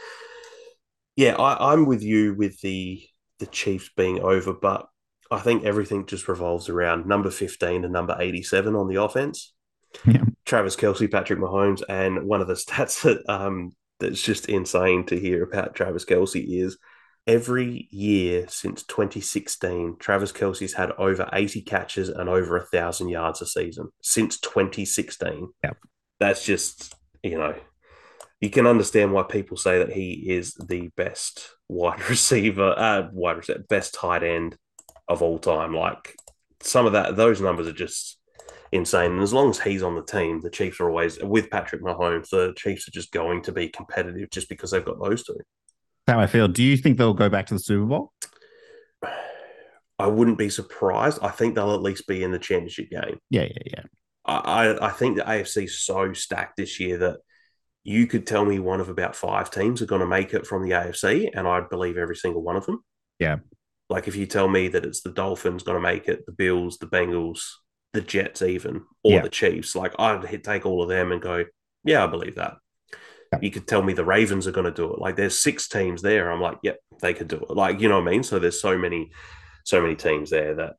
[1.20, 3.02] yeah, I, I'm with you with the
[3.40, 4.88] the Chiefs being over, but
[5.30, 9.52] I think everything just revolves around number 15 and number 87 on the offense.
[10.06, 10.24] Yeah.
[10.46, 15.20] Travis Kelce, Patrick Mahomes, and one of the stats that um that's just insane to
[15.20, 16.78] hear about Travis Kelce is
[17.26, 23.42] every year since 2016, Travis Kelce's had over 80 catches and over a thousand yards
[23.42, 25.50] a season since 2016.
[25.62, 25.76] Yep.
[26.18, 27.54] That's just, you know,
[28.40, 33.36] you can understand why people say that he is the best wide receiver, uh, wide
[33.36, 34.56] receiver, best tight end
[35.08, 35.74] of all time.
[35.74, 36.16] Like
[36.62, 38.18] some of that, those numbers are just
[38.72, 39.12] insane.
[39.12, 42.30] And as long as he's on the team, the Chiefs are always with Patrick Mahomes.
[42.30, 45.38] The Chiefs are just going to be competitive just because they've got those two.
[46.06, 46.48] How I feel.
[46.48, 48.12] Do you think they'll go back to the Super Bowl?
[49.98, 51.18] I wouldn't be surprised.
[51.20, 53.18] I think they'll at least be in the championship game.
[53.28, 53.82] Yeah, yeah, yeah.
[54.24, 57.18] I, I, I think the AFC is so stacked this year that
[57.84, 60.62] you could tell me one of about five teams are going to make it from
[60.62, 62.84] the AFC, and I'd believe every single one of them.
[63.18, 63.38] Yeah.
[63.88, 66.78] Like if you tell me that it's the Dolphins going to make it, the Bills,
[66.78, 67.40] the Bengals,
[67.92, 69.22] the Jets, even, or Yeah.
[69.22, 71.44] the Chiefs, like I'd hit, take all of them and go,
[71.84, 72.56] yeah, I believe that.
[73.32, 73.38] Yeah.
[73.42, 75.00] You could tell me the Ravens are going to do it.
[75.00, 76.30] Like there's six teams there.
[76.30, 77.50] I'm like, yep, they could do it.
[77.50, 78.22] Like, you know what I mean?
[78.22, 79.10] So there's so many,
[79.64, 80.74] so many teams there that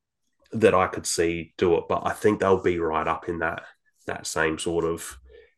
[0.54, 1.86] that I could see do it.
[1.90, 3.64] But I think they'll be right up in that
[4.08, 5.18] that same sort of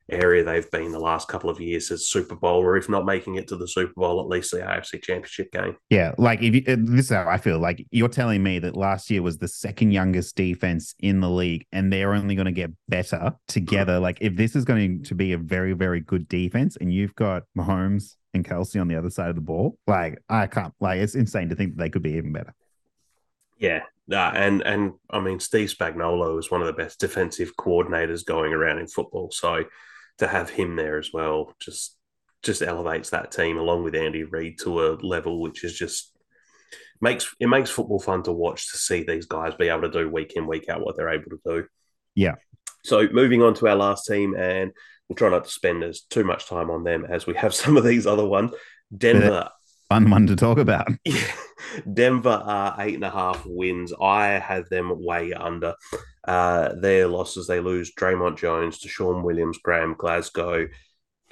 [0.10, 3.36] area they've been the last couple of years as Super Bowl, or if not making
[3.36, 5.78] it to the Super Bowl, at least the AFC Championship game.
[5.90, 7.60] Yeah, like if you, uh, this is how I feel.
[7.60, 11.66] Like you're telling me that last year was the second youngest defense in the league,
[11.72, 14.00] and they're only going to get better together.
[14.00, 17.44] Like if this is going to be a very, very good defense, and you've got
[17.58, 20.74] Mahomes and Kelce on the other side of the ball, like I can't.
[20.80, 22.54] Like it's insane to think that they could be even better.
[23.58, 28.26] Yeah, uh, and and I mean Steve Spagnuolo is one of the best defensive coordinators
[28.26, 29.32] going around in football.
[29.32, 29.64] So
[30.19, 31.98] to have him there as well just
[32.44, 36.14] just elevates that team along with Andy Reid to a level which is just
[37.03, 40.10] makes it makes football fun to watch to see these guys be able to do
[40.10, 41.65] week in week out what they're able to do.
[42.15, 42.35] Yeah.
[42.84, 44.72] So moving on to our last team, and
[45.07, 47.77] we'll try not to spend as too much time on them as we have some
[47.77, 48.52] of these other ones.
[48.95, 49.49] Denver.
[49.90, 50.88] Fun one to talk about.
[51.06, 51.31] Yeah.
[51.91, 53.94] Denver are eight and a half wins.
[53.99, 55.73] I had them way under.
[56.26, 60.68] Uh, their losses, they lose Dre'Mont Jones to Sean Williams, Graham Glasgow.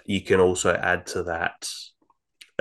[0.05, 1.68] You can also add to that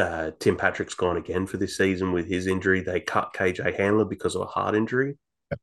[0.01, 2.81] uh, Tim Patrick's gone again for this season with his injury.
[2.81, 5.19] They cut KJ Hamler because of a heart injury.
[5.51, 5.61] Yep.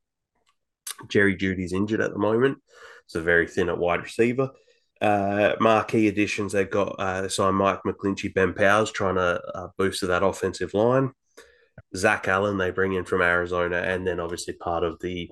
[1.08, 2.58] Jerry Jeudy's injured at the moment.
[3.06, 4.50] So very thin at wide receiver.
[5.00, 9.68] Uh, marquee additions, they've got uh, they signed Mike McGlinchey, Ben Powers, trying to uh,
[9.76, 11.12] boost that offensive line.
[11.96, 15.30] Zach Allen, they bring in from Arizona, and then obviously part of the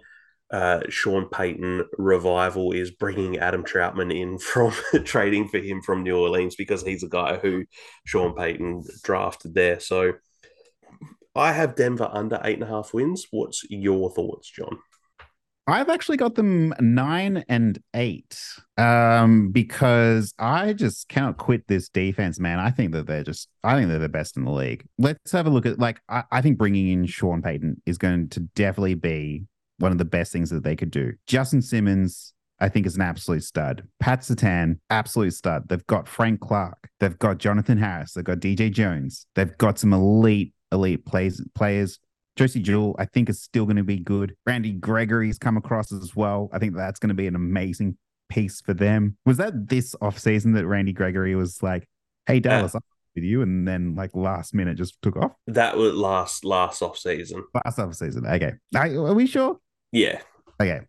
[0.51, 4.73] uh, Sean Payton revival is bringing Adam Trautman in from
[5.05, 7.65] trading for him from New Orleans because he's a guy who
[8.05, 9.81] Sean Payton drafted there.
[9.81, 10.15] So
[11.35, 13.27] I have Denver under eight and a half wins.
[13.31, 14.79] What's your thoughts, John?
[15.69, 18.41] I've actually got them nine and eight
[18.79, 22.61] um, because I just cannot quit this defense, man.
[22.61, 24.87] I think that they're just, I think they're the best in the league.
[24.97, 28.29] Let's have a look at, like, I, I think bringing in Sean Payton is going
[28.31, 29.47] to definitely be
[29.79, 31.13] one of the best things that they could do.
[31.27, 33.87] Justin Simmons, I think, is an absolute stud.
[34.01, 35.69] Pat Surtain, absolute stud.
[35.69, 36.89] They've got Frank Clark.
[37.01, 38.13] They've got Jonathan Harris.
[38.13, 39.27] They've got DJ Jones.
[39.35, 41.99] They've got some elite, elite plays, players.
[42.37, 44.37] Josey Jewell, I think, is still going to be good.
[44.47, 46.51] Randy Gregory's come across as well.
[46.53, 47.97] I think that's going to be an amazing
[48.29, 49.17] piece for them.
[49.25, 51.89] Was that this offseason that Randy Gregory was like,
[52.27, 52.81] hey, Dallas, uh,
[53.15, 55.33] with you, and then like last minute just took off?
[55.47, 57.45] That was last last off season.
[57.65, 58.27] Last off season.
[58.27, 58.53] Okay.
[58.77, 59.59] Are, we sure?
[59.93, 60.21] Yeah.
[60.61, 60.81] Okay.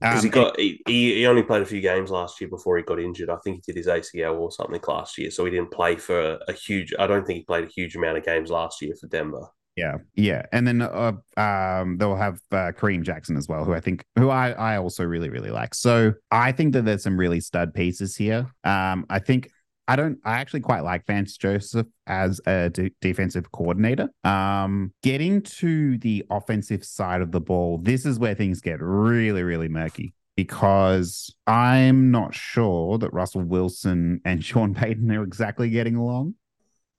[0.00, 2.82] Because um, he got he, he only played a few games last year before he
[2.82, 3.30] got injured.
[3.30, 6.20] I think he did his ACL or something last year, so he didn't play for
[6.20, 6.92] a, a huge.
[6.98, 9.46] I don't think he played a huge amount of games last year for Denver.
[9.76, 13.80] Yeah, yeah, and then uh, um, they'll have uh, Kareem Jackson as well, who I
[13.80, 15.74] think, who I I also really really like.
[15.74, 18.46] So I think that there's some really stud pieces here.
[18.62, 19.50] Um, I think
[19.86, 20.18] I don't.
[20.24, 22.70] I actually quite like Vance Joseph as a
[23.00, 24.08] defensive coordinator.
[24.24, 29.42] Um, getting to the offensive side of the ball, this is where things get really
[29.42, 35.96] really murky because I'm not sure that Russell Wilson and Sean Payton are exactly getting
[35.96, 36.34] along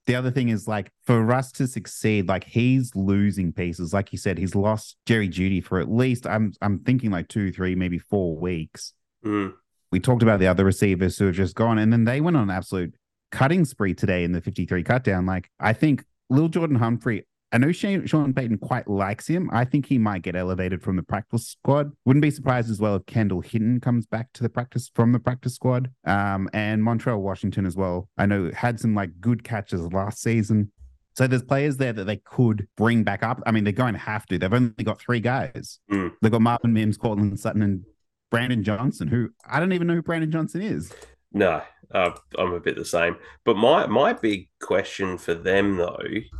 [0.06, 3.92] the other thing is like for Russ to succeed, like he's losing pieces.
[3.92, 7.52] Like you said, he's lost Jerry Jeudy for at least I'm I'm thinking like two,
[7.52, 8.94] three, maybe four weeks.
[9.24, 9.54] Mm.
[9.92, 12.44] We talked about the other receivers who have just gone, and then they went on
[12.44, 12.94] an absolute
[13.32, 15.26] cutting spree today in the 53 cut down.
[15.26, 19.48] Like I think Lil Jordan Humphrey I know Shane, Sean Payton quite likes him.
[19.52, 21.92] I think he might get elevated from the practice squad.
[22.04, 25.20] Wouldn't be surprised as well if Kendall Hinton comes back to the practice from the
[25.20, 25.90] practice squad.
[26.04, 28.08] Um, and Montrell Washington as well.
[28.18, 30.72] I know had some like good catches last season.
[31.14, 33.40] So there's players there that they could bring back up.
[33.46, 34.38] I mean, they're going to have to.
[34.38, 35.78] They've only got three guys.
[35.90, 36.12] Mm.
[36.20, 37.84] They've got Marvin Mims, Courtland Sutton, and
[38.30, 40.92] Brandon Johnson, who I don't even know who Brandon Johnson is.
[41.32, 41.62] No,
[41.92, 43.16] uh, I'm a bit the same.
[43.44, 45.98] But my my big question for them though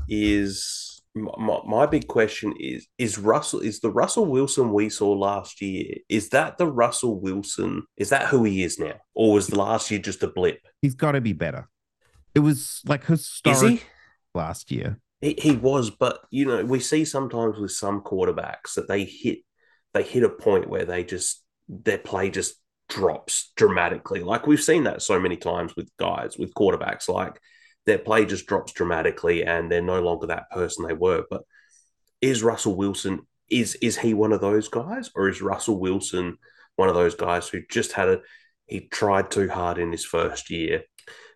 [0.08, 5.60] is my, my big question is is Russell is the Russell Wilson we saw last
[5.60, 8.94] year is that the Russell Wilson is that who he is now?
[9.14, 10.60] Or was the last year just a blip?
[10.82, 11.68] He's got to be better.
[12.34, 13.86] It was like historic
[14.34, 14.98] last year.
[15.20, 19.38] He, he was but you know we see sometimes with some quarterbacks that they hit
[19.94, 22.54] they hit a point where they just their play just
[22.88, 27.40] drops dramatically like we've seen that so many times with guys with quarterbacks like
[27.86, 31.24] their play just drops dramatically and they're no longer that person they were.
[31.30, 31.42] But
[32.20, 36.36] is Russell Wilson is is he one of those guys, or is Russell Wilson
[36.74, 38.20] one of those guys who just had a
[38.66, 40.82] he tried too hard in his first year?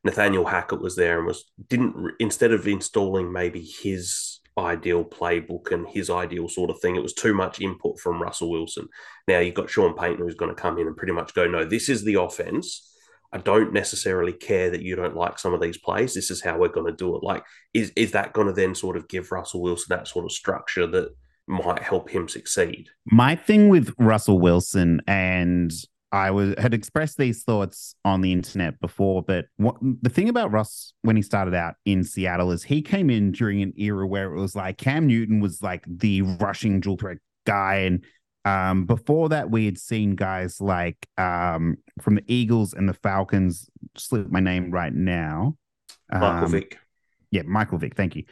[0.02, 5.88] Nathaniel Hackett was there and was didn't instead of installing maybe his ideal playbook and
[5.88, 8.86] his ideal sort of thing, it was too much input from Russell Wilson.
[9.26, 11.64] Now you've got Sean Payton who's going to come in and pretty much go, no,
[11.64, 12.86] this is the offense
[13.32, 16.14] I don't necessarily care that you don't like some of these plays.
[16.14, 17.22] This is how we're going to do it.
[17.22, 20.32] Like, is is that going to then sort of give Russell Wilson that sort of
[20.32, 21.10] structure that
[21.46, 22.88] might help him succeed?
[23.06, 25.70] My thing with Russell Wilson and
[26.12, 30.50] I was had expressed these thoughts on the internet before, but what the thing about
[30.50, 34.32] Russ when he started out in Seattle is he came in during an era where
[34.32, 38.04] it was like Cam Newton was like the rushing dual threat guy, and
[38.44, 43.68] um, before that we had seen guys like um, from the Eagles and the Falcons.
[43.96, 45.56] Slip my name right now.
[46.10, 46.78] Michael Um, Vick.
[47.30, 47.94] yeah, Michael Vick.
[47.96, 48.24] Thank you.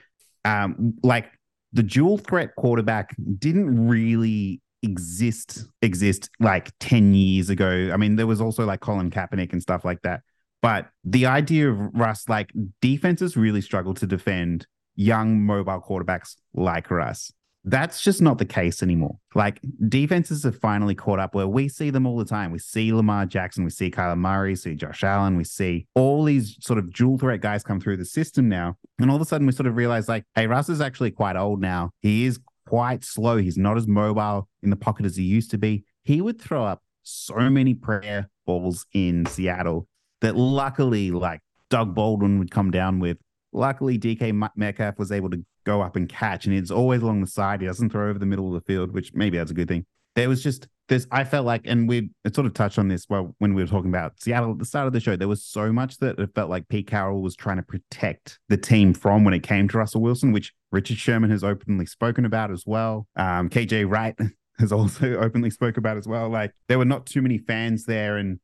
[0.45, 1.31] Um, like
[1.73, 7.91] the dual threat quarterback didn't really exist exist like 10 years ago.
[7.93, 10.23] I mean, there was also like Colin Kaepernick and stuff like that.
[10.61, 16.91] But the idea of Russ, like defenses really struggle to defend young mobile quarterbacks like
[16.91, 17.33] Russ.
[17.65, 19.19] That's just not the case anymore.
[19.35, 22.51] Like defenses have finally caught up where we see them all the time.
[22.51, 26.57] We see Lamar Jackson, we see Kyler Murray, see Josh Allen, we see all these
[26.61, 28.77] sort of dual threat guys come through the system now.
[28.99, 31.37] And all of a sudden we sort of realize like, hey, Russ is actually quite
[31.37, 31.91] old now.
[32.01, 33.39] He is quite slow.
[33.39, 35.85] He's not as mobile in the pocket as he used to be.
[36.03, 39.89] He would throw up so many prayer balls in Seattle
[40.21, 41.41] that luckily, like
[41.71, 43.19] Doug Baldwin would come down with.
[43.53, 47.27] Luckily, DK Metcalf was able to go up and catch, and it's always along the
[47.27, 47.63] side.
[47.63, 49.87] He doesn't throw over the middle of the field, which maybe that's a good thing.
[50.15, 51.07] There was just this.
[51.11, 53.89] I felt like, and we sort of touched on this well when we were talking
[53.89, 55.17] about Seattle at the start of the show.
[55.17, 58.59] There was so much that it felt like Pete Carroll was trying to protect the
[58.59, 62.51] team from when it came to Russell Wilson, which Richard Sherman has openly spoken about
[62.51, 63.07] as well.
[63.17, 64.17] Um, KJ Wright
[64.59, 66.29] has also openly spoke about as well.
[66.29, 68.39] Like there were not too many fans there, and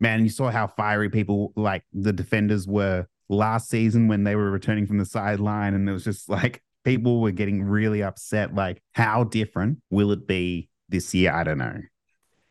[0.00, 4.50] man, you saw how fiery people like the defenders were last season when they were
[4.50, 8.54] returning from the sideline, and it was just like people were getting really upset.
[8.54, 11.32] Like, how different will it be this year?
[11.32, 11.80] I don't know.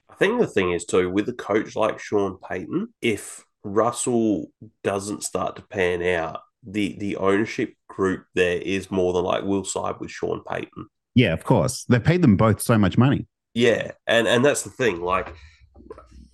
[0.09, 4.51] I think the thing is too with a coach like Sean Payton, if Russell
[4.83, 9.63] doesn't start to pan out, the the ownership group there is more than like will
[9.63, 10.87] side with Sean Payton.
[11.15, 11.85] Yeah, of course.
[11.85, 13.27] They paid them both so much money.
[13.53, 15.01] Yeah, and and that's the thing.
[15.01, 15.35] Like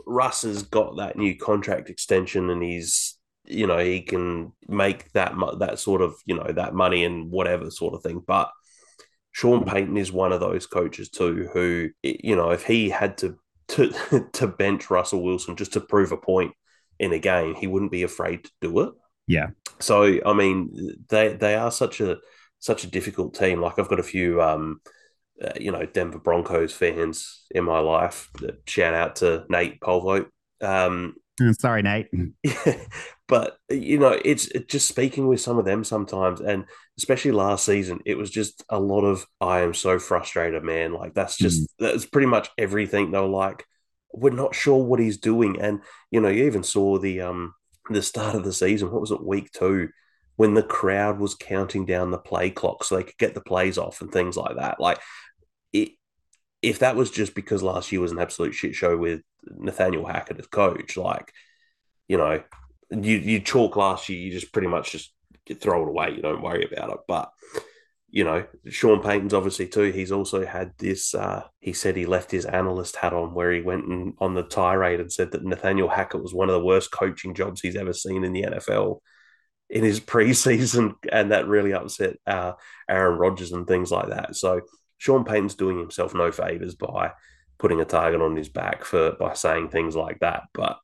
[0.05, 5.33] Russ has got that new contract extension, and he's you know he can make that
[5.59, 8.21] that sort of you know that money and whatever sort of thing.
[8.25, 8.51] But
[9.31, 13.37] Sean Payton is one of those coaches too, who you know if he had to
[13.69, 16.53] to to bench Russell Wilson just to prove a point
[16.99, 18.93] in a game, he wouldn't be afraid to do it.
[19.27, 19.47] Yeah.
[19.79, 22.17] So I mean, they they are such a
[22.59, 23.61] such a difficult team.
[23.61, 24.81] Like I've got a few, um,
[25.43, 28.29] uh, you know, Denver Broncos fans in my life.
[28.65, 30.27] Shout out to Nate Polvo.
[30.61, 31.15] Um,
[31.59, 32.07] Sorry, Nate.
[32.43, 32.79] yeah,
[33.27, 36.65] but you know, it's it just speaking with some of them sometimes, and
[36.97, 40.93] especially last season, it was just a lot of I am so frustrated, man.
[40.93, 43.11] Like that's just that's pretty much everything.
[43.11, 43.65] They were like,
[44.11, 47.53] we're not sure what he's doing, and you know, you even saw the um
[47.95, 48.91] the start of the season.
[48.91, 49.89] What was it, week two?
[50.35, 53.77] When the crowd was counting down the play clock so they could get the plays
[53.77, 54.79] off and things like that.
[54.79, 54.99] Like
[55.73, 55.91] it,
[56.61, 60.39] if that was just because last year was an absolute shit show with Nathaniel Hackett
[60.39, 61.31] as coach, like
[62.07, 62.43] you know,
[62.91, 65.13] you you chalk last year, you just pretty much just
[65.59, 66.11] throw it away.
[66.15, 66.99] You don't worry about it.
[67.07, 67.31] But
[68.09, 69.91] you know, Sean Payton's obviously too.
[69.91, 71.13] He's also had this.
[71.13, 74.43] Uh, he said he left his analyst hat on, where he went and on the
[74.43, 77.93] tirade and said that Nathaniel Hackett was one of the worst coaching jobs he's ever
[77.93, 78.99] seen in the NFL
[79.69, 82.53] in his preseason, and that really upset uh,
[82.89, 84.35] Aaron Rodgers and things like that.
[84.35, 84.61] So
[84.97, 87.11] Sean Payton's doing himself no favors by
[87.59, 90.43] putting a target on his back for by saying things like that.
[90.53, 90.77] But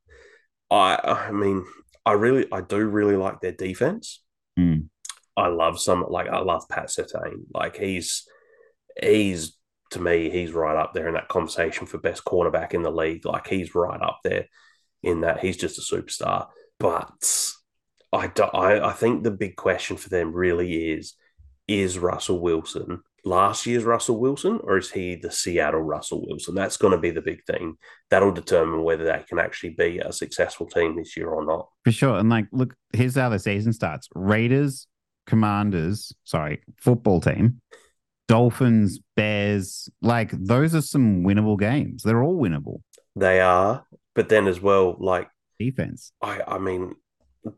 [0.70, 1.64] I, I mean,
[2.04, 4.20] I really, I do really like their defense.
[4.58, 4.88] Mm.
[5.36, 7.44] I love some, like I love Pat Surtain.
[7.52, 8.28] Like he's,
[9.00, 9.56] he's
[9.90, 13.24] to me, he's right up there in that conversation for best cornerback in the league.
[13.24, 14.46] Like he's right up there
[15.02, 15.40] in that.
[15.40, 16.48] He's just a superstar.
[16.78, 17.52] But
[18.12, 21.14] I, do, I, I think the big question for them really is:
[21.68, 26.54] Is Russell Wilson last year's Russell Wilson, or is he the Seattle Russell Wilson?
[26.54, 27.76] That's going to be the big thing.
[28.10, 31.68] That'll determine whether they can actually be a successful team this year or not.
[31.84, 32.18] For sure.
[32.18, 34.86] And like, look, here's how the season starts Raiders,
[35.26, 37.60] Commanders, sorry, football team,
[38.28, 39.88] Dolphins, Bears.
[40.02, 42.02] Like, those are some winnable games.
[42.02, 42.80] They're all winnable.
[43.16, 43.84] They are,
[44.14, 45.28] but then as well, like
[45.58, 46.12] Defense.
[46.20, 46.94] I, I mean,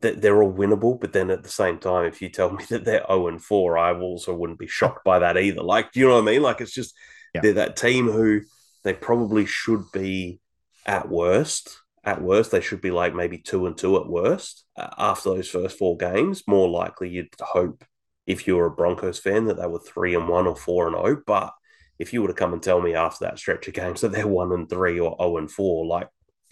[0.01, 1.01] they're all winnable.
[1.01, 3.78] But then at the same time, if you tell me that they're zero and four,
[3.78, 5.62] I also wouldn't be shocked by that either.
[5.62, 6.43] Like, do you know what I mean?
[6.43, 6.94] Like, it's just
[7.34, 7.40] Yeah.
[7.43, 8.43] they're that team who
[8.84, 10.40] they probably should be
[10.84, 11.80] at worst.
[12.06, 15.48] At worst, they should be like maybe two and two at worst uh, after those
[15.48, 16.44] first four games.
[16.46, 17.84] More likely, you'd hope
[18.26, 20.96] if you were a Broncos fan that they were three and one or four and
[20.96, 21.20] oh.
[21.26, 21.52] But
[21.98, 24.26] if you were to come and tell me after that stretch of games that they're
[24.26, 26.08] one and three or zero and four, like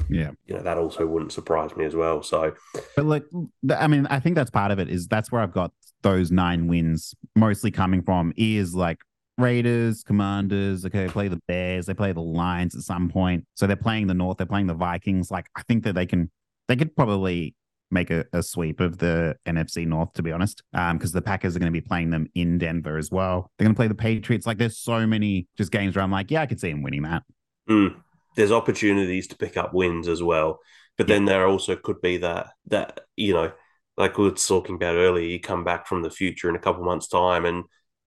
[0.08, 0.32] Yeah.
[0.46, 2.22] you know, that also wouldn't surprise me as well.
[2.22, 2.54] So
[2.96, 3.24] But like,
[3.70, 5.72] I mean, I think that's part of it is that's where I've got
[6.02, 8.98] those nine wins mostly coming from is like
[9.38, 10.84] Raiders, Commanders.
[10.86, 11.86] Okay, they play the Bears.
[11.86, 13.46] They play the Lions at some point.
[13.54, 14.38] So they're playing the North.
[14.38, 15.30] They're playing the Vikings.
[15.30, 16.30] Like I think that they can.
[16.66, 17.54] They could probably
[17.90, 21.58] make a, a sweep of the NFC North, to be honest, because the Packers are
[21.58, 23.50] going to be playing them in Denver as well.
[23.56, 24.46] They're going to play the Patriots.
[24.46, 27.02] Like there's so many just games where I'm like, yeah, I could see them winning
[27.02, 27.22] that.
[27.68, 27.96] Mm.
[28.36, 30.58] There's opportunities to pick up wins as well,
[30.98, 33.52] but then there also could be that that you know,
[33.96, 36.82] like we were talking about earlier, you come back from the future in a couple
[36.82, 37.64] months' time, and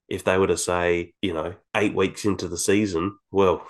[0.07, 3.65] if they were to say, you know, eight weeks into the season, well,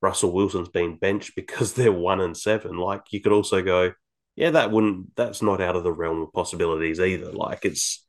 [0.00, 2.76] Russell Wilson's been benched because they're one and seven.
[2.76, 3.92] Like you could also go,
[4.36, 5.16] yeah, that wouldn't.
[5.16, 7.32] That's not out of the realm of possibilities either.
[7.32, 8.04] Like it's,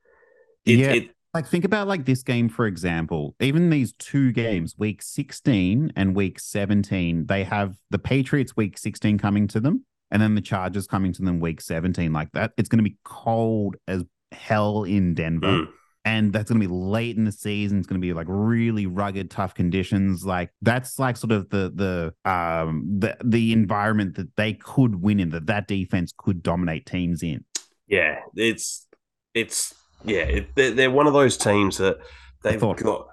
[0.65, 0.91] it, Yeah.
[0.91, 3.35] it Like think about like this game for example.
[3.39, 9.17] Even these two games, week 16 and week 17, they have the Patriots week 16
[9.17, 12.51] coming to them and then the Chargers coming to them week 17 like that.
[12.57, 15.47] It's going to be cold as hell in Denver.
[15.47, 15.67] Mm.
[16.05, 17.77] And that's going to be late in the season.
[17.77, 20.23] It's going to be like really rugged, tough conditions.
[20.25, 25.19] Like that's like sort of the the um the the environment that they could win
[25.19, 25.29] in.
[25.29, 27.43] That that defense could dominate teams in.
[27.87, 28.87] yeah, it's
[29.33, 29.73] it's
[30.03, 31.97] yeah, it, they're, they're one of those teams that
[32.43, 33.07] they've got.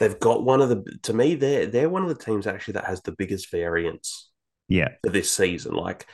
[0.00, 2.86] They've got one of the to me they're they're one of the teams actually that
[2.86, 4.30] has the biggest variance
[4.68, 5.74] Yeah, for this season.
[5.74, 6.06] Like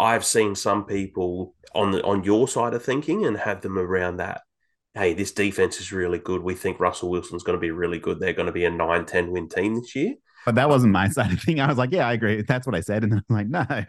[0.00, 4.18] I've seen some people on the on your side of thinking and have them around
[4.18, 4.42] that.
[4.96, 6.42] Hey, this defense is really good.
[6.42, 8.18] We think Russell Wilson's going to be really good.
[8.18, 10.14] They're going to be a 9-10 win team this year.
[10.46, 11.60] but that wasn't my side of thing.
[11.60, 12.42] I was like, yeah, I agree.
[12.42, 13.84] That's what I said, and then I'm like, no.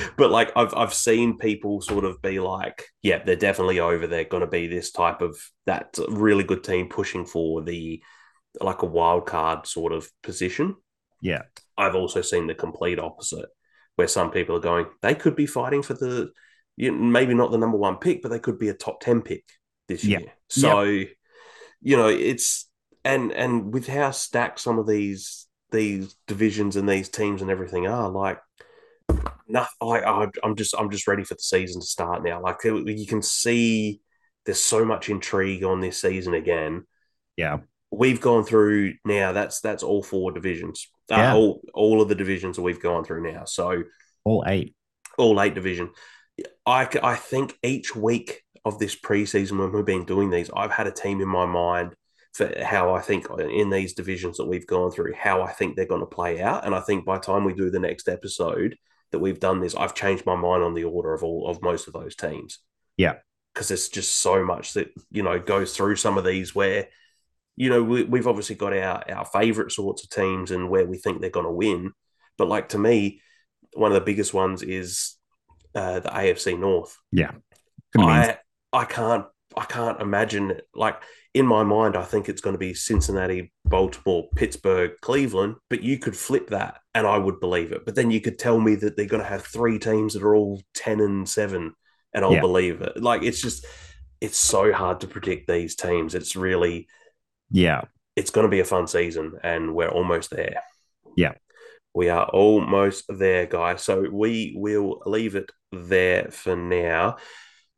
[0.16, 4.06] but like I've I've seen people sort of be like, yeah, they're definitely over.
[4.06, 8.02] They're going to be this type of that really good team pushing for the
[8.60, 10.74] like a wild card sort of position.
[11.22, 11.42] yeah,
[11.78, 13.48] I've also seen the complete opposite,
[13.96, 16.30] where some people are going, they could be fighting for the
[16.76, 19.44] you maybe not the number one pick, but they could be a top ten pick
[19.86, 20.18] this Yeah.
[20.20, 20.32] year.
[20.50, 22.68] So, you know, it's
[23.04, 27.86] and and with how stacked some of these these divisions and these teams and everything
[27.86, 28.38] are, like,
[29.48, 29.76] nothing.
[29.80, 32.42] I, I I'm just I'm just ready for the season to start now.
[32.42, 34.00] Like you can see,
[34.44, 36.84] there's so much intrigue on this season again
[37.40, 37.60] yeah,
[37.90, 39.32] we've gone through now.
[39.32, 40.88] That's that's all four divisions.
[41.10, 43.44] Uh, all all of the divisions that we've gone through now.
[43.44, 43.84] So
[44.24, 44.74] all eight.
[45.16, 45.90] all eight division.
[46.66, 50.86] I I think each week of this preseason when we've been doing these, I've had
[50.86, 51.94] a team in my mind
[52.32, 55.86] for how I think in these divisions that we've gone through, how I think they're
[55.86, 56.64] going to play out.
[56.64, 58.76] And I think by the time we do the next episode
[59.10, 61.88] that we've done this, I've changed my mind on the order of all of most
[61.88, 62.60] of those teams.
[62.96, 63.14] Yeah.
[63.52, 66.88] Because there's just so much that, you know, goes through some of these where,
[67.56, 70.98] you know, we, we've obviously got our, our favorite sorts of teams and where we
[70.98, 71.92] think they're going to win.
[72.38, 73.22] But like to me,
[73.74, 75.16] one of the biggest ones is
[75.74, 76.96] uh, the AFC North.
[77.92, 78.38] Gonna I
[78.72, 79.24] I can't
[79.56, 80.66] I can't imagine it.
[80.74, 81.00] like
[81.34, 85.98] in my mind I think it's going to be Cincinnati, Baltimore, Pittsburgh, Cleveland, but you
[85.98, 87.84] could flip that and I would believe it.
[87.84, 90.34] But then you could tell me that they're going to have three teams that are
[90.34, 91.72] all 10 and 7
[92.14, 92.40] and I'll Yeah.
[92.40, 93.00] believe it.
[93.02, 93.66] Like it's just
[94.20, 96.14] it's so hard to predict these teams.
[96.14, 96.88] It's really
[97.50, 97.82] yeah,
[98.16, 100.62] it's going to be a fun season and we're almost there.
[101.16, 101.32] Yeah.
[101.94, 103.82] We are almost there, guys.
[103.82, 107.16] So we will leave it there for now.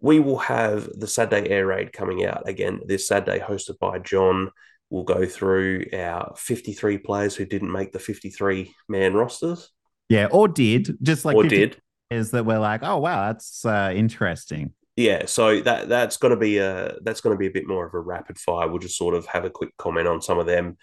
[0.02, 4.50] We will have the Saturday Air Raid coming out again this Saturday, hosted by John.
[4.90, 9.70] We'll go through our 53 players who didn't make the 53 man rosters
[10.12, 11.80] yeah, or did just like or did.
[12.10, 14.74] Is that we're like, oh wow, that's uh, interesting.
[14.94, 17.86] Yeah, so that that's going to be a that's going to be a bit more
[17.86, 18.68] of a rapid fire.
[18.68, 20.76] We'll just sort of have a quick comment on some of them,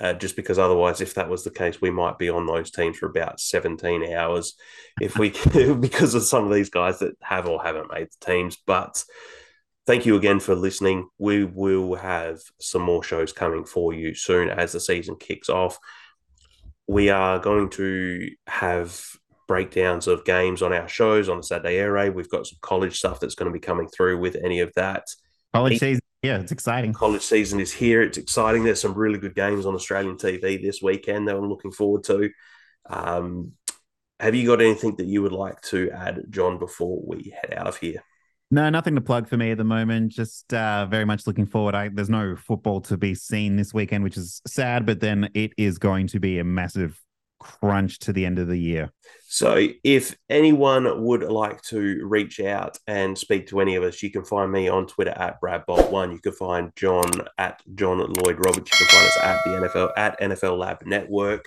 [0.00, 2.98] uh, just because otherwise, if that was the case, we might be on those teams
[2.98, 4.54] for about seventeen hours,
[5.00, 5.30] if we
[5.80, 8.56] because of some of these guys that have or haven't made the teams.
[8.66, 9.04] But
[9.86, 11.08] thank you again for listening.
[11.18, 15.78] We will have some more shows coming for you soon as the season kicks off.
[16.86, 19.00] We are going to have
[19.46, 22.14] breakdowns of games on our shows on the Saturday Air Raid.
[22.14, 25.04] We've got some college stuff that's going to be coming through with any of that.
[25.54, 26.94] College season, yeah, it's exciting.
[26.94, 28.00] College season is here.
[28.00, 28.64] It's exciting.
[28.64, 32.30] There's some really good games on Australian TV this weekend that I'm looking forward to.
[32.88, 33.52] Um,
[34.18, 37.66] have you got anything that you would like to add, John, before we head out
[37.66, 38.02] of here?
[38.50, 40.12] No, nothing to plug for me at the moment.
[40.12, 41.74] Just uh, very much looking forward.
[41.74, 45.52] I, there's no football to be seen this weekend, which is sad, but then it
[45.58, 46.98] is going to be a massive
[47.44, 48.90] crunch to the end of the year.
[49.26, 54.10] So, if anyone would like to reach out and speak to any of us, you
[54.10, 56.12] can find me on Twitter at BradBolt1.
[56.12, 58.70] You can find John at John Lloyd Roberts.
[58.70, 61.46] You can find us at the NFL at NFL Lab Network.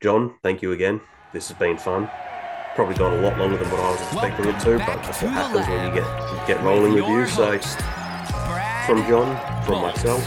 [0.00, 1.00] John, thank you again.
[1.32, 2.10] This has been fun.
[2.74, 5.32] Probably gone a lot longer than what I was expecting it to, but that's what
[5.32, 7.26] happens when you get get rolling with you.
[7.26, 7.58] So,
[8.86, 10.24] from John, from myself,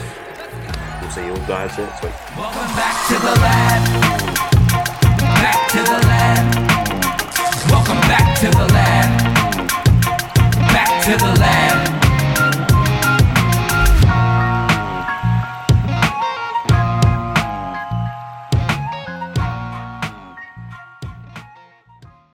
[1.01, 2.13] we'll see you all guys next week.
[2.37, 4.34] Welcome back to the lab
[5.99, 6.55] land.
[7.69, 9.11] Welcome back to the land.
[10.73, 11.94] Back to the land.